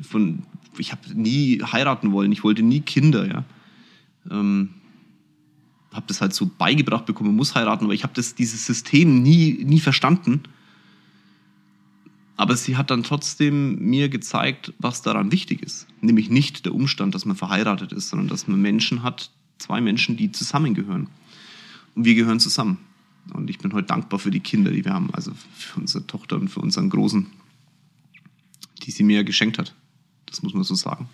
Von, 0.00 0.44
ich 0.78 0.92
habe 0.92 1.02
nie 1.14 1.60
heiraten 1.62 2.12
wollen, 2.12 2.30
ich 2.30 2.44
wollte 2.44 2.62
nie 2.62 2.80
Kinder, 2.80 3.26
ja. 3.26 3.44
Ähm, 4.30 4.70
habe 5.96 6.06
das 6.08 6.20
halt 6.20 6.34
so 6.34 6.50
beigebracht 6.58 7.06
bekommen, 7.06 7.34
muss 7.34 7.54
heiraten, 7.54 7.84
aber 7.84 7.94
ich 7.94 8.02
habe 8.02 8.12
dieses 8.14 8.66
System 8.66 9.22
nie, 9.22 9.64
nie 9.64 9.80
verstanden. 9.80 10.42
Aber 12.36 12.56
sie 12.56 12.76
hat 12.76 12.90
dann 12.90 13.02
trotzdem 13.02 13.78
mir 13.78 14.08
gezeigt, 14.08 14.74
was 14.78 15.00
daran 15.00 15.32
wichtig 15.32 15.62
ist. 15.62 15.86
Nämlich 16.02 16.28
nicht 16.28 16.66
der 16.66 16.74
Umstand, 16.74 17.14
dass 17.14 17.24
man 17.24 17.36
verheiratet 17.36 17.92
ist, 17.92 18.10
sondern 18.10 18.28
dass 18.28 18.46
man 18.46 18.60
Menschen 18.60 19.02
hat, 19.02 19.30
zwei 19.58 19.80
Menschen, 19.80 20.16
die 20.16 20.30
zusammengehören. 20.32 21.08
Und 21.94 22.04
wir 22.04 22.14
gehören 22.14 22.38
zusammen. 22.38 22.78
Und 23.32 23.48
ich 23.48 23.58
bin 23.58 23.72
heute 23.72 23.86
dankbar 23.86 24.18
für 24.18 24.30
die 24.30 24.40
Kinder, 24.40 24.70
die 24.70 24.84
wir 24.84 24.92
haben, 24.92 25.12
also 25.12 25.32
für 25.54 25.80
unsere 25.80 26.06
Tochter 26.06 26.36
und 26.36 26.48
für 26.48 26.60
unseren 26.60 26.90
Großen, 26.90 27.26
die 28.82 28.90
sie 28.90 29.02
mir 29.02 29.24
geschenkt 29.24 29.58
hat. 29.58 29.74
Das 30.26 30.42
muss 30.42 30.52
man 30.52 30.62
so 30.62 30.74
sagen. 30.74 31.08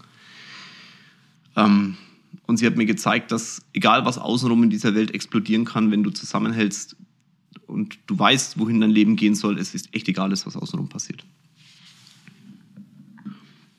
Ähm, 1.57 1.97
und 2.47 2.57
sie 2.57 2.67
hat 2.67 2.77
mir 2.77 2.87
gezeigt, 2.87 3.33
dass 3.33 3.63
egal 3.73 4.05
was 4.05 4.19
außenrum 4.19 4.65
in 4.65 4.71
dieser 4.71 4.95
Welt 4.95 5.13
explodieren 5.13 5.65
kann, 5.65 5.91
wenn 5.91 6.03
du 6.03 6.11
zusammenhältst 6.11 6.97
und 7.67 7.99
du 8.07 8.19
weißt, 8.19 8.59
wohin 8.59 8.81
dein 8.81 8.91
Leben 8.91 9.17
gehen 9.17 9.35
soll, 9.35 9.59
es 9.59 9.75
ist 9.75 9.95
echt 9.95 10.09
egal, 10.09 10.31
was 10.31 10.57
außenrum 10.57 10.89
passiert. 10.89 11.25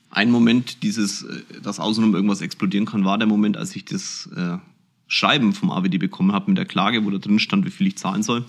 Ein 0.09 0.29
Moment, 0.29 0.83
dieses, 0.83 1.23
äh, 1.23 1.41
dass 1.61 1.79
außenrum 1.79 2.13
irgendwas 2.13 2.41
explodieren 2.41 2.85
kann, 2.85 3.03
war 3.03 3.17
der 3.17 3.27
Moment, 3.27 3.57
als 3.57 3.75
ich 3.75 3.85
das 3.85 4.29
äh, 4.35 4.57
Schreiben 5.07 5.53
vom 5.53 5.71
AWD 5.71 5.97
bekommen 5.97 6.31
habe 6.31 6.51
mit 6.51 6.57
der 6.57 6.65
Klage, 6.65 7.03
wo 7.03 7.09
da 7.09 7.17
drin 7.17 7.39
stand, 7.39 7.65
wie 7.65 7.71
viel 7.71 7.87
ich 7.87 7.97
zahlen 7.97 8.23
soll. 8.23 8.45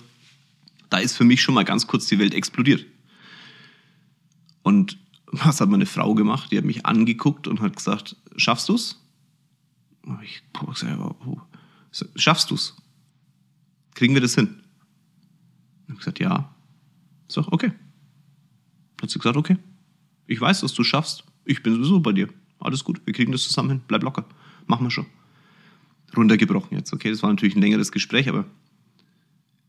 Da 0.89 0.99
ist 0.99 1.17
für 1.17 1.23
mich 1.23 1.41
schon 1.41 1.55
mal 1.55 1.65
ganz 1.65 1.87
kurz 1.87 2.05
die 2.05 2.19
Welt 2.19 2.33
explodiert. 2.33 2.85
Und 4.61 4.97
was 5.27 5.59
hat 5.59 5.69
meine 5.69 5.85
Frau 5.85 6.13
gemacht? 6.13 6.51
Die 6.51 6.57
hat 6.57 6.65
mich 6.65 6.85
angeguckt 6.85 7.47
und 7.47 7.61
hat 7.61 7.75
gesagt, 7.75 8.15
schaffst 8.37 8.69
du's? 8.69 9.01
Ich 10.23 10.43
gesagt, 10.53 10.99
oh. 11.25 11.41
Schaffst 12.15 12.51
du's? 12.51 12.75
Kriegen 13.93 14.13
wir 14.13 14.21
das 14.21 14.35
hin? 14.35 14.61
Ich 15.83 15.89
habe 15.89 15.99
gesagt, 15.99 16.19
ja. 16.19 16.53
So, 17.27 17.45
okay. 17.51 17.71
Hat 19.01 19.09
sie 19.09 19.19
gesagt, 19.19 19.37
okay. 19.37 19.57
Ich 20.27 20.39
weiß, 20.39 20.61
dass 20.61 20.73
du 20.73 20.83
schaffst. 20.83 21.23
Ich 21.45 21.63
bin 21.63 21.73
sowieso 21.75 21.99
bei 21.99 22.11
dir. 22.11 22.29
Alles 22.59 22.83
gut, 22.83 23.01
wir 23.05 23.13
kriegen 23.13 23.31
das 23.31 23.43
zusammen 23.43 23.69
hin. 23.69 23.81
Bleib 23.87 24.03
locker. 24.03 24.25
Machen 24.67 24.85
wir 24.85 24.91
schon. 24.91 25.05
Runtergebrochen 26.15 26.77
jetzt, 26.77 26.93
okay? 26.93 27.09
Das 27.09 27.21
war 27.23 27.29
natürlich 27.29 27.55
ein 27.55 27.61
längeres 27.61 27.91
Gespräch, 27.91 28.29
aber 28.29 28.45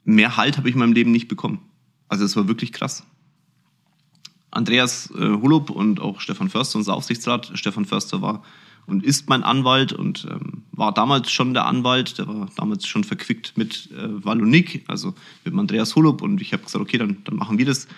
mehr 0.05 0.37
Halt 0.37 0.57
habe 0.59 0.69
ich 0.69 0.75
in 0.75 0.79
meinem 0.79 0.93
Leben 0.93 1.11
nicht 1.11 1.29
bekommen. 1.29 1.61
Also 2.09 2.25
es 2.25 2.37
war 2.37 2.49
wirklich 2.49 2.73
krass. 2.73 3.05
Andreas 4.51 5.11
äh, 5.11 5.19
Hulup 5.19 5.71
und 5.71 6.01
auch 6.01 6.21
Stefan 6.21 6.49
Förster, 6.49 6.79
unser 6.79 6.95
Aufsichtsrat. 6.95 7.51
Stefan 7.55 7.85
Förster 7.85 8.23
war 8.23 8.43
und 8.87 9.05
ist 9.05 9.29
mein 9.29 9.43
Anwalt 9.43 9.93
und 9.93 10.27
ähm, 10.31 10.63
war 10.73 10.93
damals 10.93 11.31
schon 11.31 11.55
der 11.55 11.67
Anwalt. 11.67 12.19
Der 12.19 12.29
war 12.29 12.49
damals 12.57 12.87
schon 12.87 13.05
verquickt 13.05 13.57
mit 13.57 13.91
äh, 13.93 14.25
Wallonik, 14.25 14.85
also 14.87 15.15
mit 15.45 15.55
Andreas 15.55 15.97
Hulup. 15.97 16.23
Und 16.23 16.41
ich 16.41 16.53
habe 16.53 16.63
gesagt, 16.63 16.83
okay, 16.83 16.99
dann, 16.99 17.19
dann 17.25 17.37
machen 17.37 17.59
wir 17.59 17.67
das. 17.67 17.89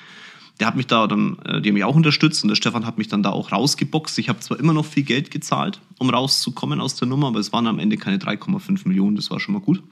Der 0.61 0.67
hat 0.67 0.77
mich 0.77 0.87
da 0.87 1.07
dann, 1.07 1.39
äh, 1.45 1.61
die 1.61 1.69
haben 1.69 1.75
mich 1.75 1.85
auch 1.85 1.95
unterstützt 1.95 2.43
und 2.43 2.49
der 2.49 2.57
Stefan 2.57 2.87
hat 2.87 2.99
mich 2.99 3.09
dann 3.09 3.23
da 3.23 3.31
auch 3.31 3.53
rausgeboxt. 3.53 4.19
Ich 4.19 4.29
habe 4.29 4.41
zwar 4.41 4.59
immer 4.59 4.73
noch 4.73 4.87
viel 4.87 5.05
Geld 5.05 5.31
gezahlt, 5.31 5.81
um 5.99 6.11
rauszukommen 6.11 6.81
aus 6.81 6.97
der 6.97 7.07
Nummer, 7.07 7.29
aber 7.29 7.39
es 7.39 7.53
waren 7.53 7.67
am 7.67 7.79
Ende 7.79 7.97
keine 7.97 8.17
3,5 8.17 8.89
Millionen, 8.89 9.17
das 9.17 9.31
war 9.31 9.39
schon 9.41 9.55
mal 9.55 9.61
gut. 9.61 9.83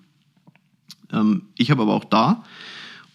Ähm, 1.12 1.42
ich 1.56 1.70
habe 1.70 1.82
aber 1.82 1.94
auch 1.94 2.04
da 2.04 2.42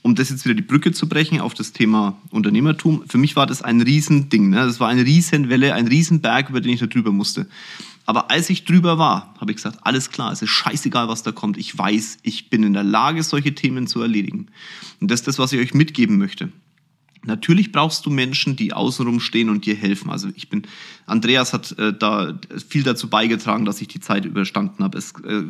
um 0.03 0.15
das 0.15 0.29
jetzt 0.29 0.45
wieder 0.45 0.55
die 0.55 0.61
Brücke 0.61 0.91
zu 0.91 1.07
brechen 1.07 1.39
auf 1.39 1.53
das 1.53 1.73
Thema 1.73 2.17
Unternehmertum, 2.31 3.03
für 3.07 3.17
mich 3.17 3.35
war 3.35 3.45
das 3.45 3.61
ein 3.61 3.81
Riesending. 3.81 4.49
Ne? 4.49 4.57
Das 4.57 4.79
war 4.79 4.87
eine 4.87 5.05
Riesenwelle, 5.05 5.73
ein 5.73 5.87
Riesenberg, 5.87 6.49
über 6.49 6.61
den 6.61 6.73
ich 6.73 6.79
da 6.79 6.87
drüber 6.87 7.11
musste. 7.11 7.47
Aber 8.05 8.31
als 8.31 8.49
ich 8.49 8.65
drüber 8.65 8.97
war, 8.97 9.33
habe 9.39 9.51
ich 9.51 9.57
gesagt, 9.57 9.79
alles 9.83 10.09
klar, 10.09 10.31
es 10.31 10.41
ist 10.41 10.49
scheißegal, 10.49 11.07
was 11.07 11.23
da 11.23 11.31
kommt. 11.31 11.57
Ich 11.57 11.77
weiß, 11.77 12.17
ich 12.23 12.49
bin 12.49 12.63
in 12.63 12.73
der 12.73 12.83
Lage, 12.83 13.21
solche 13.21 13.53
Themen 13.53 13.85
zu 13.85 14.01
erledigen. 14.01 14.47
Und 14.99 15.11
das 15.11 15.21
ist 15.21 15.27
das, 15.27 15.39
was 15.39 15.53
ich 15.53 15.59
euch 15.59 15.73
mitgeben 15.73 16.17
möchte. 16.17 16.51
Natürlich 17.23 17.71
brauchst 17.71 18.07
du 18.07 18.10
Menschen, 18.10 18.55
die 18.55 18.73
außenrum 18.73 19.19
stehen 19.19 19.49
und 19.49 19.67
dir 19.67 19.75
helfen. 19.75 20.10
Also 20.10 20.29
ich 20.36 20.49
bin, 20.49 20.63
Andreas 21.05 21.53
hat 21.53 21.77
äh, 21.77 21.93
da 21.93 22.39
viel 22.67 22.81
dazu 22.81 23.12
beigetragen, 23.12 23.63
dass 23.63 23.79
ich 23.79 23.88
die 23.88 23.99
Zeit 23.99 24.25
überstanden 24.25 24.84
habe. 24.84 24.97
Es, 24.97 25.13
äh, 25.23 25.43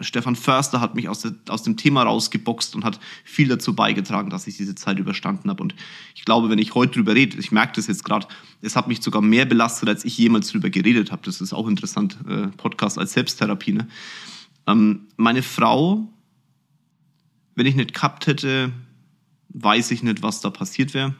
Stefan 0.00 0.36
Förster 0.36 0.80
hat 0.80 0.94
mich 0.94 1.08
aus, 1.08 1.22
der, 1.22 1.34
aus 1.48 1.64
dem 1.64 1.76
Thema 1.76 2.04
rausgeboxt 2.04 2.76
und 2.76 2.84
hat 2.84 3.00
viel 3.24 3.48
dazu 3.48 3.74
beigetragen, 3.74 4.30
dass 4.30 4.46
ich 4.46 4.56
diese 4.56 4.76
Zeit 4.76 5.00
überstanden 5.00 5.50
habe. 5.50 5.60
Und 5.60 5.74
ich 6.14 6.24
glaube, 6.24 6.50
wenn 6.50 6.60
ich 6.60 6.76
heute 6.76 6.92
drüber 6.92 7.16
rede, 7.16 7.36
ich 7.36 7.50
merke 7.50 7.72
das 7.74 7.88
jetzt 7.88 8.04
gerade, 8.04 8.28
es 8.60 8.76
hat 8.76 8.86
mich 8.86 9.02
sogar 9.02 9.22
mehr 9.22 9.44
belastet, 9.44 9.88
als 9.88 10.04
ich 10.04 10.16
jemals 10.16 10.52
drüber 10.52 10.70
geredet 10.70 11.10
habe. 11.10 11.22
Das 11.24 11.40
ist 11.40 11.52
auch 11.52 11.66
interessant, 11.66 12.16
äh, 12.28 12.46
Podcast 12.56 12.96
als 12.96 13.14
Selbsttherapie. 13.14 13.72
Ne? 13.72 13.88
Ähm, 14.68 15.08
meine 15.16 15.42
Frau, 15.42 16.12
wenn 17.56 17.66
ich 17.66 17.74
nicht 17.74 17.92
gehabt 17.92 18.28
hätte, 18.28 18.70
weiß 19.54 19.90
ich 19.90 20.02
nicht, 20.02 20.22
was 20.22 20.40
da 20.40 20.50
passiert 20.50 20.94
wäre. 20.94 21.14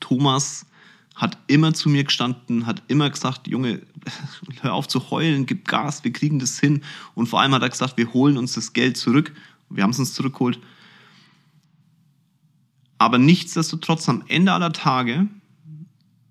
Thomas 0.00 0.66
hat 1.14 1.36
immer 1.48 1.74
zu 1.74 1.88
mir 1.88 2.04
gestanden, 2.04 2.66
hat 2.66 2.82
immer 2.86 3.10
gesagt, 3.10 3.48
Junge, 3.48 3.82
hör 4.60 4.74
auf 4.74 4.86
zu 4.86 5.10
heulen, 5.10 5.46
gib 5.46 5.66
Gas, 5.66 6.04
wir 6.04 6.12
kriegen 6.12 6.38
das 6.38 6.60
hin. 6.60 6.82
Und 7.14 7.28
vor 7.28 7.40
allem 7.40 7.52
hat 7.52 7.62
er 7.62 7.68
gesagt, 7.68 7.96
wir 7.96 8.12
holen 8.12 8.38
uns 8.38 8.52
das 8.52 8.72
Geld 8.72 8.96
zurück. 8.96 9.34
Wir 9.68 9.82
haben 9.82 9.90
es 9.90 9.98
uns 9.98 10.14
zurückgeholt. 10.14 10.60
Aber 12.98 13.18
nichtsdestotrotz 13.18 14.08
am 14.08 14.24
Ende 14.28 14.52
aller 14.52 14.72
Tage, 14.72 15.28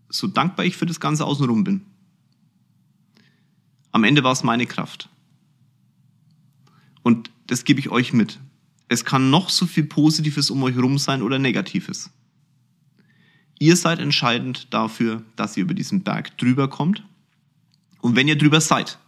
so 0.10 0.28
dankbar 0.28 0.66
ich 0.66 0.78
für 0.78 0.86
das 0.86 1.00
Ganze 1.00 1.26
außenrum 1.26 1.64
bin, 1.64 1.86
am 3.92 4.04
Ende 4.04 4.24
war 4.24 4.32
es 4.32 4.44
meine 4.44 4.66
Kraft. 4.66 5.10
Und 7.04 7.32
das 7.48 7.64
gebe 7.64 7.80
ich 7.80 7.90
euch 7.90 8.14
mit. 8.14 8.40
Es 8.88 9.04
kann 9.04 9.30
noch 9.30 9.50
so 9.50 9.66
viel 9.66 9.84
Positives 9.84 10.50
um 10.50 10.64
euch 10.64 10.76
herum 10.76 10.98
sein 10.98 11.22
oder 11.22 11.40
Negatives. 11.40 12.10
Ihr 13.60 13.76
seid 13.76 14.00
entscheidend 14.00 14.74
dafür, 14.74 15.24
dass 15.36 15.58
ihr 15.58 15.64
über 15.64 15.74
diesen 15.74 16.04
Berg 16.04 16.38
drüber 16.38 16.70
kommt. 16.70 17.04
Und 18.02 18.16
wenn 18.16 18.28
ihr 18.28 18.38
drüber 18.38 18.62
seid, 18.62 19.00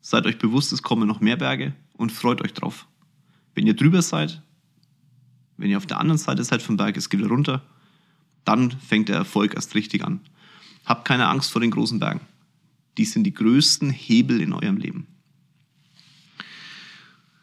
seid 0.00 0.26
euch 0.26 0.38
bewusst, 0.38 0.72
es 0.72 0.82
kommen 0.82 1.06
noch 1.06 1.20
mehr 1.20 1.36
Berge 1.36 1.74
und 1.92 2.10
freut 2.10 2.40
euch 2.42 2.54
drauf. 2.54 2.86
Wenn 3.54 3.66
ihr 3.66 3.76
drüber 3.76 4.02
seid, 4.02 4.42
wenn 5.56 5.70
ihr 5.70 5.76
auf 5.76 5.86
der 5.86 6.00
anderen 6.00 6.18
Seite 6.18 6.42
seid 6.42 6.62
vom 6.62 6.78
Berg, 6.78 6.96
es 6.96 7.10
geht 7.10 7.22
runter, 7.22 7.62
dann 8.44 8.70
fängt 8.70 9.10
der 9.10 9.16
Erfolg 9.16 9.54
erst 9.54 9.74
richtig 9.74 10.02
an. 10.02 10.20
Habt 10.86 11.06
keine 11.06 11.28
Angst 11.28 11.52
vor 11.52 11.60
den 11.60 11.70
großen 11.70 12.00
Bergen. 12.00 12.22
Die 12.96 13.04
sind 13.04 13.24
die 13.24 13.34
größten 13.34 13.90
Hebel 13.90 14.40
in 14.40 14.54
eurem 14.54 14.78
Leben. 14.78 15.06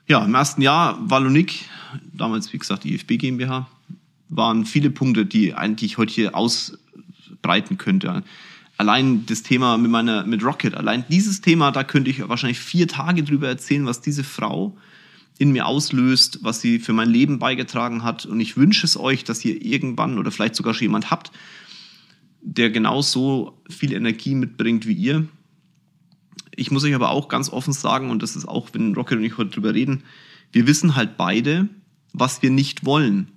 Ja, 0.09 0.23
im 0.23 0.33
ersten 0.35 0.61
Jahr 0.61 0.97
Wallonik, 1.09 1.65
damals 2.13 2.53
wie 2.53 2.57
gesagt 2.57 2.85
die 2.85 2.95
IFB 2.95 3.17
GmbH, 3.17 3.67
waren 4.29 4.65
viele 4.65 4.89
Punkte, 4.89 5.25
die 5.25 5.53
eigentlich 5.53 5.97
heute 5.97 6.13
hier 6.13 6.33
ausbreiten 6.33 7.77
könnte. 7.77 8.23
Allein 8.77 9.25
das 9.25 9.43
Thema 9.43 9.77
mit 9.77 9.91
meiner 9.91 10.25
mit 10.25 10.45
Rocket, 10.45 10.75
allein 10.75 11.03
dieses 11.09 11.41
Thema, 11.41 11.71
da 11.71 11.83
könnte 11.83 12.09
ich 12.09 12.25
wahrscheinlich 12.29 12.59
vier 12.59 12.87
Tage 12.87 13.23
drüber 13.23 13.49
erzählen, 13.49 13.85
was 13.85 13.99
diese 13.99 14.23
Frau 14.23 14.77
in 15.39 15.51
mir 15.51 15.65
auslöst, 15.65 16.39
was 16.41 16.61
sie 16.61 16.79
für 16.79 16.93
mein 16.93 17.09
Leben 17.09 17.37
beigetragen 17.37 18.03
hat. 18.03 18.25
Und 18.25 18.39
ich 18.39 18.55
wünsche 18.55 18.85
es 18.85 18.95
euch, 18.97 19.25
dass 19.25 19.43
ihr 19.43 19.61
irgendwann 19.61 20.17
oder 20.19 20.31
vielleicht 20.31 20.55
sogar 20.55 20.73
schon 20.73 20.83
jemand 20.83 21.11
habt, 21.11 21.33
der 22.41 22.69
genauso 22.69 23.61
viel 23.69 23.91
Energie 23.91 24.35
mitbringt 24.35 24.87
wie 24.87 24.93
ihr, 24.93 25.27
ich 26.57 26.71
muss 26.71 26.83
euch 26.83 26.95
aber 26.95 27.11
auch 27.11 27.29
ganz 27.29 27.49
offen 27.49 27.71
sagen, 27.71 28.09
und 28.09 28.23
das 28.23 28.35
ist 28.35 28.47
auch, 28.47 28.69
wenn 28.73 28.95
Rocket 28.95 29.19
und 29.19 29.23
ich 29.23 29.37
heute 29.37 29.51
drüber 29.51 29.73
reden, 29.73 30.03
wir 30.51 30.67
wissen 30.67 30.95
halt 30.95 31.15
beide, 31.15 31.69
was 32.13 32.41
wir 32.41 32.49
nicht 32.49 32.83
wollen. 32.83 33.31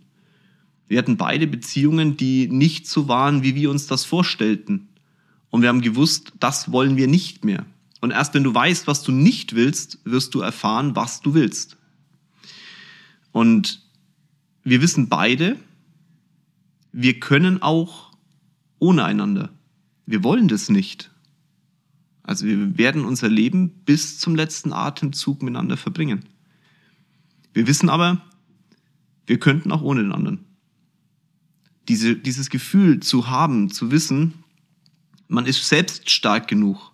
Wir 0.89 0.99
hatten 0.99 1.19
beide 1.19 1.47
Beziehungen, 1.47 2.17
die 2.17 2.49
nicht 2.49 2.89
so 2.89 3.09
waren, 3.09 3.43
wie 3.43 3.55
wir 3.55 3.71
uns 3.71 3.87
das 3.87 4.05
vorstellten. 4.05 4.89
Und 5.51 5.63
wir 5.63 5.69
haben 5.69 5.83
gewusst, 5.83 6.33
das 6.41 6.73
wollen 6.73 6.97
wir 6.97 7.09
nicht 7.09 7.45
mehr. 7.45 7.67
Und 8.01 8.11
erst 8.11 8.33
wenn 8.33 8.43
du 8.43 8.55
weißt, 8.55 8.87
was 8.87 9.03
du 9.03 9.13
nicht 9.13 9.55
willst, 9.55 9.99
wirst 10.05 10.35
du 10.35 10.41
erfahren, 10.41 10.97
was 10.97 11.21
du 11.21 11.35
willst. 11.35 11.77
Und 13.33 13.83
wir 14.65 14.81
wissen 14.81 15.09
beide, 15.11 15.57
wir 16.93 17.21
können 17.21 17.61
auch 17.61 18.13
ohne 18.79 19.05
einander. 19.05 19.51
Wir 20.07 20.25
wollen 20.25 20.49
das 20.49 20.71
nicht. 20.71 21.11
Also 22.23 22.47
wir 22.47 22.79
werden 22.79 23.05
unser 23.05 23.29
Leben 23.29 23.71
bis 23.85 24.19
zum 24.19 24.35
letzten 24.35 24.73
Atemzug 24.73 25.43
miteinander 25.43 25.77
verbringen. 25.77 26.25
Wir 27.53 27.67
wissen 27.67 27.89
aber, 27.89 28.23
wir 29.27 29.39
könnten 29.39 29.73
auch 29.73 29.83
ohne 29.83 30.03
den 30.03 30.13
anderen. 30.13 30.45
Diese, 31.89 32.15
dieses 32.15 32.51
Gefühl 32.51 33.01
zu 33.01 33.29
haben, 33.29 33.71
zu 33.71 33.91
wissen, 33.91 34.35
Man 35.33 35.47
ist 35.47 35.67
selbst 35.69 36.11
stark 36.11 36.49
genug, 36.49 36.93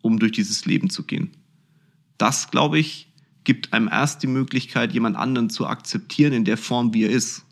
um 0.00 0.20
durch 0.20 0.30
dieses 0.30 0.64
Leben 0.64 0.90
zu 0.90 1.02
gehen. 1.02 1.32
Das, 2.16 2.52
glaube 2.52 2.78
ich, 2.78 3.12
gibt 3.42 3.72
einem 3.72 3.88
erst 3.88 4.22
die 4.22 4.28
Möglichkeit, 4.28 4.92
jemand 4.92 5.16
anderen 5.16 5.50
zu 5.50 5.66
akzeptieren 5.66 6.32
in 6.32 6.44
der 6.44 6.56
Form, 6.56 6.94
wie 6.94 7.02
er 7.02 7.10
ist. 7.10 7.44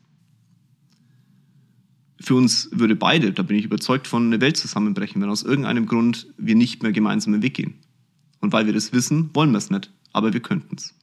Für 2.19 2.35
uns 2.35 2.69
würde 2.73 2.97
beide, 2.97 3.33
da 3.33 3.43
bin 3.43 3.57
ich 3.57 3.65
überzeugt 3.65 4.07
von, 4.07 4.27
eine 4.27 4.41
Welt 4.41 4.57
zusammenbrechen, 4.57 5.21
wenn 5.21 5.29
aus 5.29 5.43
irgendeinem 5.43 5.87
Grund 5.87 6.27
wir 6.39 6.55
nicht 6.55 6.83
mehr 6.83 6.93
gemeinsam 6.93 7.35
im 7.35 7.43
Weg 7.43 7.55
gehen. 7.55 7.75
Und 8.41 8.53
weil 8.53 8.67
wir 8.67 8.73
das 8.73 8.93
wissen, 8.93 9.31
wollen 9.35 9.51
wir 9.51 9.59
es 9.59 9.71
nicht, 9.71 9.91
aber 10.13 10.33
wir 10.33 10.41
könnten 10.41 10.77
es. 10.77 10.95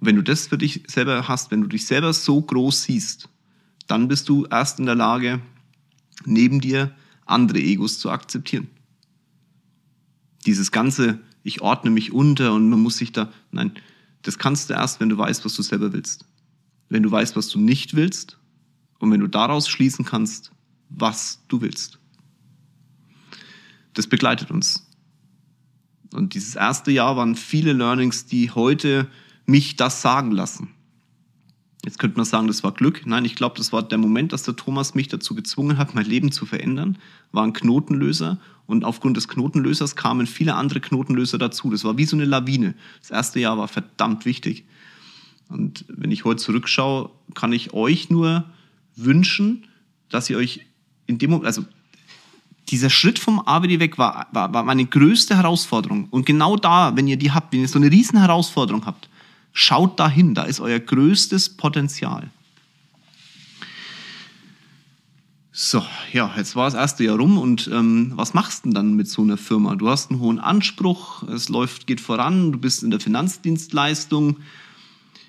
Wenn 0.00 0.16
du 0.16 0.22
das 0.22 0.46
für 0.46 0.56
dich 0.56 0.84
selber 0.86 1.28
hast, 1.28 1.50
wenn 1.50 1.60
du 1.60 1.66
dich 1.66 1.86
selber 1.86 2.12
so 2.12 2.40
groß 2.40 2.84
siehst, 2.84 3.28
dann 3.86 4.08
bist 4.08 4.28
du 4.28 4.46
erst 4.46 4.78
in 4.78 4.86
der 4.86 4.94
Lage, 4.94 5.40
neben 6.24 6.60
dir 6.60 6.94
andere 7.26 7.58
Egos 7.58 7.98
zu 7.98 8.10
akzeptieren. 8.10 8.68
Dieses 10.46 10.70
ganze, 10.70 11.18
ich 11.42 11.60
ordne 11.60 11.90
mich 11.90 12.12
unter 12.12 12.54
und 12.54 12.70
man 12.70 12.80
muss 12.80 12.96
sich 12.96 13.12
da, 13.12 13.30
nein, 13.50 13.72
das 14.22 14.38
kannst 14.38 14.70
du 14.70 14.74
erst, 14.74 15.00
wenn 15.00 15.08
du 15.08 15.18
weißt, 15.18 15.44
was 15.44 15.54
du 15.54 15.62
selber 15.62 15.92
willst. 15.92 16.24
Wenn 16.88 17.02
du 17.02 17.10
weißt, 17.10 17.36
was 17.36 17.48
du 17.48 17.58
nicht 17.58 17.94
willst 17.94 18.37
und 18.98 19.10
wenn 19.10 19.20
du 19.20 19.26
daraus 19.26 19.68
schließen 19.68 20.04
kannst, 20.04 20.52
was 20.88 21.40
du 21.48 21.60
willst. 21.60 21.98
Das 23.94 24.06
begleitet 24.06 24.50
uns. 24.50 24.86
Und 26.14 26.34
dieses 26.34 26.54
erste 26.54 26.90
Jahr 26.90 27.16
waren 27.16 27.34
viele 27.34 27.72
Learnings, 27.72 28.26
die 28.26 28.50
heute 28.50 29.08
mich 29.44 29.76
das 29.76 30.02
sagen 30.02 30.30
lassen. 30.30 30.68
Jetzt 31.84 31.98
könnte 31.98 32.16
man 32.16 32.26
sagen, 32.26 32.48
das 32.48 32.64
war 32.64 32.72
Glück. 32.72 33.06
Nein, 33.06 33.24
ich 33.24 33.34
glaube, 33.34 33.56
das 33.56 33.72
war 33.72 33.82
der 33.82 33.98
Moment, 33.98 34.32
dass 34.32 34.42
der 34.42 34.56
Thomas 34.56 34.94
mich 34.94 35.08
dazu 35.08 35.34
gezwungen 35.34 35.78
hat, 35.78 35.94
mein 35.94 36.06
Leben 36.06 36.32
zu 36.32 36.44
verändern. 36.44 36.98
War 37.32 37.44
ein 37.44 37.52
Knotenlöser 37.52 38.38
und 38.66 38.84
aufgrund 38.84 39.16
des 39.16 39.28
Knotenlösers 39.28 39.96
kamen 39.96 40.26
viele 40.26 40.54
andere 40.54 40.80
Knotenlöser 40.80 41.38
dazu. 41.38 41.70
Das 41.70 41.84
war 41.84 41.96
wie 41.96 42.04
so 42.04 42.16
eine 42.16 42.24
Lawine. 42.24 42.74
Das 43.00 43.10
erste 43.10 43.40
Jahr 43.40 43.58
war 43.58 43.68
verdammt 43.68 44.24
wichtig. 44.24 44.64
Und 45.48 45.84
wenn 45.88 46.10
ich 46.10 46.24
heute 46.24 46.42
zurückschaue, 46.42 47.10
kann 47.34 47.52
ich 47.52 47.72
euch 47.72 48.10
nur 48.10 48.44
wünschen, 49.04 49.66
dass 50.08 50.28
ihr 50.30 50.36
euch 50.36 50.66
in 51.06 51.18
dem 51.18 51.30
Moment, 51.30 51.46
also 51.46 51.64
dieser 52.68 52.90
Schritt 52.90 53.18
vom 53.18 53.40
AWD 53.46 53.80
weg 53.80 53.98
war, 53.98 54.26
war, 54.32 54.52
war 54.52 54.62
meine 54.62 54.84
größte 54.84 55.36
Herausforderung. 55.36 56.08
Und 56.10 56.26
genau 56.26 56.56
da, 56.56 56.96
wenn 56.96 57.08
ihr 57.08 57.16
die 57.16 57.30
habt, 57.30 57.52
wenn 57.52 57.60
ihr 57.60 57.68
so 57.68 57.78
eine 57.78 57.90
riesen 57.90 58.18
Herausforderung 58.18 58.84
habt, 58.84 59.08
Schaut 59.60 59.98
dahin, 59.98 60.34
da 60.34 60.44
ist 60.44 60.60
euer 60.60 60.78
größtes 60.78 61.56
Potenzial. 61.56 62.30
So, 65.50 65.82
ja, 66.12 66.32
jetzt 66.36 66.54
war 66.54 66.66
das 66.66 66.74
erste 66.74 67.02
Jahr 67.02 67.16
rum 67.16 67.36
und 67.36 67.68
ähm, 67.72 68.12
was 68.14 68.34
machst 68.34 68.64
du 68.64 68.68
denn 68.68 68.74
dann 68.74 68.94
mit 68.94 69.08
so 69.08 69.22
einer 69.22 69.36
Firma? 69.36 69.74
Du 69.74 69.88
hast 69.88 70.10
einen 70.10 70.20
hohen 70.20 70.38
Anspruch, 70.38 71.24
es 71.24 71.48
läuft, 71.48 71.88
geht 71.88 72.00
voran, 72.00 72.52
du 72.52 72.58
bist 72.58 72.84
in 72.84 72.92
der 72.92 73.00
Finanzdienstleistung. 73.00 74.36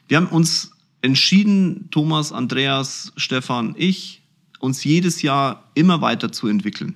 Wir 0.08 0.18
haben 0.18 0.28
uns 0.28 0.74
entschieden, 1.02 1.88
Thomas, 1.92 2.32
Andreas, 2.32 3.14
Stefan, 3.16 3.76
ich, 3.78 4.22
uns 4.60 4.84
jedes 4.84 5.22
Jahr 5.22 5.70
immer 5.74 6.02
weiter 6.02 6.32
zu 6.32 6.48
entwickeln. 6.48 6.96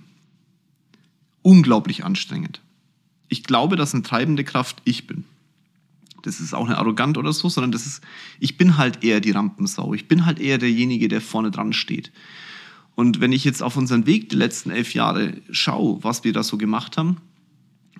Unglaublich 1.41 2.03
anstrengend. 2.03 2.61
Ich 3.29 3.43
glaube, 3.43 3.75
dass 3.75 3.93
eine 3.93 4.03
treibende 4.03 4.43
Kraft 4.43 4.81
ich 4.85 5.07
bin 5.07 5.25
das 6.23 6.39
ist 6.39 6.53
auch 6.53 6.67
nicht 6.67 6.77
arrogant 6.77 7.17
oder 7.17 7.31
so, 7.31 7.49
sondern 7.49 7.71
das 7.71 7.85
ist, 7.85 8.01
ich 8.39 8.57
bin 8.57 8.77
halt 8.77 9.03
eher 9.03 9.19
die 9.19 9.31
Rampensau. 9.31 9.93
Ich 9.93 10.07
bin 10.07 10.25
halt 10.25 10.39
eher 10.39 10.57
derjenige, 10.57 11.07
der 11.07 11.21
vorne 11.21 11.51
dran 11.51 11.73
steht. 11.73 12.11
Und 12.95 13.19
wenn 13.19 13.31
ich 13.31 13.43
jetzt 13.43 13.61
auf 13.61 13.77
unseren 13.77 14.05
Weg 14.05 14.29
die 14.29 14.35
letzten 14.35 14.71
elf 14.71 14.93
Jahre 14.93 15.33
schaue, 15.51 16.03
was 16.03 16.23
wir 16.23 16.33
da 16.33 16.43
so 16.43 16.57
gemacht 16.57 16.97
haben, 16.97 17.17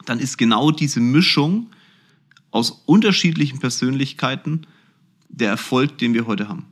dann 0.06 0.20
ist 0.20 0.38
genau 0.38 0.72
diese 0.72 1.00
Mischung 1.00 1.68
aus 2.52 2.84
unterschiedlichen 2.86 3.60
Persönlichkeiten 3.60 4.68
der 5.34 5.50
Erfolg, 5.50 5.98
den 5.98 6.14
wir 6.14 6.28
heute 6.28 6.48
haben. 6.48 6.66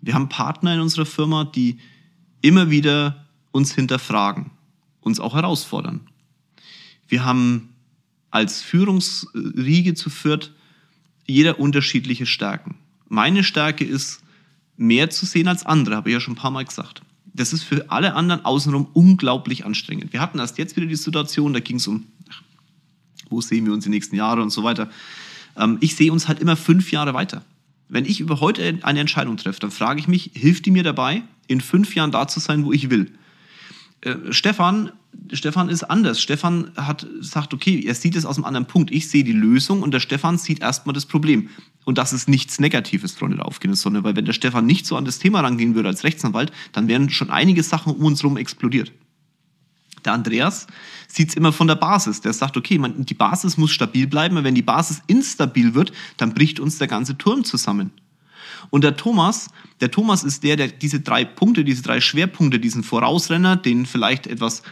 Wir 0.00 0.14
haben 0.14 0.28
Partner 0.28 0.74
in 0.74 0.80
unserer 0.80 1.06
Firma, 1.06 1.44
die 1.44 1.78
immer 2.42 2.70
wieder 2.70 3.26
uns 3.52 3.72
hinterfragen, 3.72 4.50
uns 5.00 5.20
auch 5.20 5.34
herausfordern. 5.34 6.00
Wir 7.08 7.24
haben 7.24 7.70
als 8.30 8.60
Führungsriege 8.60 9.94
zu 9.94 10.10
viert 10.10 10.52
jeder 11.26 11.58
unterschiedliche 11.58 12.26
Stärken. 12.26 12.76
Meine 13.08 13.44
Stärke 13.44 13.84
ist, 13.84 14.20
mehr 14.76 15.08
zu 15.10 15.24
sehen 15.24 15.48
als 15.48 15.64
andere, 15.64 15.96
habe 15.96 16.10
ich 16.10 16.14
ja 16.14 16.20
schon 16.20 16.34
ein 16.34 16.38
paar 16.38 16.50
Mal 16.50 16.64
gesagt. 16.64 17.02
Das 17.32 17.52
ist 17.52 17.62
für 17.62 17.90
alle 17.90 18.14
anderen 18.14 18.44
außenrum 18.44 18.88
unglaublich 18.92 19.64
anstrengend. 19.64 20.12
Wir 20.12 20.20
hatten 20.20 20.38
erst 20.38 20.58
jetzt 20.58 20.76
wieder 20.76 20.86
die 20.86 20.96
Situation, 20.96 21.52
da 21.52 21.60
ging 21.60 21.76
es 21.76 21.86
um, 21.86 22.06
wo 23.30 23.40
sehen 23.40 23.64
wir 23.64 23.72
uns 23.72 23.84
die 23.84 23.90
nächsten 23.90 24.16
Jahre 24.16 24.42
und 24.42 24.50
so 24.50 24.64
weiter. 24.64 24.90
Ähm, 25.56 25.78
ich 25.80 25.96
sehe 25.96 26.12
uns 26.12 26.28
halt 26.28 26.40
immer 26.40 26.56
fünf 26.56 26.90
Jahre 26.92 27.14
weiter. 27.14 27.44
Wenn 27.88 28.04
ich 28.04 28.20
über 28.20 28.40
heute 28.40 28.78
eine 28.82 29.00
Entscheidung 29.00 29.36
treffe, 29.36 29.60
dann 29.60 29.70
frage 29.70 30.00
ich 30.00 30.08
mich, 30.08 30.30
hilft 30.34 30.66
die 30.66 30.70
mir 30.70 30.82
dabei, 30.82 31.22
in 31.46 31.60
fünf 31.60 31.94
Jahren 31.94 32.10
da 32.10 32.26
zu 32.26 32.40
sein, 32.40 32.64
wo 32.64 32.72
ich 32.72 32.90
will? 32.90 33.12
Äh, 34.00 34.16
Stefan 34.30 34.92
Stefan 35.32 35.68
ist 35.68 35.82
anders. 35.84 36.20
Stefan 36.20 36.72
hat 36.76 37.06
sagt, 37.20 37.54
okay, 37.54 37.82
er 37.84 37.94
sieht 37.94 38.16
es 38.16 38.24
aus 38.24 38.36
einem 38.36 38.44
anderen 38.44 38.66
Punkt. 38.66 38.90
Ich 38.90 39.08
sehe 39.08 39.24
die 39.24 39.32
Lösung 39.32 39.82
und 39.82 39.92
der 39.92 40.00
Stefan 40.00 40.38
sieht 40.38 40.60
erstmal 40.60 40.92
das 40.92 41.06
Problem. 41.06 41.48
Und 41.84 41.98
das 41.98 42.12
ist 42.12 42.28
nichts 42.28 42.58
Negatives, 42.60 43.12
Freunde 43.12 43.38
der 43.38 43.74
Sonne, 43.74 44.04
weil 44.04 44.16
wenn 44.16 44.24
der 44.24 44.32
Stefan 44.32 44.66
nicht 44.66 44.86
so 44.86 44.96
an 44.96 45.04
das 45.04 45.18
Thema 45.18 45.40
rangehen 45.40 45.74
würde 45.74 45.88
als 45.88 46.04
Rechtsanwalt, 46.04 46.52
dann 46.72 46.88
wären 46.88 47.10
schon 47.10 47.30
einige 47.30 47.62
Sachen 47.62 47.94
um 47.94 48.04
uns 48.04 48.22
herum 48.22 48.36
explodiert. 48.36 48.92
Der 50.06 50.14
Andreas 50.14 50.66
sieht 51.08 51.30
es 51.30 51.34
immer 51.34 51.52
von 51.52 51.66
der 51.66 51.74
Basis. 51.74 52.20
Der 52.20 52.32
sagt, 52.32 52.56
okay, 52.56 52.78
man, 52.78 53.04
die 53.04 53.14
Basis 53.14 53.58
muss 53.58 53.72
stabil 53.72 54.06
bleiben, 54.06 54.36
weil 54.36 54.44
wenn 54.44 54.54
die 54.54 54.62
Basis 54.62 55.02
instabil 55.08 55.74
wird, 55.74 55.92
dann 56.16 56.32
bricht 56.32 56.60
uns 56.60 56.78
der 56.78 56.86
ganze 56.86 57.18
Turm 57.18 57.44
zusammen. 57.44 57.90
Und 58.70 58.84
der 58.84 58.96
Thomas, 58.96 59.48
der 59.80 59.90
Thomas 59.90 60.24
ist 60.24 60.42
der, 60.42 60.56
der 60.56 60.68
diese 60.68 61.00
drei 61.00 61.24
Punkte, 61.24 61.64
diese 61.64 61.82
drei 61.82 62.00
Schwerpunkte, 62.00 62.58
diesen 62.58 62.82
Vorausrenner, 62.82 63.56
den 63.56 63.84
vielleicht 63.84 64.26
etwas 64.26 64.62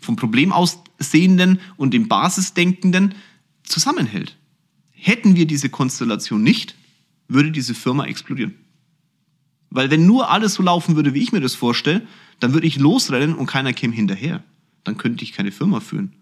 vom 0.00 0.16
Problem 0.16 0.52
aussehenden 0.52 1.60
und 1.76 1.94
dem 1.94 2.08
Basisdenkenden 2.08 3.14
zusammenhält. 3.62 4.36
Hätten 4.92 5.36
wir 5.36 5.46
diese 5.46 5.70
Konstellation 5.70 6.42
nicht, 6.42 6.74
würde 7.28 7.50
diese 7.50 7.74
Firma 7.74 8.04
explodieren. 8.04 8.54
Weil 9.70 9.90
wenn 9.90 10.06
nur 10.06 10.30
alles 10.30 10.54
so 10.54 10.62
laufen 10.62 10.96
würde, 10.96 11.14
wie 11.14 11.22
ich 11.22 11.32
mir 11.32 11.40
das 11.40 11.54
vorstelle, 11.54 12.02
dann 12.40 12.52
würde 12.52 12.66
ich 12.66 12.78
losrennen 12.78 13.34
und 13.34 13.46
keiner 13.46 13.72
käme 13.72 13.94
hinterher. 13.94 14.42
Dann 14.84 14.96
könnte 14.96 15.24
ich 15.24 15.32
keine 15.32 15.52
Firma 15.52 15.80
führen. 15.80 16.14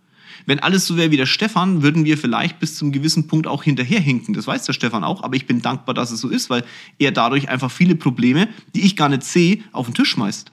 Wenn 0.47 0.61
alles 0.61 0.87
so 0.87 0.97
wäre 0.97 1.11
wie 1.11 1.17
der 1.17 1.27
Stefan, 1.27 1.83
würden 1.83 2.05
wir 2.05 2.17
vielleicht 2.19 2.61
bis 2.61 2.77
zum 2.77 2.93
gewissen 2.93 3.27
Punkt 3.27 3.47
auch 3.47 3.63
hinterherhinken. 3.63 4.35
Das 4.35 4.47
weiß 4.47 4.65
der 4.65 4.73
Stefan 4.73 5.05
auch, 5.05 5.23
aber 5.23 5.37
ich 5.37 5.47
bin 5.47 5.63
dankbar, 5.63 5.95
dass 5.95 6.11
es 6.11 6.21
so 6.21 6.29
ist, 6.29 6.51
weil 6.51 6.65
er 6.99 7.13
dadurch 7.13 7.49
einfach 7.49 7.71
viele 7.71 7.97
Probleme, 7.97 8.49
die 8.75 8.83
ich 8.83 8.97
gar 8.97 9.09
nicht 9.09 9.25
sehe, 9.25 9.59
auf 9.73 9.87
den 9.87 9.95
Tisch 9.95 10.11
schmeißt. 10.11 10.53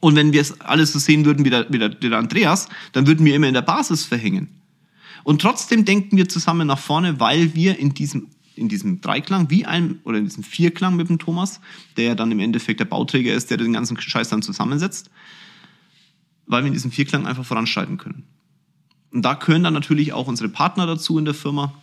Und 0.00 0.16
wenn 0.16 0.32
wir 0.32 0.40
es 0.40 0.60
alles 0.60 0.92
so 0.92 0.98
sehen 0.98 1.24
würden 1.24 1.44
wie 1.44 1.50
der, 1.50 1.66
wie, 1.72 1.78
der, 1.78 2.18
Andreas, 2.18 2.68
dann 2.92 3.06
würden 3.06 3.24
wir 3.24 3.34
immer 3.34 3.48
in 3.48 3.54
der 3.54 3.62
Basis 3.62 4.04
verhängen. 4.04 4.48
Und 5.22 5.40
trotzdem 5.40 5.86
denken 5.86 6.18
wir 6.18 6.28
zusammen 6.28 6.66
nach 6.66 6.78
vorne, 6.78 7.18
weil 7.20 7.54
wir 7.54 7.78
in 7.78 7.94
diesem, 7.94 8.28
in 8.56 8.68
diesem 8.68 9.00
Dreiklang, 9.00 9.50
wie 9.50 9.66
ein, 9.66 10.00
oder 10.04 10.18
in 10.18 10.24
diesem 10.24 10.44
Vierklang 10.44 10.96
mit 10.96 11.08
dem 11.08 11.18
Thomas, 11.18 11.60
der 11.96 12.04
ja 12.04 12.14
dann 12.14 12.30
im 12.30 12.40
Endeffekt 12.40 12.80
der 12.80 12.84
Bauträger 12.84 13.34
ist, 13.34 13.50
der 13.50 13.56
den 13.56 13.72
ganzen 13.72 14.00
Scheiß 14.00 14.28
dann 14.28 14.42
zusammensetzt, 14.42 15.10
weil 16.46 16.62
wir 16.62 16.68
in 16.68 16.74
diesem 16.74 16.90
Vierklang 16.90 17.26
einfach 17.26 17.44
voranschreiten 17.44 17.98
können. 17.98 18.24
Und 19.10 19.22
da 19.22 19.34
können 19.34 19.64
dann 19.64 19.74
natürlich 19.74 20.12
auch 20.12 20.26
unsere 20.26 20.48
Partner 20.48 20.86
dazu 20.86 21.18
in 21.18 21.24
der 21.24 21.34
Firma, 21.34 21.74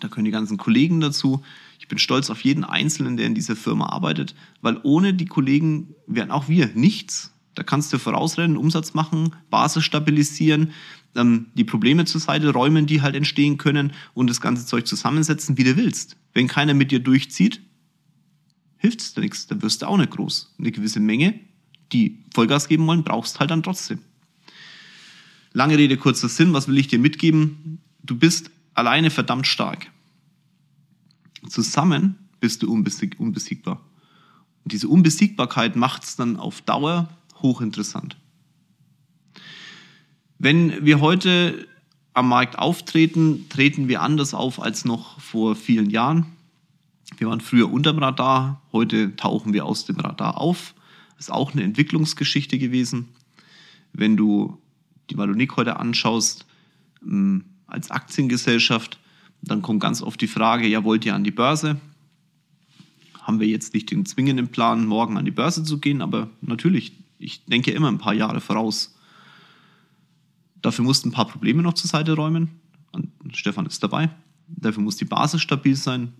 da 0.00 0.08
können 0.08 0.24
die 0.24 0.30
ganzen 0.30 0.56
Kollegen 0.56 1.00
dazu. 1.00 1.42
Ich 1.78 1.88
bin 1.88 1.98
stolz 1.98 2.30
auf 2.30 2.42
jeden 2.42 2.64
Einzelnen, 2.64 3.16
der 3.16 3.26
in 3.26 3.34
dieser 3.34 3.56
Firma 3.56 3.86
arbeitet, 3.86 4.34
weil 4.60 4.78
ohne 4.82 5.14
die 5.14 5.26
Kollegen 5.26 5.94
wären 6.06 6.30
auch 6.30 6.48
wir 6.48 6.68
nichts. 6.74 7.32
Da 7.54 7.62
kannst 7.62 7.92
du 7.92 7.98
vorausrennen, 7.98 8.56
Umsatz 8.56 8.94
machen, 8.94 9.34
Basis 9.50 9.84
stabilisieren, 9.84 10.72
ähm, 11.16 11.46
die 11.54 11.64
Probleme 11.64 12.04
zur 12.04 12.20
Seite 12.20 12.50
räumen, 12.52 12.86
die 12.86 13.02
halt 13.02 13.14
entstehen 13.14 13.58
können 13.58 13.92
und 14.14 14.28
das 14.28 14.40
ganze 14.40 14.66
Zeug 14.66 14.86
zusammensetzen, 14.86 15.58
wie 15.58 15.64
du 15.64 15.76
willst. 15.76 16.16
Wenn 16.32 16.48
keiner 16.48 16.74
mit 16.74 16.90
dir 16.90 17.00
durchzieht, 17.00 17.60
hilft 18.76 19.00
es 19.00 19.14
dir 19.14 19.20
nichts. 19.20 19.46
Dann 19.46 19.62
wirst 19.62 19.82
du 19.82 19.86
auch 19.86 19.98
nicht 19.98 20.10
groß. 20.10 20.54
Eine 20.58 20.72
gewisse 20.72 21.00
Menge, 21.00 21.38
die 21.92 22.24
Vollgas 22.34 22.68
geben 22.68 22.86
wollen, 22.86 23.04
brauchst 23.04 23.40
halt 23.40 23.50
dann 23.50 23.62
trotzdem. 23.62 23.98
Lange 25.52 25.76
Rede, 25.76 25.96
kurzer 25.96 26.28
Sinn. 26.28 26.52
Was 26.52 26.68
will 26.68 26.78
ich 26.78 26.88
dir 26.88 26.98
mitgeben? 26.98 27.80
Du 28.02 28.16
bist 28.16 28.50
alleine 28.74 29.10
verdammt 29.10 29.46
stark. 29.46 29.90
Zusammen 31.48 32.16
bist 32.38 32.62
du 32.62 32.72
unbesieg 32.72 33.18
unbesiegbar. 33.18 33.80
Und 34.64 34.72
diese 34.72 34.88
Unbesiegbarkeit 34.88 35.74
macht 35.74 36.04
es 36.04 36.16
dann 36.16 36.36
auf 36.36 36.60
Dauer 36.62 37.08
hochinteressant. 37.42 38.16
Wenn 40.42 40.86
wir 40.86 41.02
heute 41.02 41.68
am 42.14 42.30
Markt 42.30 42.58
auftreten, 42.58 43.44
treten 43.50 43.88
wir 43.88 44.00
anders 44.00 44.32
auf 44.32 44.58
als 44.58 44.86
noch 44.86 45.20
vor 45.20 45.54
vielen 45.54 45.90
Jahren. 45.90 46.24
Wir 47.18 47.28
waren 47.28 47.42
früher 47.42 47.70
unterm 47.70 47.98
Radar, 47.98 48.62
heute 48.72 49.14
tauchen 49.16 49.52
wir 49.52 49.66
aus 49.66 49.84
dem 49.84 50.00
Radar 50.00 50.38
auf. 50.38 50.74
Das 51.18 51.26
ist 51.26 51.30
auch 51.30 51.52
eine 51.52 51.62
Entwicklungsgeschichte 51.62 52.58
gewesen. 52.58 53.08
wenn 53.92 54.16
du 54.16 54.58
die 55.10 55.18
Valonik 55.18 55.58
heute 55.58 55.78
anschaust, 55.78 56.46
ähm, 57.02 57.44
als 57.66 57.90
Aktiengesellschaft, 57.90 58.98
dann 59.42 59.60
kommt 59.60 59.80
ganz 59.80 60.00
oft 60.00 60.22
die 60.22 60.26
Frage, 60.26 60.66
ja, 60.66 60.84
wollt 60.84 61.04
ihr 61.04 61.14
an 61.14 61.24
die 61.24 61.32
Börse? 61.32 61.78
Haben 63.20 63.40
wir 63.40 63.46
jetzt 63.46 63.74
nicht 63.74 63.90
den 63.90 64.06
zwingenden 64.06 64.48
Plan, 64.48 64.86
morgen 64.86 65.18
an 65.18 65.26
die 65.26 65.32
Börse 65.32 65.64
zu 65.64 65.80
gehen, 65.80 66.00
aber 66.00 66.30
natürlich, 66.40 66.92
ich 67.18 67.44
denke 67.44 67.72
immer 67.72 67.88
ein 67.88 67.98
paar 67.98 68.14
Jahre 68.14 68.40
voraus. 68.40 68.94
Dafür 70.62 70.84
mussten 70.84 71.08
ein 71.08 71.12
paar 71.12 71.26
Probleme 71.26 71.62
noch 71.62 71.74
zur 71.74 71.88
Seite 71.88 72.14
räumen. 72.14 72.60
Stefan 73.32 73.66
ist 73.66 73.82
dabei. 73.82 74.10
Dafür 74.48 74.82
muss 74.82 74.96
die 74.96 75.04
Basis 75.04 75.40
stabil 75.40 75.76
sein. 75.76 76.12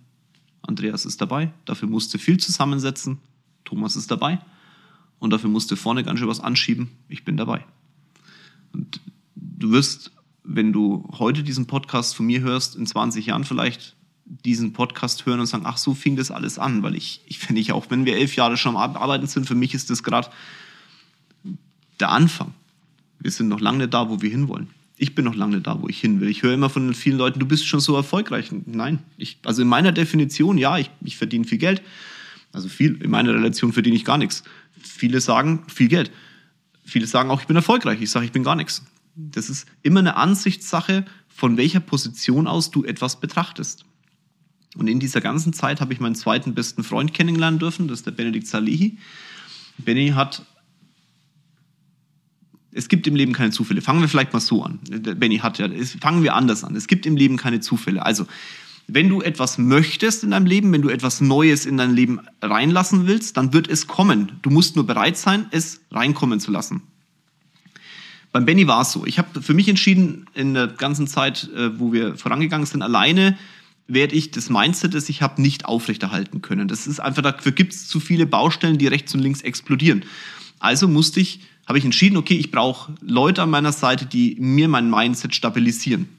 Andreas 0.61 1.05
ist 1.05 1.21
dabei. 1.21 1.51
Dafür 1.65 1.89
musste 1.89 2.17
viel 2.17 2.37
zusammensetzen. 2.37 3.19
Thomas 3.65 3.95
ist 3.95 4.09
dabei. 4.09 4.39
Und 5.19 5.31
dafür 5.31 5.49
musste 5.49 5.75
vorne 5.75 6.03
ganz 6.03 6.19
schön 6.19 6.27
was 6.27 6.39
anschieben. 6.39 6.89
Ich 7.07 7.23
bin 7.23 7.37
dabei. 7.37 7.65
Und 8.73 8.99
du 9.35 9.71
wirst, 9.71 10.11
wenn 10.43 10.73
du 10.73 11.07
heute 11.19 11.43
diesen 11.43 11.67
Podcast 11.67 12.15
von 12.15 12.25
mir 12.25 12.41
hörst, 12.41 12.75
in 12.75 12.87
20 12.87 13.25
Jahren 13.27 13.43
vielleicht 13.43 13.95
diesen 14.25 14.73
Podcast 14.73 15.25
hören 15.25 15.39
und 15.39 15.45
sagen, 15.45 15.65
ach, 15.65 15.77
so 15.77 15.93
fing 15.93 16.15
das 16.15 16.31
alles 16.31 16.57
an. 16.57 16.83
Weil 16.83 16.95
ich, 16.95 17.21
ich 17.27 17.37
finde 17.39 17.61
ich 17.61 17.71
auch, 17.71 17.89
wenn 17.89 18.05
wir 18.05 18.15
elf 18.15 18.35
Jahre 18.35 18.57
schon 18.57 18.77
am 18.77 18.95
Arbeiten 18.95 19.27
sind, 19.27 19.45
für 19.45 19.55
mich 19.55 19.73
ist 19.73 19.89
das 19.89 20.03
gerade 20.03 20.29
der 21.99 22.09
Anfang. 22.09 22.53
Wir 23.21 23.31
sind 23.31 23.47
noch 23.47 23.59
lange 23.59 23.79
nicht 23.79 23.93
da, 23.93 24.09
wo 24.09 24.21
wir 24.21 24.29
hinwollen. 24.29 24.69
Ich 24.97 25.15
bin 25.15 25.25
noch 25.25 25.35
lange 25.35 25.55
nicht 25.55 25.67
da, 25.67 25.81
wo 25.81 25.87
ich 25.87 25.99
hin 25.99 26.19
will. 26.19 26.29
Ich 26.29 26.43
höre 26.43 26.53
immer 26.53 26.69
von 26.69 26.93
vielen 26.93 27.17
Leuten, 27.17 27.39
du 27.39 27.47
bist 27.47 27.65
schon 27.65 27.79
so 27.79 27.95
erfolgreich. 27.95 28.51
Nein, 28.65 28.99
ich, 29.17 29.39
also 29.43 29.61
in 29.61 29.67
meiner 29.67 29.91
Definition, 29.91 30.57
ja, 30.57 30.77
ich, 30.77 30.89
ich 31.03 31.17
verdiene 31.17 31.45
viel 31.45 31.57
Geld. 31.57 31.81
Also 32.51 32.67
viel, 32.67 33.01
in 33.01 33.09
meiner 33.09 33.33
Relation 33.33 33.73
verdiene 33.73 33.95
ich 33.95 34.05
gar 34.05 34.17
nichts. 34.17 34.43
Viele 34.79 35.21
sagen 35.21 35.63
viel 35.67 35.87
Geld. 35.87 36.11
Viele 36.83 37.07
sagen 37.07 37.31
auch, 37.31 37.41
ich 37.41 37.47
bin 37.47 37.55
erfolgreich. 37.55 38.01
Ich 38.01 38.11
sage, 38.11 38.25
ich 38.25 38.31
bin 38.31 38.43
gar 38.43 38.55
nichts. 38.55 38.83
Das 39.15 39.49
ist 39.49 39.67
immer 39.81 39.99
eine 39.99 40.15
Ansichtssache, 40.17 41.05
von 41.29 41.57
welcher 41.57 41.79
Position 41.79 42.47
aus 42.47 42.71
du 42.71 42.83
etwas 42.83 43.19
betrachtest. 43.19 43.85
Und 44.77 44.87
in 44.87 44.99
dieser 44.99 45.21
ganzen 45.21 45.53
Zeit 45.53 45.81
habe 45.81 45.93
ich 45.93 45.99
meinen 45.99 46.15
zweiten 46.15 46.53
besten 46.53 46.83
Freund 46.83 47.13
kennenlernen 47.13 47.59
dürfen, 47.59 47.87
das 47.87 47.99
ist 47.99 48.05
der 48.05 48.11
Benedikt 48.11 48.47
Salihi. 48.47 48.97
Benny 49.77 50.09
hat 50.09 50.45
es 52.73 52.87
gibt 52.87 53.07
im 53.07 53.15
Leben 53.15 53.33
keine 53.33 53.51
Zufälle. 53.51 53.81
Fangen 53.81 54.01
wir 54.01 54.07
vielleicht 54.07 54.33
mal 54.33 54.39
so 54.39 54.63
an. 54.63 54.79
Benny 55.17 55.39
hat 55.39 55.57
ja, 55.57 55.67
fangen 55.99 56.23
wir 56.23 56.35
anders 56.35 56.63
an. 56.63 56.75
Es 56.75 56.87
gibt 56.87 57.05
im 57.05 57.17
Leben 57.17 57.37
keine 57.37 57.59
Zufälle. 57.59 58.05
Also, 58.05 58.25
wenn 58.87 59.09
du 59.09 59.21
etwas 59.21 59.57
möchtest 59.57 60.23
in 60.23 60.31
deinem 60.31 60.45
Leben, 60.45 60.71
wenn 60.71 60.81
du 60.81 60.89
etwas 60.89 61.21
Neues 61.21 61.65
in 61.65 61.77
dein 61.77 61.93
Leben 61.95 62.19
reinlassen 62.41 63.07
willst, 63.07 63.37
dann 63.37 63.53
wird 63.53 63.67
es 63.67 63.87
kommen. 63.87 64.33
Du 64.41 64.49
musst 64.49 64.75
nur 64.75 64.85
bereit 64.85 65.17
sein, 65.17 65.45
es 65.51 65.81
reinkommen 65.91 66.39
zu 66.39 66.51
lassen. 66.51 66.81
Beim 68.31 68.45
Benny 68.45 68.67
war 68.67 68.81
es 68.81 68.91
so. 68.91 69.05
Ich 69.05 69.17
habe 69.17 69.41
für 69.41 69.53
mich 69.53 69.67
entschieden, 69.67 70.27
in 70.33 70.53
der 70.53 70.67
ganzen 70.67 71.07
Zeit, 71.07 71.49
äh, 71.55 71.77
wo 71.79 71.91
wir 71.91 72.15
vorangegangen 72.17 72.65
sind, 72.65 72.81
alleine 72.81 73.37
werde 73.87 74.15
ich 74.15 74.31
das 74.31 74.49
Mindset, 74.49 74.93
das 74.93 75.09
ich 75.09 75.21
habe, 75.21 75.41
nicht 75.41 75.65
aufrechterhalten 75.65 76.41
können. 76.41 76.69
Das 76.69 76.87
ist 76.87 77.01
einfach, 77.01 77.21
dafür 77.21 77.51
gibt 77.51 77.73
es 77.73 77.87
zu 77.87 77.99
viele 77.99 78.25
Baustellen, 78.25 78.77
die 78.77 78.87
rechts 78.87 79.13
und 79.13 79.19
links 79.19 79.41
explodieren. 79.41 80.05
Also 80.59 80.87
musste 80.87 81.19
ich 81.19 81.41
habe 81.67 81.77
ich 81.77 81.85
entschieden, 81.85 82.17
okay, 82.17 82.35
ich 82.35 82.51
brauche 82.51 82.93
Leute 83.01 83.43
an 83.43 83.49
meiner 83.49 83.71
Seite, 83.71 84.05
die 84.05 84.35
mir 84.39 84.67
mein 84.67 84.89
Mindset 84.89 85.35
stabilisieren. 85.35 86.09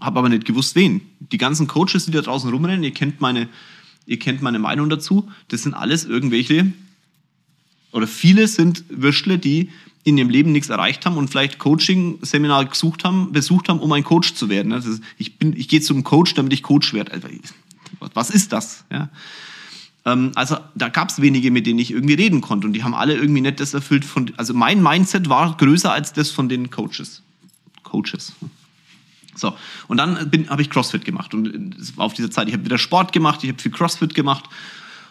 Habe 0.00 0.18
aber 0.18 0.28
nicht 0.28 0.44
gewusst, 0.44 0.74
wen. 0.76 1.00
Die 1.20 1.38
ganzen 1.38 1.66
Coaches, 1.66 2.06
die 2.06 2.10
da 2.10 2.20
draußen 2.20 2.50
rumrennen, 2.50 2.82
ihr 2.82 2.92
kennt 2.92 3.20
meine, 3.20 3.48
ihr 4.06 4.18
kennt 4.18 4.42
meine 4.42 4.58
Meinung 4.58 4.88
dazu, 4.88 5.28
das 5.48 5.62
sind 5.62 5.74
alles 5.74 6.04
irgendwelche, 6.04 6.72
oder 7.92 8.06
viele 8.06 8.46
sind 8.46 8.84
Würstle, 8.90 9.38
die 9.38 9.70
in 10.04 10.18
ihrem 10.18 10.28
Leben 10.28 10.52
nichts 10.52 10.68
erreicht 10.68 11.06
haben 11.06 11.16
und 11.16 11.30
vielleicht 11.30 11.58
Coaching-Seminar 11.58 12.66
gesucht 12.66 13.04
haben, 13.04 13.32
besucht 13.32 13.68
haben, 13.68 13.80
um 13.80 13.90
ein 13.92 14.04
Coach 14.04 14.34
zu 14.34 14.48
werden. 14.48 14.70
Ist, 14.70 15.00
ich, 15.18 15.32
ich 15.40 15.68
gehe 15.68 15.80
zum 15.80 16.04
Coach, 16.04 16.34
damit 16.34 16.52
ich 16.52 16.62
Coach 16.62 16.92
werde. 16.92 17.20
Was 18.14 18.30
ist 18.30 18.52
das? 18.52 18.84
Ja? 18.92 19.08
Ähm, 20.06 20.32
also 20.36 20.56
da 20.74 20.88
gab 20.88 21.10
es 21.10 21.20
wenige, 21.20 21.50
mit 21.50 21.66
denen 21.66 21.80
ich 21.80 21.90
irgendwie 21.90 22.14
reden 22.14 22.40
konnte 22.40 22.66
und 22.66 22.72
die 22.72 22.84
haben 22.84 22.94
alle 22.94 23.14
irgendwie 23.14 23.42
nicht 23.42 23.60
das 23.60 23.74
erfüllt 23.74 24.04
von, 24.04 24.32
also 24.38 24.54
mein 24.54 24.82
Mindset 24.82 25.28
war 25.28 25.54
größer 25.56 25.92
als 25.92 26.12
das 26.14 26.30
von 26.30 26.48
den 26.48 26.70
Coaches. 26.70 27.22
Coaches. 27.82 28.32
So, 29.34 29.54
und 29.88 29.98
dann 29.98 30.30
habe 30.48 30.62
ich 30.62 30.70
CrossFit 30.70 31.04
gemacht 31.04 31.34
und 31.34 31.76
war 31.98 32.06
auf 32.06 32.14
dieser 32.14 32.30
Zeit, 32.30 32.48
ich 32.48 32.54
habe 32.54 32.64
wieder 32.64 32.78
Sport 32.78 33.12
gemacht, 33.12 33.44
ich 33.44 33.50
habe 33.50 33.60
viel 33.60 33.72
CrossFit 33.72 34.14
gemacht 34.14 34.44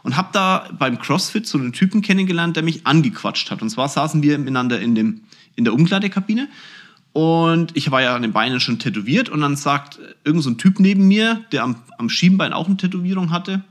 und 0.01 0.17
habe 0.17 0.29
da 0.31 0.69
beim 0.79 0.97
CrossFit 0.97 1.45
so 1.45 1.59
einen 1.59 1.73
Typen 1.73 2.01
kennengelernt, 2.01 2.55
der 2.55 2.63
mich 2.63 2.87
angequatscht 2.87 3.51
hat. 3.51 3.61
Und 3.61 3.69
zwar 3.69 3.87
saßen 3.87 4.23
wir 4.23 4.39
miteinander 4.39 4.79
in, 4.79 4.95
dem, 4.95 5.21
in 5.55 5.63
der 5.63 5.73
Umkleidekabine 5.73 6.47
und 7.13 7.77
ich 7.77 7.91
war 7.91 8.01
ja 8.01 8.15
an 8.15 8.23
den 8.23 8.33
Beinen 8.33 8.59
schon 8.59 8.79
tätowiert 8.79 9.29
und 9.29 9.41
dann 9.41 9.55
sagt 9.55 9.99
irgend 10.23 10.43
so 10.43 10.49
ein 10.49 10.57
Typ 10.57 10.79
neben 10.79 11.07
mir, 11.07 11.45
der 11.51 11.63
am, 11.63 11.75
am 11.97 12.09
Schienbein 12.09 12.51
auch 12.51 12.65
eine 12.65 12.77
Tätowierung 12.77 13.29
hatte, 13.29 13.63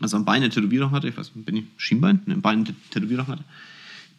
also 0.00 0.16
am 0.16 0.24
Bein 0.24 0.42
eine 0.42 0.50
Tätowierung 0.50 0.90
hatte, 0.90 1.08
ich 1.08 1.16
weiß, 1.16 1.30
bin 1.34 1.56
ich 1.56 1.64
Schienbein, 1.76 2.20
ne, 2.26 2.34
am 2.34 2.42
Bein 2.42 2.64
eine 2.64 2.74
Tätowierung 2.90 3.26
hatte, 3.26 3.44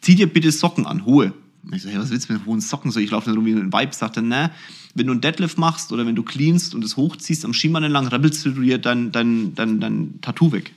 zieh 0.00 0.14
dir 0.14 0.26
bitte 0.26 0.50
Socken 0.52 0.86
an, 0.86 1.04
hohe. 1.04 1.32
Ich 1.72 1.82
so, 1.82 1.88
hey, 1.88 1.98
was 1.98 2.10
willst 2.10 2.28
du 2.28 2.34
mit 2.34 2.46
hohen 2.46 2.60
Socken? 2.60 2.90
So, 2.90 3.00
ich 3.00 3.10
laufe 3.10 3.26
dann 3.26 3.36
rum 3.36 3.44
wie 3.46 3.52
ein 3.52 3.72
Vibe, 3.72 3.94
sagt 3.94 4.16
er, 4.16 4.22
ne, 4.22 4.50
wenn 4.94 5.06
du 5.06 5.12
einen 5.12 5.20
Deadlift 5.20 5.58
machst 5.58 5.92
oder 5.92 6.06
wenn 6.06 6.14
du 6.14 6.22
cleanst 6.22 6.74
und 6.74 6.84
es 6.84 6.96
hochziehst 6.96 7.44
am 7.44 7.52
Schienbein 7.52 7.84
entlang, 7.84 8.06
rabbelst 8.06 8.44
du 8.46 8.50
dir 8.50 8.78
dein, 8.78 9.12
dein, 9.12 9.54
dein, 9.54 9.80
dein 9.80 10.20
Tattoo 10.20 10.52
weg. 10.52 10.72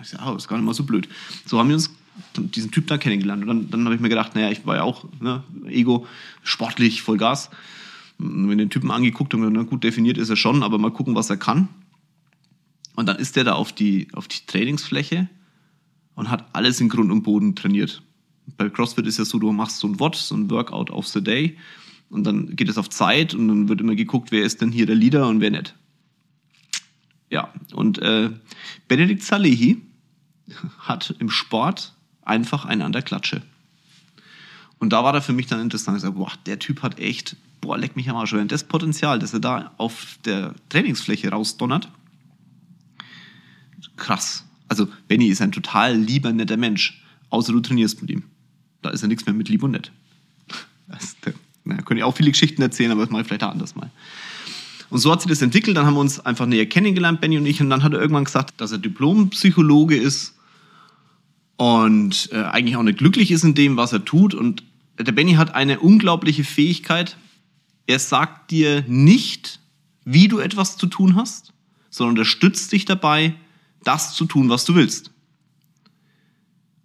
Ich 0.00 0.08
so, 0.08 0.18
oh, 0.26 0.34
ist 0.34 0.48
gar 0.48 0.56
nicht 0.56 0.66
mal 0.66 0.74
so 0.74 0.84
blöd. 0.84 1.08
So 1.46 1.58
haben 1.58 1.68
wir 1.68 1.76
uns 1.76 1.90
diesen 2.36 2.70
Typ 2.70 2.86
da 2.88 2.98
kennengelernt. 2.98 3.42
Und 3.42 3.48
dann, 3.48 3.70
dann 3.70 3.84
habe 3.84 3.94
ich 3.94 4.00
mir 4.00 4.08
gedacht, 4.08 4.34
naja, 4.34 4.50
ich 4.50 4.66
war 4.66 4.76
ja 4.76 4.82
auch 4.82 5.04
ne, 5.20 5.42
Ego, 5.68 6.06
sportlich, 6.42 7.02
voll 7.02 7.18
Gas. 7.18 7.50
Und 8.18 8.48
wenn 8.48 8.58
den 8.58 8.70
Typen 8.70 8.90
angeguckt 8.90 9.34
und 9.34 9.52
na 9.52 9.62
gut 9.62 9.84
definiert 9.84 10.18
ist 10.18 10.30
er 10.30 10.36
schon, 10.36 10.62
aber 10.62 10.78
mal 10.78 10.90
gucken, 10.90 11.14
was 11.14 11.30
er 11.30 11.36
kann. 11.36 11.68
Und 12.94 13.06
dann 13.06 13.16
ist 13.16 13.36
der 13.36 13.44
da 13.44 13.52
auf 13.54 13.72
die, 13.72 14.08
auf 14.12 14.28
die 14.28 14.44
Trainingsfläche 14.46 15.28
und 16.14 16.30
hat 16.30 16.54
alles 16.54 16.80
in 16.80 16.88
Grund 16.88 17.10
und 17.10 17.22
Boden 17.22 17.54
trainiert. 17.54 18.02
Bei 18.56 18.68
CrossFit 18.68 19.06
ist 19.06 19.18
ja 19.18 19.24
so, 19.24 19.38
du 19.38 19.52
machst 19.52 19.78
so 19.78 19.88
ein 19.88 19.98
WOT, 19.98 20.16
so 20.16 20.34
ein 20.34 20.50
Workout 20.50 20.90
of 20.90 21.06
the 21.06 21.22
Day 21.22 21.56
und 22.10 22.24
dann 22.24 22.54
geht 22.54 22.68
es 22.68 22.76
auf 22.76 22.90
Zeit 22.90 23.34
und 23.34 23.48
dann 23.48 23.68
wird 23.68 23.80
immer 23.80 23.94
geguckt, 23.94 24.32
wer 24.32 24.42
ist 24.42 24.60
denn 24.60 24.72
hier 24.72 24.86
der 24.86 24.96
Leader 24.96 25.28
und 25.28 25.40
wer 25.40 25.50
nicht. 25.50 25.74
Ja, 27.30 27.50
und 27.72 27.98
äh, 27.98 28.30
Benedikt 28.88 29.22
Salehi 29.22 29.80
hat 30.78 31.14
im 31.18 31.30
Sport 31.30 31.94
einfach 32.20 32.66
einen 32.66 32.82
an 32.82 32.92
der 32.92 33.02
Klatsche. 33.02 33.42
Und 34.78 34.92
da 34.92 35.04
war 35.04 35.12
da 35.12 35.20
für 35.20 35.32
mich 35.32 35.46
dann 35.46 35.60
interessant. 35.60 35.96
Ich 35.96 36.02
sage, 36.02 36.14
boah, 36.14 36.32
der 36.44 36.58
Typ 36.58 36.82
hat 36.82 36.98
echt, 36.98 37.36
boah, 37.60 37.78
leck 37.78 37.96
mich 37.96 38.10
am 38.10 38.16
Arsch. 38.16 38.32
Wenn 38.32 38.48
das 38.48 38.64
Potenzial, 38.64 39.18
das 39.18 39.32
er 39.32 39.40
da 39.40 39.72
auf 39.78 40.18
der 40.24 40.54
Trainingsfläche 40.68 41.30
rausdonnert, 41.30 41.88
krass. 44.02 44.44
Also 44.68 44.88
Benny 45.08 45.28
ist 45.28 45.40
ein 45.40 45.52
total 45.52 45.96
lieber, 45.96 46.32
netter 46.32 46.56
Mensch. 46.56 47.02
Außer 47.30 47.52
du 47.52 47.60
trainierst 47.60 48.00
mit 48.02 48.10
ihm. 48.10 48.24
Da 48.82 48.90
ist 48.90 49.02
er 49.02 49.08
nichts 49.08 49.24
mehr 49.24 49.34
mit 49.34 49.48
lieb 49.48 49.62
und 49.62 49.70
nett. 49.70 49.90
Das, 50.88 51.16
naja, 51.64 51.80
könnte 51.82 52.00
ich 52.00 52.04
auch 52.04 52.16
viele 52.16 52.30
Geschichten 52.30 52.60
erzählen, 52.60 52.90
aber 52.90 53.02
das 53.02 53.10
mache 53.10 53.22
ich 53.22 53.28
vielleicht 53.28 53.44
anders 53.44 53.74
mal. 53.74 53.90
Und 54.90 54.98
so 54.98 55.10
hat 55.10 55.22
sich 55.22 55.30
das 55.30 55.40
entwickelt. 55.40 55.76
Dann 55.76 55.86
haben 55.86 55.94
wir 55.94 56.00
uns 56.00 56.20
einfach 56.20 56.46
näher 56.46 56.66
kennengelernt, 56.66 57.20
Benny 57.20 57.38
und 57.38 57.46
ich. 57.46 57.60
Und 57.62 57.70
dann 57.70 57.82
hat 57.82 57.94
er 57.94 58.00
irgendwann 58.00 58.24
gesagt, 58.24 58.60
dass 58.60 58.72
er 58.72 58.78
Diplompsychologe 58.78 59.96
ist 59.96 60.34
und 61.56 62.28
äh, 62.32 62.42
eigentlich 62.42 62.76
auch 62.76 62.82
nicht 62.82 62.98
glücklich 62.98 63.30
ist 63.30 63.44
in 63.44 63.54
dem, 63.54 63.76
was 63.76 63.92
er 63.92 64.04
tut. 64.04 64.34
Und 64.34 64.64
der 64.98 65.12
Benny 65.12 65.34
hat 65.34 65.54
eine 65.54 65.80
unglaubliche 65.80 66.44
Fähigkeit. 66.44 67.16
Er 67.86 67.98
sagt 67.98 68.50
dir 68.50 68.84
nicht, 68.86 69.60
wie 70.04 70.28
du 70.28 70.40
etwas 70.40 70.76
zu 70.76 70.86
tun 70.86 71.14
hast, 71.16 71.52
sondern 71.88 72.18
unterstützt 72.18 72.72
dich 72.72 72.84
dabei, 72.84 73.34
das 73.84 74.14
zu 74.14 74.24
tun, 74.24 74.48
was 74.48 74.64
du 74.64 74.74
willst. 74.74 75.10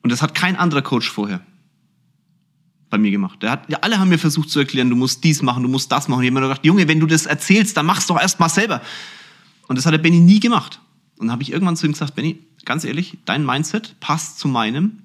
Und 0.04 0.12
das 0.12 0.22
hat 0.22 0.34
kein 0.34 0.56
anderer 0.56 0.82
Coach 0.82 1.10
vorher 1.10 1.42
bei 2.90 2.98
mir 2.98 3.12
gemacht. 3.12 3.42
Der 3.44 3.52
hat, 3.52 3.70
ja, 3.70 3.80
alle 3.82 4.00
haben 4.00 4.10
mir 4.10 4.20
versucht 4.20 4.50
zu 4.50 4.60
erklären, 4.60 4.90
du 4.90 4.96
musst 4.96 5.24
dies 5.24 5.42
machen, 5.42 5.64
du 5.64 5.70
musst 5.70 5.92
das 5.92 6.08
machen. 6.08 6.24
Ich 6.24 6.30
habe 6.30 6.40
mir 6.40 6.48
gedacht, 6.48 6.66
Junge, 6.66 6.88
wenn 6.88 7.00
du 7.00 7.06
das 7.06 7.26
erzählst, 7.26 7.76
dann 7.76 7.86
mach's 7.86 8.08
doch 8.08 8.20
erst 8.20 8.40
mal 8.40 8.50
selber. 8.50 8.82
Und 9.68 9.76
das 9.78 9.86
hat 9.86 9.94
der 9.94 9.98
Benny 9.98 10.20
nie 10.20 10.40
gemacht. 10.40 10.80
Und 11.18 11.28
dann 11.28 11.34
habe 11.34 11.44
ich 11.44 11.52
irgendwann 11.52 11.76
zu 11.76 11.86
ihm 11.86 11.92
gesagt, 11.92 12.16
Benny, 12.16 12.40
ganz 12.64 12.84
ehrlich, 12.84 13.18
dein 13.26 13.46
Mindset 13.46 14.00
passt 14.00 14.40
zu 14.40 14.48
meinem. 14.48 15.00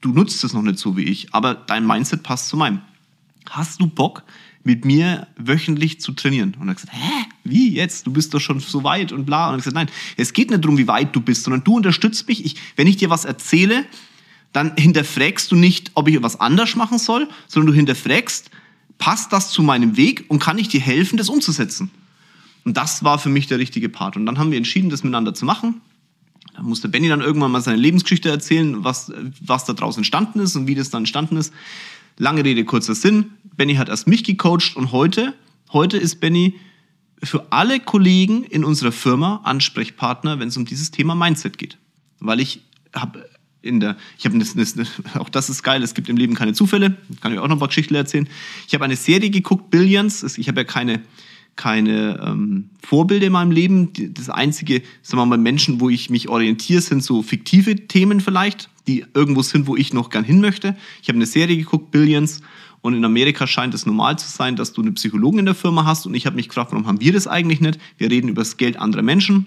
Du 0.00 0.12
nutzt 0.12 0.42
es 0.44 0.54
noch 0.54 0.62
nicht 0.62 0.78
so 0.78 0.96
wie 0.96 1.04
ich, 1.04 1.34
aber 1.34 1.54
dein 1.54 1.86
Mindset 1.86 2.22
passt 2.22 2.48
zu 2.48 2.56
meinem. 2.56 2.80
Hast 3.50 3.80
du 3.80 3.86
Bock, 3.86 4.22
mit 4.66 4.84
mir 4.84 5.28
wöchentlich 5.38 6.00
zu 6.00 6.12
trainieren. 6.12 6.56
Und 6.58 6.66
er 6.66 6.70
hat 6.70 6.76
gesagt, 6.78 6.92
hä, 6.92 7.24
wie 7.44 7.72
jetzt? 7.72 8.04
Du 8.04 8.12
bist 8.12 8.34
doch 8.34 8.40
schon 8.40 8.58
so 8.58 8.82
weit 8.82 9.12
und 9.12 9.24
bla. 9.24 9.46
Und 9.46 9.52
er 9.52 9.52
hat 9.52 9.58
gesagt, 9.58 9.76
nein, 9.76 9.88
es 10.16 10.32
geht 10.32 10.50
nicht 10.50 10.64
darum, 10.64 10.76
wie 10.76 10.88
weit 10.88 11.14
du 11.14 11.20
bist, 11.20 11.44
sondern 11.44 11.62
du 11.62 11.76
unterstützt 11.76 12.26
mich. 12.26 12.44
Ich, 12.44 12.56
wenn 12.74 12.88
ich 12.88 12.96
dir 12.96 13.08
was 13.08 13.24
erzähle, 13.24 13.86
dann 14.52 14.76
hinterfragst 14.76 15.52
du 15.52 15.54
nicht, 15.54 15.92
ob 15.94 16.08
ich 16.08 16.16
etwas 16.16 16.40
anders 16.40 16.74
machen 16.74 16.98
soll, 16.98 17.28
sondern 17.46 17.68
du 17.68 17.74
hinterfragst, 17.74 18.50
passt 18.98 19.32
das 19.32 19.52
zu 19.52 19.62
meinem 19.62 19.96
Weg 19.96 20.24
und 20.28 20.40
kann 20.40 20.58
ich 20.58 20.68
dir 20.68 20.80
helfen, 20.80 21.16
das 21.16 21.28
umzusetzen? 21.28 21.90
Und 22.64 22.76
das 22.76 23.04
war 23.04 23.20
für 23.20 23.28
mich 23.28 23.46
der 23.46 23.60
richtige 23.60 23.88
Part. 23.88 24.16
Und 24.16 24.26
dann 24.26 24.36
haben 24.36 24.50
wir 24.50 24.58
entschieden, 24.58 24.90
das 24.90 25.04
miteinander 25.04 25.32
zu 25.32 25.44
machen. 25.44 25.80
Da 26.56 26.62
musste 26.62 26.88
Benny 26.88 27.08
dann 27.08 27.20
irgendwann 27.20 27.52
mal 27.52 27.60
seine 27.60 27.76
Lebensgeschichte 27.76 28.30
erzählen, 28.30 28.82
was, 28.82 29.12
was 29.40 29.64
da 29.64 29.74
draußen 29.74 30.00
entstanden 30.00 30.40
ist 30.40 30.56
und 30.56 30.66
wie 30.66 30.74
das 30.74 30.90
dann 30.90 31.02
entstanden 31.02 31.36
ist. 31.36 31.52
Lange 32.18 32.44
Rede, 32.44 32.64
kurzer 32.64 32.94
Sinn. 32.94 33.32
Benny 33.56 33.74
hat 33.74 33.90
erst 33.90 34.06
mich 34.06 34.24
gecoacht 34.24 34.74
und 34.76 34.90
heute, 34.90 35.34
heute 35.72 35.98
ist 35.98 36.18
Benny 36.18 36.54
für 37.22 37.52
alle 37.52 37.78
Kollegen 37.78 38.44
in 38.44 38.64
unserer 38.64 38.92
Firma 38.92 39.40
Ansprechpartner, 39.44 40.38
wenn 40.38 40.48
es 40.48 40.56
um 40.56 40.64
dieses 40.64 40.90
Thema 40.90 41.14
Mindset 41.14 41.58
geht. 41.58 41.76
Weil 42.20 42.40
ich 42.40 42.62
habe 42.94 43.28
in 43.60 43.80
der, 43.80 43.96
ich 44.16 44.24
habe 44.24 44.38
auch 45.18 45.28
das 45.28 45.50
ist 45.50 45.62
geil, 45.62 45.82
es 45.82 45.92
gibt 45.92 46.08
im 46.08 46.16
Leben 46.16 46.34
keine 46.34 46.54
Zufälle, 46.54 46.96
kann 47.20 47.32
ich 47.32 47.38
auch 47.38 47.48
noch 47.48 47.56
ein 47.56 47.58
paar 47.58 47.68
Geschichten 47.68 47.94
erzählen. 47.94 48.28
Ich 48.66 48.72
habe 48.72 48.84
eine 48.84 48.96
Serie 48.96 49.28
geguckt, 49.28 49.70
Billions, 49.70 50.38
ich 50.38 50.48
habe 50.48 50.60
ja 50.60 50.64
keine, 50.64 51.02
keine 51.54 52.20
ähm, 52.24 52.70
Vorbilder 52.82 53.26
in 53.26 53.32
meinem 53.32 53.50
Leben. 53.50 53.92
Das 54.14 54.30
einzige, 54.30 54.82
sagen 55.02 55.20
wir 55.20 55.26
mal, 55.26 55.36
Menschen, 55.36 55.80
wo 55.80 55.90
ich 55.90 56.08
mich 56.08 56.30
orientiere, 56.30 56.80
sind 56.80 57.02
so 57.02 57.22
fiktive 57.22 57.88
Themen 57.88 58.20
vielleicht, 58.20 58.70
die 58.86 59.04
irgendwo 59.14 59.42
sind, 59.42 59.66
wo 59.66 59.76
ich 59.76 59.92
noch 59.92 60.10
gern 60.10 60.24
hin 60.24 60.40
möchte. 60.40 60.76
Ich 61.02 61.08
habe 61.08 61.16
eine 61.16 61.26
Serie 61.26 61.56
geguckt, 61.56 61.90
Billions, 61.90 62.40
und 62.82 62.94
in 62.94 63.04
Amerika 63.04 63.48
scheint 63.48 63.74
es 63.74 63.84
normal 63.84 64.16
zu 64.16 64.28
sein, 64.28 64.54
dass 64.54 64.72
du 64.72 64.80
eine 64.80 64.92
Psychologin 64.92 65.40
in 65.40 65.46
der 65.46 65.56
Firma 65.56 65.84
hast. 65.84 66.06
Und 66.06 66.14
ich 66.14 66.24
habe 66.24 66.36
mich 66.36 66.48
gefragt, 66.48 66.70
warum 66.70 66.86
haben 66.86 67.00
wir 67.00 67.12
das 67.12 67.26
eigentlich 67.26 67.60
nicht? 67.60 67.80
Wir 67.98 68.10
reden 68.12 68.28
über 68.28 68.42
das 68.42 68.58
Geld 68.58 68.78
anderer 68.78 69.02
Menschen. 69.02 69.46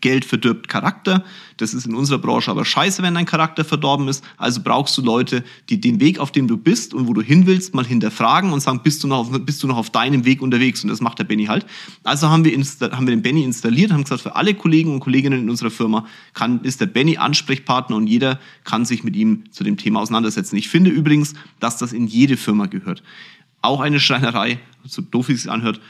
Geld 0.00 0.24
verdirbt 0.24 0.68
Charakter. 0.68 1.24
Das 1.56 1.74
ist 1.74 1.86
in 1.86 1.94
unserer 1.94 2.18
Branche 2.18 2.50
aber 2.50 2.64
scheiße, 2.64 3.02
wenn 3.02 3.14
dein 3.14 3.26
Charakter 3.26 3.64
verdorben 3.64 4.08
ist. 4.08 4.24
Also 4.36 4.60
brauchst 4.62 4.96
du 4.96 5.02
Leute, 5.02 5.44
die 5.68 5.80
den 5.80 6.00
Weg, 6.00 6.18
auf 6.18 6.32
dem 6.32 6.46
du 6.46 6.56
bist 6.56 6.94
und 6.94 7.08
wo 7.08 7.14
du 7.14 7.20
hin 7.20 7.46
willst, 7.46 7.74
mal 7.74 7.84
hinterfragen 7.84 8.52
und 8.52 8.60
sagen, 8.60 8.80
bist 8.82 9.02
du 9.02 9.08
noch 9.08 9.18
auf, 9.18 9.30
bist 9.44 9.62
du 9.62 9.66
noch 9.66 9.76
auf 9.76 9.90
deinem 9.90 10.24
Weg 10.24 10.40
unterwegs? 10.42 10.82
Und 10.82 10.90
das 10.90 11.00
macht 11.00 11.18
der 11.18 11.24
Benny 11.24 11.46
halt. 11.46 11.66
Also 12.04 12.28
haben 12.28 12.44
wir, 12.44 12.52
haben 12.52 13.06
wir 13.06 13.14
den 13.14 13.22
Benny 13.22 13.44
installiert, 13.44 13.92
haben 13.92 14.04
gesagt, 14.04 14.22
für 14.22 14.36
alle 14.36 14.54
Kollegen 14.54 14.94
und 14.94 15.00
Kolleginnen 15.00 15.40
in 15.40 15.50
unserer 15.50 15.70
Firma 15.70 16.06
kann, 16.34 16.60
ist 16.62 16.80
der 16.80 16.86
Benny 16.86 17.16
Ansprechpartner 17.16 17.96
und 17.96 18.06
jeder 18.06 18.38
kann 18.64 18.84
sich 18.84 19.04
mit 19.04 19.16
ihm 19.16 19.50
zu 19.50 19.64
dem 19.64 19.76
Thema 19.76 20.00
auseinandersetzen. 20.00 20.56
Ich 20.56 20.68
finde 20.68 20.90
übrigens, 20.90 21.34
dass 21.60 21.78
das 21.78 21.92
in 21.92 22.06
jede 22.06 22.36
Firma 22.36 22.66
gehört. 22.66 23.02
Auch 23.62 23.80
eine 23.80 23.98
Schreinerei, 23.98 24.60
so 24.84 25.02
doof 25.02 25.28
wie 25.28 25.32
es 25.32 25.42
sich 25.42 25.50
anhört, 25.50 25.80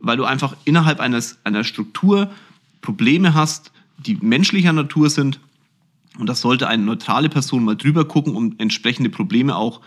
weil 0.00 0.16
du 0.16 0.24
einfach 0.24 0.56
innerhalb 0.64 1.00
eines, 1.00 1.38
einer 1.44 1.64
Struktur 1.64 2.30
Probleme 2.80 3.34
hast, 3.34 3.72
die 3.98 4.16
menschlicher 4.16 4.72
Natur 4.72 5.10
sind. 5.10 5.40
Und 6.18 6.28
das 6.28 6.40
sollte 6.40 6.68
eine 6.68 6.82
neutrale 6.82 7.28
Person 7.28 7.64
mal 7.64 7.76
drüber 7.76 8.04
gucken, 8.04 8.34
um 8.34 8.54
entsprechende 8.58 9.10
Probleme 9.10 9.56
auch, 9.56 9.80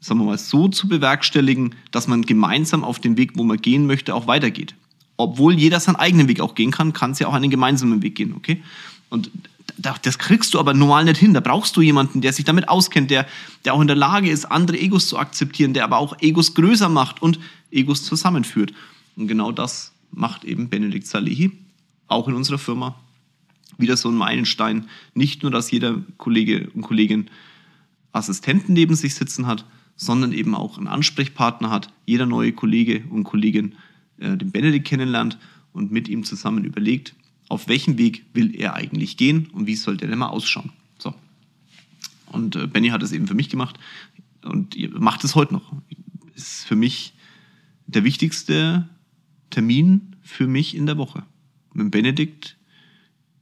sagen 0.00 0.20
wir 0.20 0.26
mal, 0.26 0.38
so 0.38 0.68
zu 0.68 0.88
bewerkstelligen, 0.88 1.74
dass 1.90 2.08
man 2.08 2.22
gemeinsam 2.22 2.84
auf 2.84 2.98
dem 2.98 3.16
Weg, 3.16 3.32
wo 3.36 3.44
man 3.44 3.58
gehen 3.58 3.86
möchte, 3.86 4.14
auch 4.14 4.26
weitergeht. 4.26 4.74
Obwohl 5.16 5.54
jeder 5.54 5.80
seinen 5.80 5.96
eigenen 5.96 6.28
Weg 6.28 6.40
auch 6.40 6.54
gehen 6.54 6.70
kann, 6.70 6.92
kann 6.92 7.12
es 7.12 7.18
ja 7.18 7.28
auch 7.28 7.34
einen 7.34 7.50
gemeinsamen 7.50 8.02
Weg 8.02 8.16
gehen, 8.16 8.34
okay? 8.34 8.62
Und 9.08 9.30
das 10.02 10.18
kriegst 10.18 10.54
du 10.54 10.58
aber 10.58 10.74
normal 10.74 11.04
nicht 11.04 11.18
hin. 11.18 11.34
Da 11.34 11.40
brauchst 11.40 11.76
du 11.76 11.82
jemanden, 11.82 12.20
der 12.20 12.32
sich 12.32 12.44
damit 12.44 12.68
auskennt, 12.68 13.10
der, 13.10 13.26
der 13.64 13.74
auch 13.74 13.80
in 13.80 13.86
der 13.86 13.96
Lage 13.96 14.30
ist, 14.30 14.46
andere 14.46 14.78
Egos 14.78 15.06
zu 15.06 15.18
akzeptieren, 15.18 15.74
der 15.74 15.84
aber 15.84 15.98
auch 15.98 16.16
Egos 16.20 16.54
größer 16.54 16.88
macht 16.88 17.22
und 17.22 17.38
Egos 17.70 18.04
zusammenführt. 18.04 18.72
Und 19.16 19.28
genau 19.28 19.52
das 19.52 19.92
macht 20.10 20.44
eben 20.44 20.68
Benedikt 20.68 21.06
Salehi 21.06 21.52
auch 22.12 22.28
in 22.28 22.34
unserer 22.34 22.58
Firma 22.58 22.96
wieder 23.78 23.96
so 23.96 24.08
ein 24.08 24.16
Meilenstein. 24.16 24.88
Nicht 25.14 25.42
nur, 25.42 25.50
dass 25.50 25.70
jeder 25.70 26.02
Kollege 26.16 26.70
und 26.74 26.82
Kollegin 26.82 27.30
Assistenten 28.12 28.74
neben 28.74 28.94
sich 28.94 29.14
sitzen 29.14 29.46
hat, 29.46 29.64
sondern 29.96 30.32
eben 30.32 30.54
auch 30.54 30.78
einen 30.78 30.88
Ansprechpartner 30.88 31.70
hat. 31.70 31.92
Jeder 32.06 32.26
neue 32.26 32.52
Kollege 32.52 33.04
und 33.10 33.24
Kollegin 33.24 33.74
äh, 34.18 34.36
den 34.36 34.50
Benedikt 34.50 34.86
kennenlernt 34.86 35.38
und 35.72 35.90
mit 35.90 36.08
ihm 36.08 36.24
zusammen 36.24 36.64
überlegt, 36.64 37.14
auf 37.48 37.68
welchem 37.68 37.98
Weg 37.98 38.24
will 38.34 38.54
er 38.54 38.74
eigentlich 38.74 39.16
gehen 39.16 39.48
und 39.52 39.66
wie 39.66 39.76
soll 39.76 39.96
der 39.96 40.08
denn 40.08 40.18
mal 40.18 40.28
ausschauen. 40.28 40.72
So. 40.98 41.14
Und 42.26 42.56
äh, 42.56 42.66
Benny 42.66 42.88
hat 42.88 43.02
es 43.02 43.12
eben 43.12 43.26
für 43.26 43.34
mich 43.34 43.48
gemacht 43.48 43.78
und 44.42 44.76
macht 44.98 45.24
es 45.24 45.34
heute 45.34 45.54
noch. 45.54 45.72
Ist 46.34 46.64
für 46.64 46.76
mich 46.76 47.14
der 47.86 48.04
wichtigste 48.04 48.88
Termin 49.50 50.16
für 50.22 50.46
mich 50.46 50.74
in 50.74 50.86
der 50.86 50.96
Woche 50.96 51.24
mit 51.74 51.90
Benedikt 51.90 52.56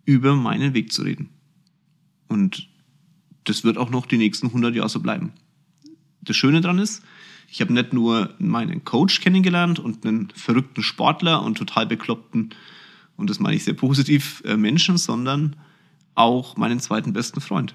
über 0.04 0.34
meinen 0.34 0.74
Weg 0.74 0.92
zu 0.92 1.02
reden. 1.02 1.30
Und 2.28 2.68
das 3.44 3.64
wird 3.64 3.78
auch 3.78 3.90
noch 3.90 4.06
die 4.06 4.18
nächsten 4.18 4.48
100 4.48 4.74
Jahre 4.74 4.88
so 4.88 5.00
bleiben. 5.00 5.32
Das 6.22 6.36
Schöne 6.36 6.60
daran 6.60 6.78
ist, 6.78 7.02
ich 7.48 7.60
habe 7.60 7.72
nicht 7.72 7.92
nur 7.92 8.34
meinen 8.38 8.84
Coach 8.84 9.20
kennengelernt 9.20 9.78
und 9.78 10.06
einen 10.06 10.30
verrückten 10.34 10.82
Sportler 10.82 11.42
und 11.42 11.58
total 11.58 11.86
bekloppten, 11.86 12.54
und 13.16 13.28
das 13.28 13.38
meine 13.38 13.56
ich 13.56 13.64
sehr 13.64 13.74
positiv, 13.74 14.42
äh, 14.46 14.56
Menschen, 14.56 14.96
sondern 14.96 15.56
auch 16.14 16.56
meinen 16.56 16.80
zweiten 16.80 17.12
besten 17.12 17.40
Freund. 17.40 17.74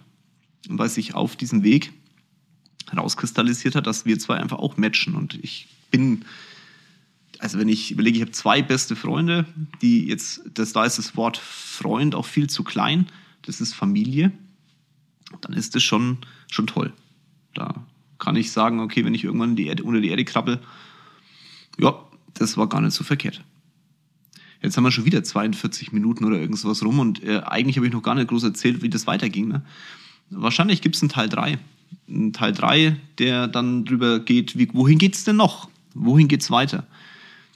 Und 0.68 0.80
weil 0.80 0.90
sich 0.90 1.14
auf 1.14 1.36
diesem 1.36 1.62
Weg 1.64 1.94
herauskristallisiert 2.90 3.76
hat, 3.76 3.86
dass 3.86 4.06
wir 4.06 4.18
zwei 4.18 4.38
einfach 4.38 4.58
auch 4.58 4.78
matchen. 4.78 5.14
Und 5.14 5.36
ich 5.44 5.68
bin 5.92 6.26
also 7.40 7.60
wenn 7.60 7.70
ich 7.70 7.92
überlege, 7.92 8.18
ich 8.18 8.22
habe 8.22 8.32
zwei 8.32 8.62
beste 8.62 8.96
Freunde, 8.96 9.46
die 9.82 10.08
jetzt, 10.08 10.42
das, 10.54 10.74
da 10.74 10.86
ist 10.86 10.98
das 10.98 11.16
Wort 11.16 11.38
Freund 11.38 12.16
auch 12.16 12.26
viel 12.26 12.50
zu 12.50 12.64
klein, 12.64 13.08
das 13.42 13.62
ist 13.62 13.74
Familie, 13.74 14.32
dann 15.42 15.54
ist 15.54 15.76
das 15.76 15.84
schon, 15.84 16.20
schon 16.50 16.68
toll. 16.68 16.94
Da 17.54 17.86
kann 18.20 18.36
ich 18.36 18.52
sagen, 18.52 18.80
okay, 18.80 19.06
wenn 19.06 19.14
ich 19.14 19.24
irgendwann 19.24 19.56
die 19.56 19.68
Erde, 19.68 19.84
unter 19.84 20.02
die 20.02 20.10
Erde 20.10 20.26
krabbel, 20.26 20.60
ja, 21.80 21.96
das 22.34 22.58
war 22.58 22.68
gar 22.68 22.82
nicht 22.82 22.94
so 22.94 23.04
verkehrt. 23.04 23.44
Jetzt 24.62 24.78
haben 24.78 24.84
wir 24.84 24.92
schon 24.92 25.06
wieder 25.06 25.24
42 25.24 25.92
Minuten 25.92 26.26
oder 26.26 26.40
irgendwas 26.40 26.84
rum 26.84 27.00
und 27.00 27.24
äh, 27.24 27.42
eigentlich 27.46 27.78
habe 27.78 27.88
ich 27.88 27.94
noch 27.94 28.02
gar 28.02 28.16
nicht 28.16 28.28
groß 28.28 28.44
erzählt, 28.44 28.82
wie 28.82 28.90
das 28.90 29.06
weiterging. 29.06 29.48
Ne? 29.48 29.62
Wahrscheinlich 30.30 30.82
gibt 30.82 30.96
es 30.96 31.02
einen 31.02 31.10
Teil 31.10 31.30
3. 31.30 31.60
Einen 32.08 32.34
Teil 32.34 32.52
3, 32.52 32.98
der 33.20 33.48
dann 33.48 33.86
drüber 33.86 34.20
geht, 34.20 34.58
wie, 34.58 34.70
wohin 34.74 34.98
geht 34.98 35.16
es 35.16 35.24
denn 35.24 35.36
noch? 35.36 35.70
Wohin 35.94 36.28
geht 36.28 36.42
es 36.42 36.50
weiter? 36.50 36.88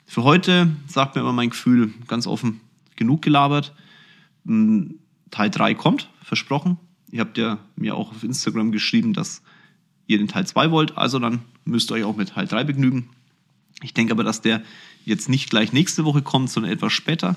Für 0.10 0.24
heute 0.24 0.76
sagt 0.88 1.14
mir 1.14 1.22
immer 1.22 1.34
mein 1.34 1.52
Gefühl 1.52 1.94
ganz 2.08 2.26
offen, 2.26 2.62
genug 2.96 3.22
gelabert. 3.22 3.76
Hm, 4.44 4.96
Teil 5.30 5.52
3 5.52 5.76
kommt, 5.76 6.10
versprochen. 6.24 6.78
Ihr 7.12 7.20
habt 7.20 7.38
ja 7.38 7.60
mir 7.76 7.94
auch 7.94 8.10
auf 8.10 8.24
Instagram 8.24 8.72
geschrieben, 8.72 9.14
dass 9.14 9.44
ihr 10.08 10.18
den 10.18 10.28
Teil 10.28 10.48
2 10.48 10.72
wollt, 10.72 10.98
also 10.98 11.20
dann 11.20 11.44
müsst 11.64 11.92
ihr 11.92 11.94
euch 11.94 12.06
auch 12.06 12.18
mit 12.18 12.30
Teil 12.30 12.48
3 12.48 12.64
begnügen. 12.64 13.10
Ich 13.84 13.94
denke 13.94 14.12
aber, 14.12 14.24
dass 14.24 14.42
der 14.42 14.64
jetzt 15.06 15.30
nicht 15.30 15.52
gleich 15.52 15.74
nächste 15.74 16.06
Woche 16.06 16.24
kommt, 16.24 16.50
sondern 16.50 16.72
etwas 16.72 16.92
später, 16.92 17.36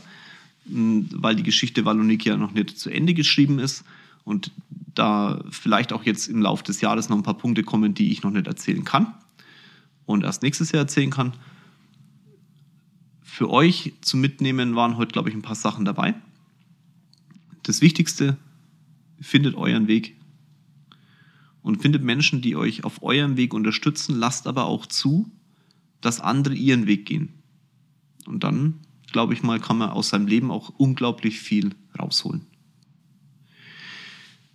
hm, 0.67 1.11
weil 1.13 1.37
die 1.37 1.43
Geschichte 1.43 1.85
Wallonik 1.85 2.25
ja 2.25 2.39
noch 2.39 2.53
nicht 2.53 2.79
zu 2.79 2.89
Ende 2.89 3.13
geschrieben 3.13 3.59
ist 3.59 3.85
und 4.25 4.51
da 4.95 5.45
vielleicht 5.51 5.93
auch 5.93 6.05
jetzt 6.05 6.27
im 6.27 6.41
Laufe 6.41 6.65
des 6.65 6.81
Jahres 6.81 7.11
noch 7.11 7.19
ein 7.19 7.23
paar 7.23 7.37
Punkte 7.37 7.65
kommen, 7.65 7.93
die 7.93 8.13
ich 8.13 8.23
noch 8.23 8.31
nicht 8.31 8.47
erzählen 8.47 8.83
kann 8.83 9.13
und 10.07 10.25
erst 10.25 10.43
nächstes 10.43 10.73
Jahr 10.73 10.85
erzählen 10.85 11.11
kann. 11.11 11.35
Für 13.35 13.49
euch 13.49 13.95
zum 14.03 14.21
Mitnehmen 14.21 14.77
waren 14.77 14.99
heute, 14.99 15.13
glaube 15.13 15.31
ich, 15.31 15.35
ein 15.35 15.41
paar 15.41 15.55
Sachen 15.55 15.87
dabei. 15.87 16.13
Das 17.63 17.81
Wichtigste, 17.81 18.37
findet 19.19 19.55
euren 19.55 19.89
Weg 19.89 20.19
und 21.63 21.81
findet 21.81 22.03
Menschen, 22.03 22.43
die 22.43 22.57
euch 22.57 22.85
auf 22.85 23.03
eurem 23.03 23.39
Weg 23.39 23.55
unterstützen, 23.55 24.17
lasst 24.17 24.47
aber 24.47 24.67
auch 24.67 24.85
zu, 24.85 25.33
dass 26.03 26.21
andere 26.21 26.53
ihren 26.53 26.87
Weg 26.87 27.07
gehen. 27.07 27.31
Und 28.27 28.45
dann, 28.45 28.81
glaube 29.11 29.33
ich 29.33 29.43
mal, 29.43 29.59
kann 29.61 29.79
man 29.79 29.89
aus 29.89 30.11
seinem 30.11 30.27
Leben 30.27 30.51
auch 30.51 30.69
unglaublich 30.69 31.41
viel 31.41 31.75
rausholen. 31.99 32.45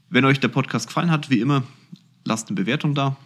Wenn 0.08 0.24
euch 0.24 0.40
der 0.40 0.50
Podcast 0.50 0.86
gefallen 0.86 1.10
hat, 1.10 1.32
wie 1.32 1.40
immer, 1.40 1.64
lasst 2.26 2.50
eine 2.50 2.56
Bewertung 2.56 2.94
da. 2.94 3.18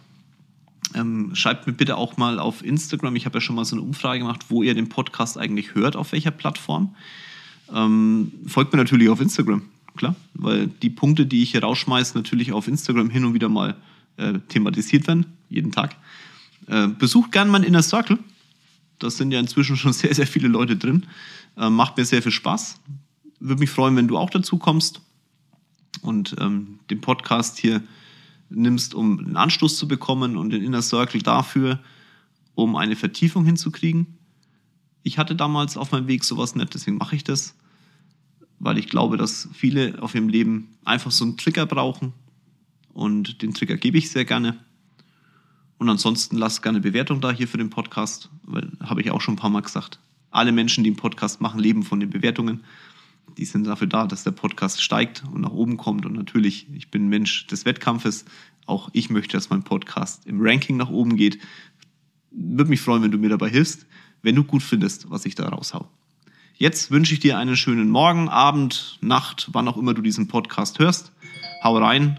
Ähm, 0.94 1.34
schreibt 1.34 1.66
mir 1.66 1.72
bitte 1.72 1.96
auch 1.96 2.16
mal 2.16 2.38
auf 2.38 2.64
Instagram. 2.64 3.16
Ich 3.16 3.26
habe 3.26 3.38
ja 3.38 3.40
schon 3.40 3.56
mal 3.56 3.64
so 3.64 3.76
eine 3.76 3.84
Umfrage 3.84 4.20
gemacht, 4.20 4.46
wo 4.48 4.62
ihr 4.62 4.74
den 4.74 4.88
Podcast 4.88 5.38
eigentlich 5.38 5.74
hört, 5.74 5.96
auf 5.96 6.12
welcher 6.12 6.30
Plattform. 6.30 6.94
Ähm, 7.72 8.32
folgt 8.46 8.72
mir 8.72 8.78
natürlich 8.78 9.08
auf 9.08 9.20
Instagram, 9.20 9.62
klar, 9.96 10.14
weil 10.34 10.66
die 10.66 10.90
Punkte, 10.90 11.26
die 11.26 11.42
ich 11.42 11.52
hier 11.52 11.62
rausschmeiße, 11.62 12.16
natürlich 12.16 12.52
auf 12.52 12.68
Instagram 12.68 13.10
hin 13.10 13.24
und 13.24 13.34
wieder 13.34 13.48
mal 13.48 13.76
äh, 14.18 14.34
thematisiert 14.48 15.06
werden, 15.06 15.26
jeden 15.48 15.72
Tag. 15.72 15.96
Äh, 16.66 16.88
besucht 16.88 17.32
gerne 17.32 17.50
meinen 17.50 17.64
Inner 17.64 17.82
Circle. 17.82 18.18
Da 18.98 19.10
sind 19.10 19.32
ja 19.32 19.40
inzwischen 19.40 19.76
schon 19.76 19.92
sehr, 19.94 20.14
sehr 20.14 20.26
viele 20.26 20.48
Leute 20.48 20.76
drin. 20.76 21.06
Äh, 21.56 21.70
macht 21.70 21.96
mir 21.96 22.04
sehr 22.04 22.22
viel 22.22 22.32
Spaß. 22.32 22.80
Würde 23.40 23.60
mich 23.60 23.70
freuen, 23.70 23.96
wenn 23.96 24.08
du 24.08 24.18
auch 24.18 24.30
dazu 24.30 24.58
kommst 24.58 25.00
und 26.02 26.36
ähm, 26.40 26.78
den 26.90 27.00
Podcast 27.00 27.58
hier 27.58 27.82
nimmst, 28.54 28.94
um 28.94 29.18
einen 29.18 29.36
Anstoß 29.36 29.76
zu 29.76 29.88
bekommen 29.88 30.36
und 30.36 30.50
den 30.50 30.62
Inner 30.62 30.82
Circle 30.82 31.22
dafür, 31.22 31.80
um 32.54 32.76
eine 32.76 32.96
Vertiefung 32.96 33.44
hinzukriegen. 33.44 34.18
Ich 35.02 35.18
hatte 35.18 35.34
damals 35.34 35.76
auf 35.76 35.92
meinem 35.92 36.06
Weg 36.06 36.24
sowas 36.24 36.54
nicht, 36.54 36.74
deswegen 36.74 36.98
mache 36.98 37.16
ich 37.16 37.24
das, 37.24 37.54
weil 38.58 38.78
ich 38.78 38.88
glaube, 38.88 39.16
dass 39.16 39.48
viele 39.52 40.00
auf 40.02 40.14
ihrem 40.14 40.28
Leben 40.28 40.68
einfach 40.84 41.10
so 41.10 41.24
einen 41.24 41.36
Trigger 41.36 41.66
brauchen 41.66 42.12
und 42.92 43.42
den 43.42 43.54
Trigger 43.54 43.76
gebe 43.76 43.98
ich 43.98 44.10
sehr 44.10 44.24
gerne. 44.24 44.58
Und 45.78 45.88
ansonsten 45.88 46.36
lasst 46.36 46.62
gerne 46.62 46.80
Bewertung 46.80 47.20
da 47.20 47.32
hier 47.32 47.48
für 47.48 47.58
den 47.58 47.70
Podcast, 47.70 48.30
weil 48.44 48.70
habe 48.80 49.00
ich 49.00 49.10
auch 49.10 49.20
schon 49.20 49.34
ein 49.34 49.38
paar 49.38 49.50
Mal 49.50 49.62
gesagt. 49.62 49.98
Alle 50.30 50.52
Menschen, 50.52 50.84
die 50.84 50.90
einen 50.90 50.96
Podcast 50.96 51.40
machen, 51.40 51.58
leben 51.58 51.82
von 51.82 51.98
den 51.98 52.10
Bewertungen. 52.10 52.62
Die 53.36 53.44
sind 53.44 53.66
dafür 53.66 53.86
da, 53.86 54.06
dass 54.06 54.24
der 54.24 54.32
Podcast 54.32 54.82
steigt 54.82 55.22
und 55.32 55.40
nach 55.40 55.52
oben 55.52 55.76
kommt. 55.76 56.04
Und 56.06 56.14
natürlich, 56.14 56.66
ich 56.74 56.90
bin 56.90 57.08
Mensch 57.08 57.46
des 57.46 57.64
Wettkampfes. 57.64 58.24
Auch 58.66 58.90
ich 58.92 59.10
möchte, 59.10 59.36
dass 59.36 59.50
mein 59.50 59.62
Podcast 59.62 60.26
im 60.26 60.40
Ranking 60.40 60.76
nach 60.76 60.90
oben 60.90 61.16
geht. 61.16 61.38
Würde 62.30 62.70
mich 62.70 62.80
freuen, 62.80 63.02
wenn 63.02 63.10
du 63.10 63.18
mir 63.18 63.30
dabei 63.30 63.48
hilfst, 63.48 63.86
wenn 64.22 64.36
du 64.36 64.44
gut 64.44 64.62
findest, 64.62 65.10
was 65.10 65.24
ich 65.24 65.34
da 65.34 65.48
raushau. 65.48 65.88
Jetzt 66.54 66.90
wünsche 66.90 67.14
ich 67.14 67.20
dir 67.20 67.38
einen 67.38 67.56
schönen 67.56 67.90
Morgen, 67.90 68.28
Abend, 68.28 68.98
Nacht, 69.00 69.48
wann 69.52 69.66
auch 69.66 69.76
immer 69.76 69.94
du 69.94 70.02
diesen 70.02 70.28
Podcast 70.28 70.78
hörst. 70.78 71.12
Hau 71.64 71.76
rein. 71.78 72.18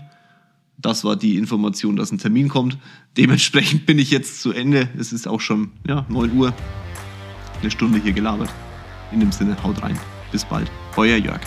Das 0.77 1.03
war 1.03 1.15
die 1.15 1.37
Information, 1.37 1.95
dass 1.95 2.11
ein 2.11 2.17
Termin 2.17 2.49
kommt. 2.49 2.77
Dementsprechend 3.15 3.85
bin 3.85 3.99
ich 3.99 4.11
jetzt 4.11 4.41
zu 4.41 4.51
Ende. 4.51 4.89
Es 4.97 5.13
ist 5.13 5.27
auch 5.27 5.39
schon 5.39 5.71
ja, 5.87 6.05
9 6.09 6.33
Uhr. 6.33 6.53
Eine 7.61 7.71
Stunde 7.71 7.99
hier 7.99 8.11
gelabert. 8.11 8.49
In 9.11 9.19
dem 9.19 9.31
Sinne, 9.31 9.61
haut 9.63 9.81
rein. 9.81 9.97
Bis 10.33 10.43
bald. 10.43 10.69
Euer 10.97 11.17
Jörg. 11.17 11.39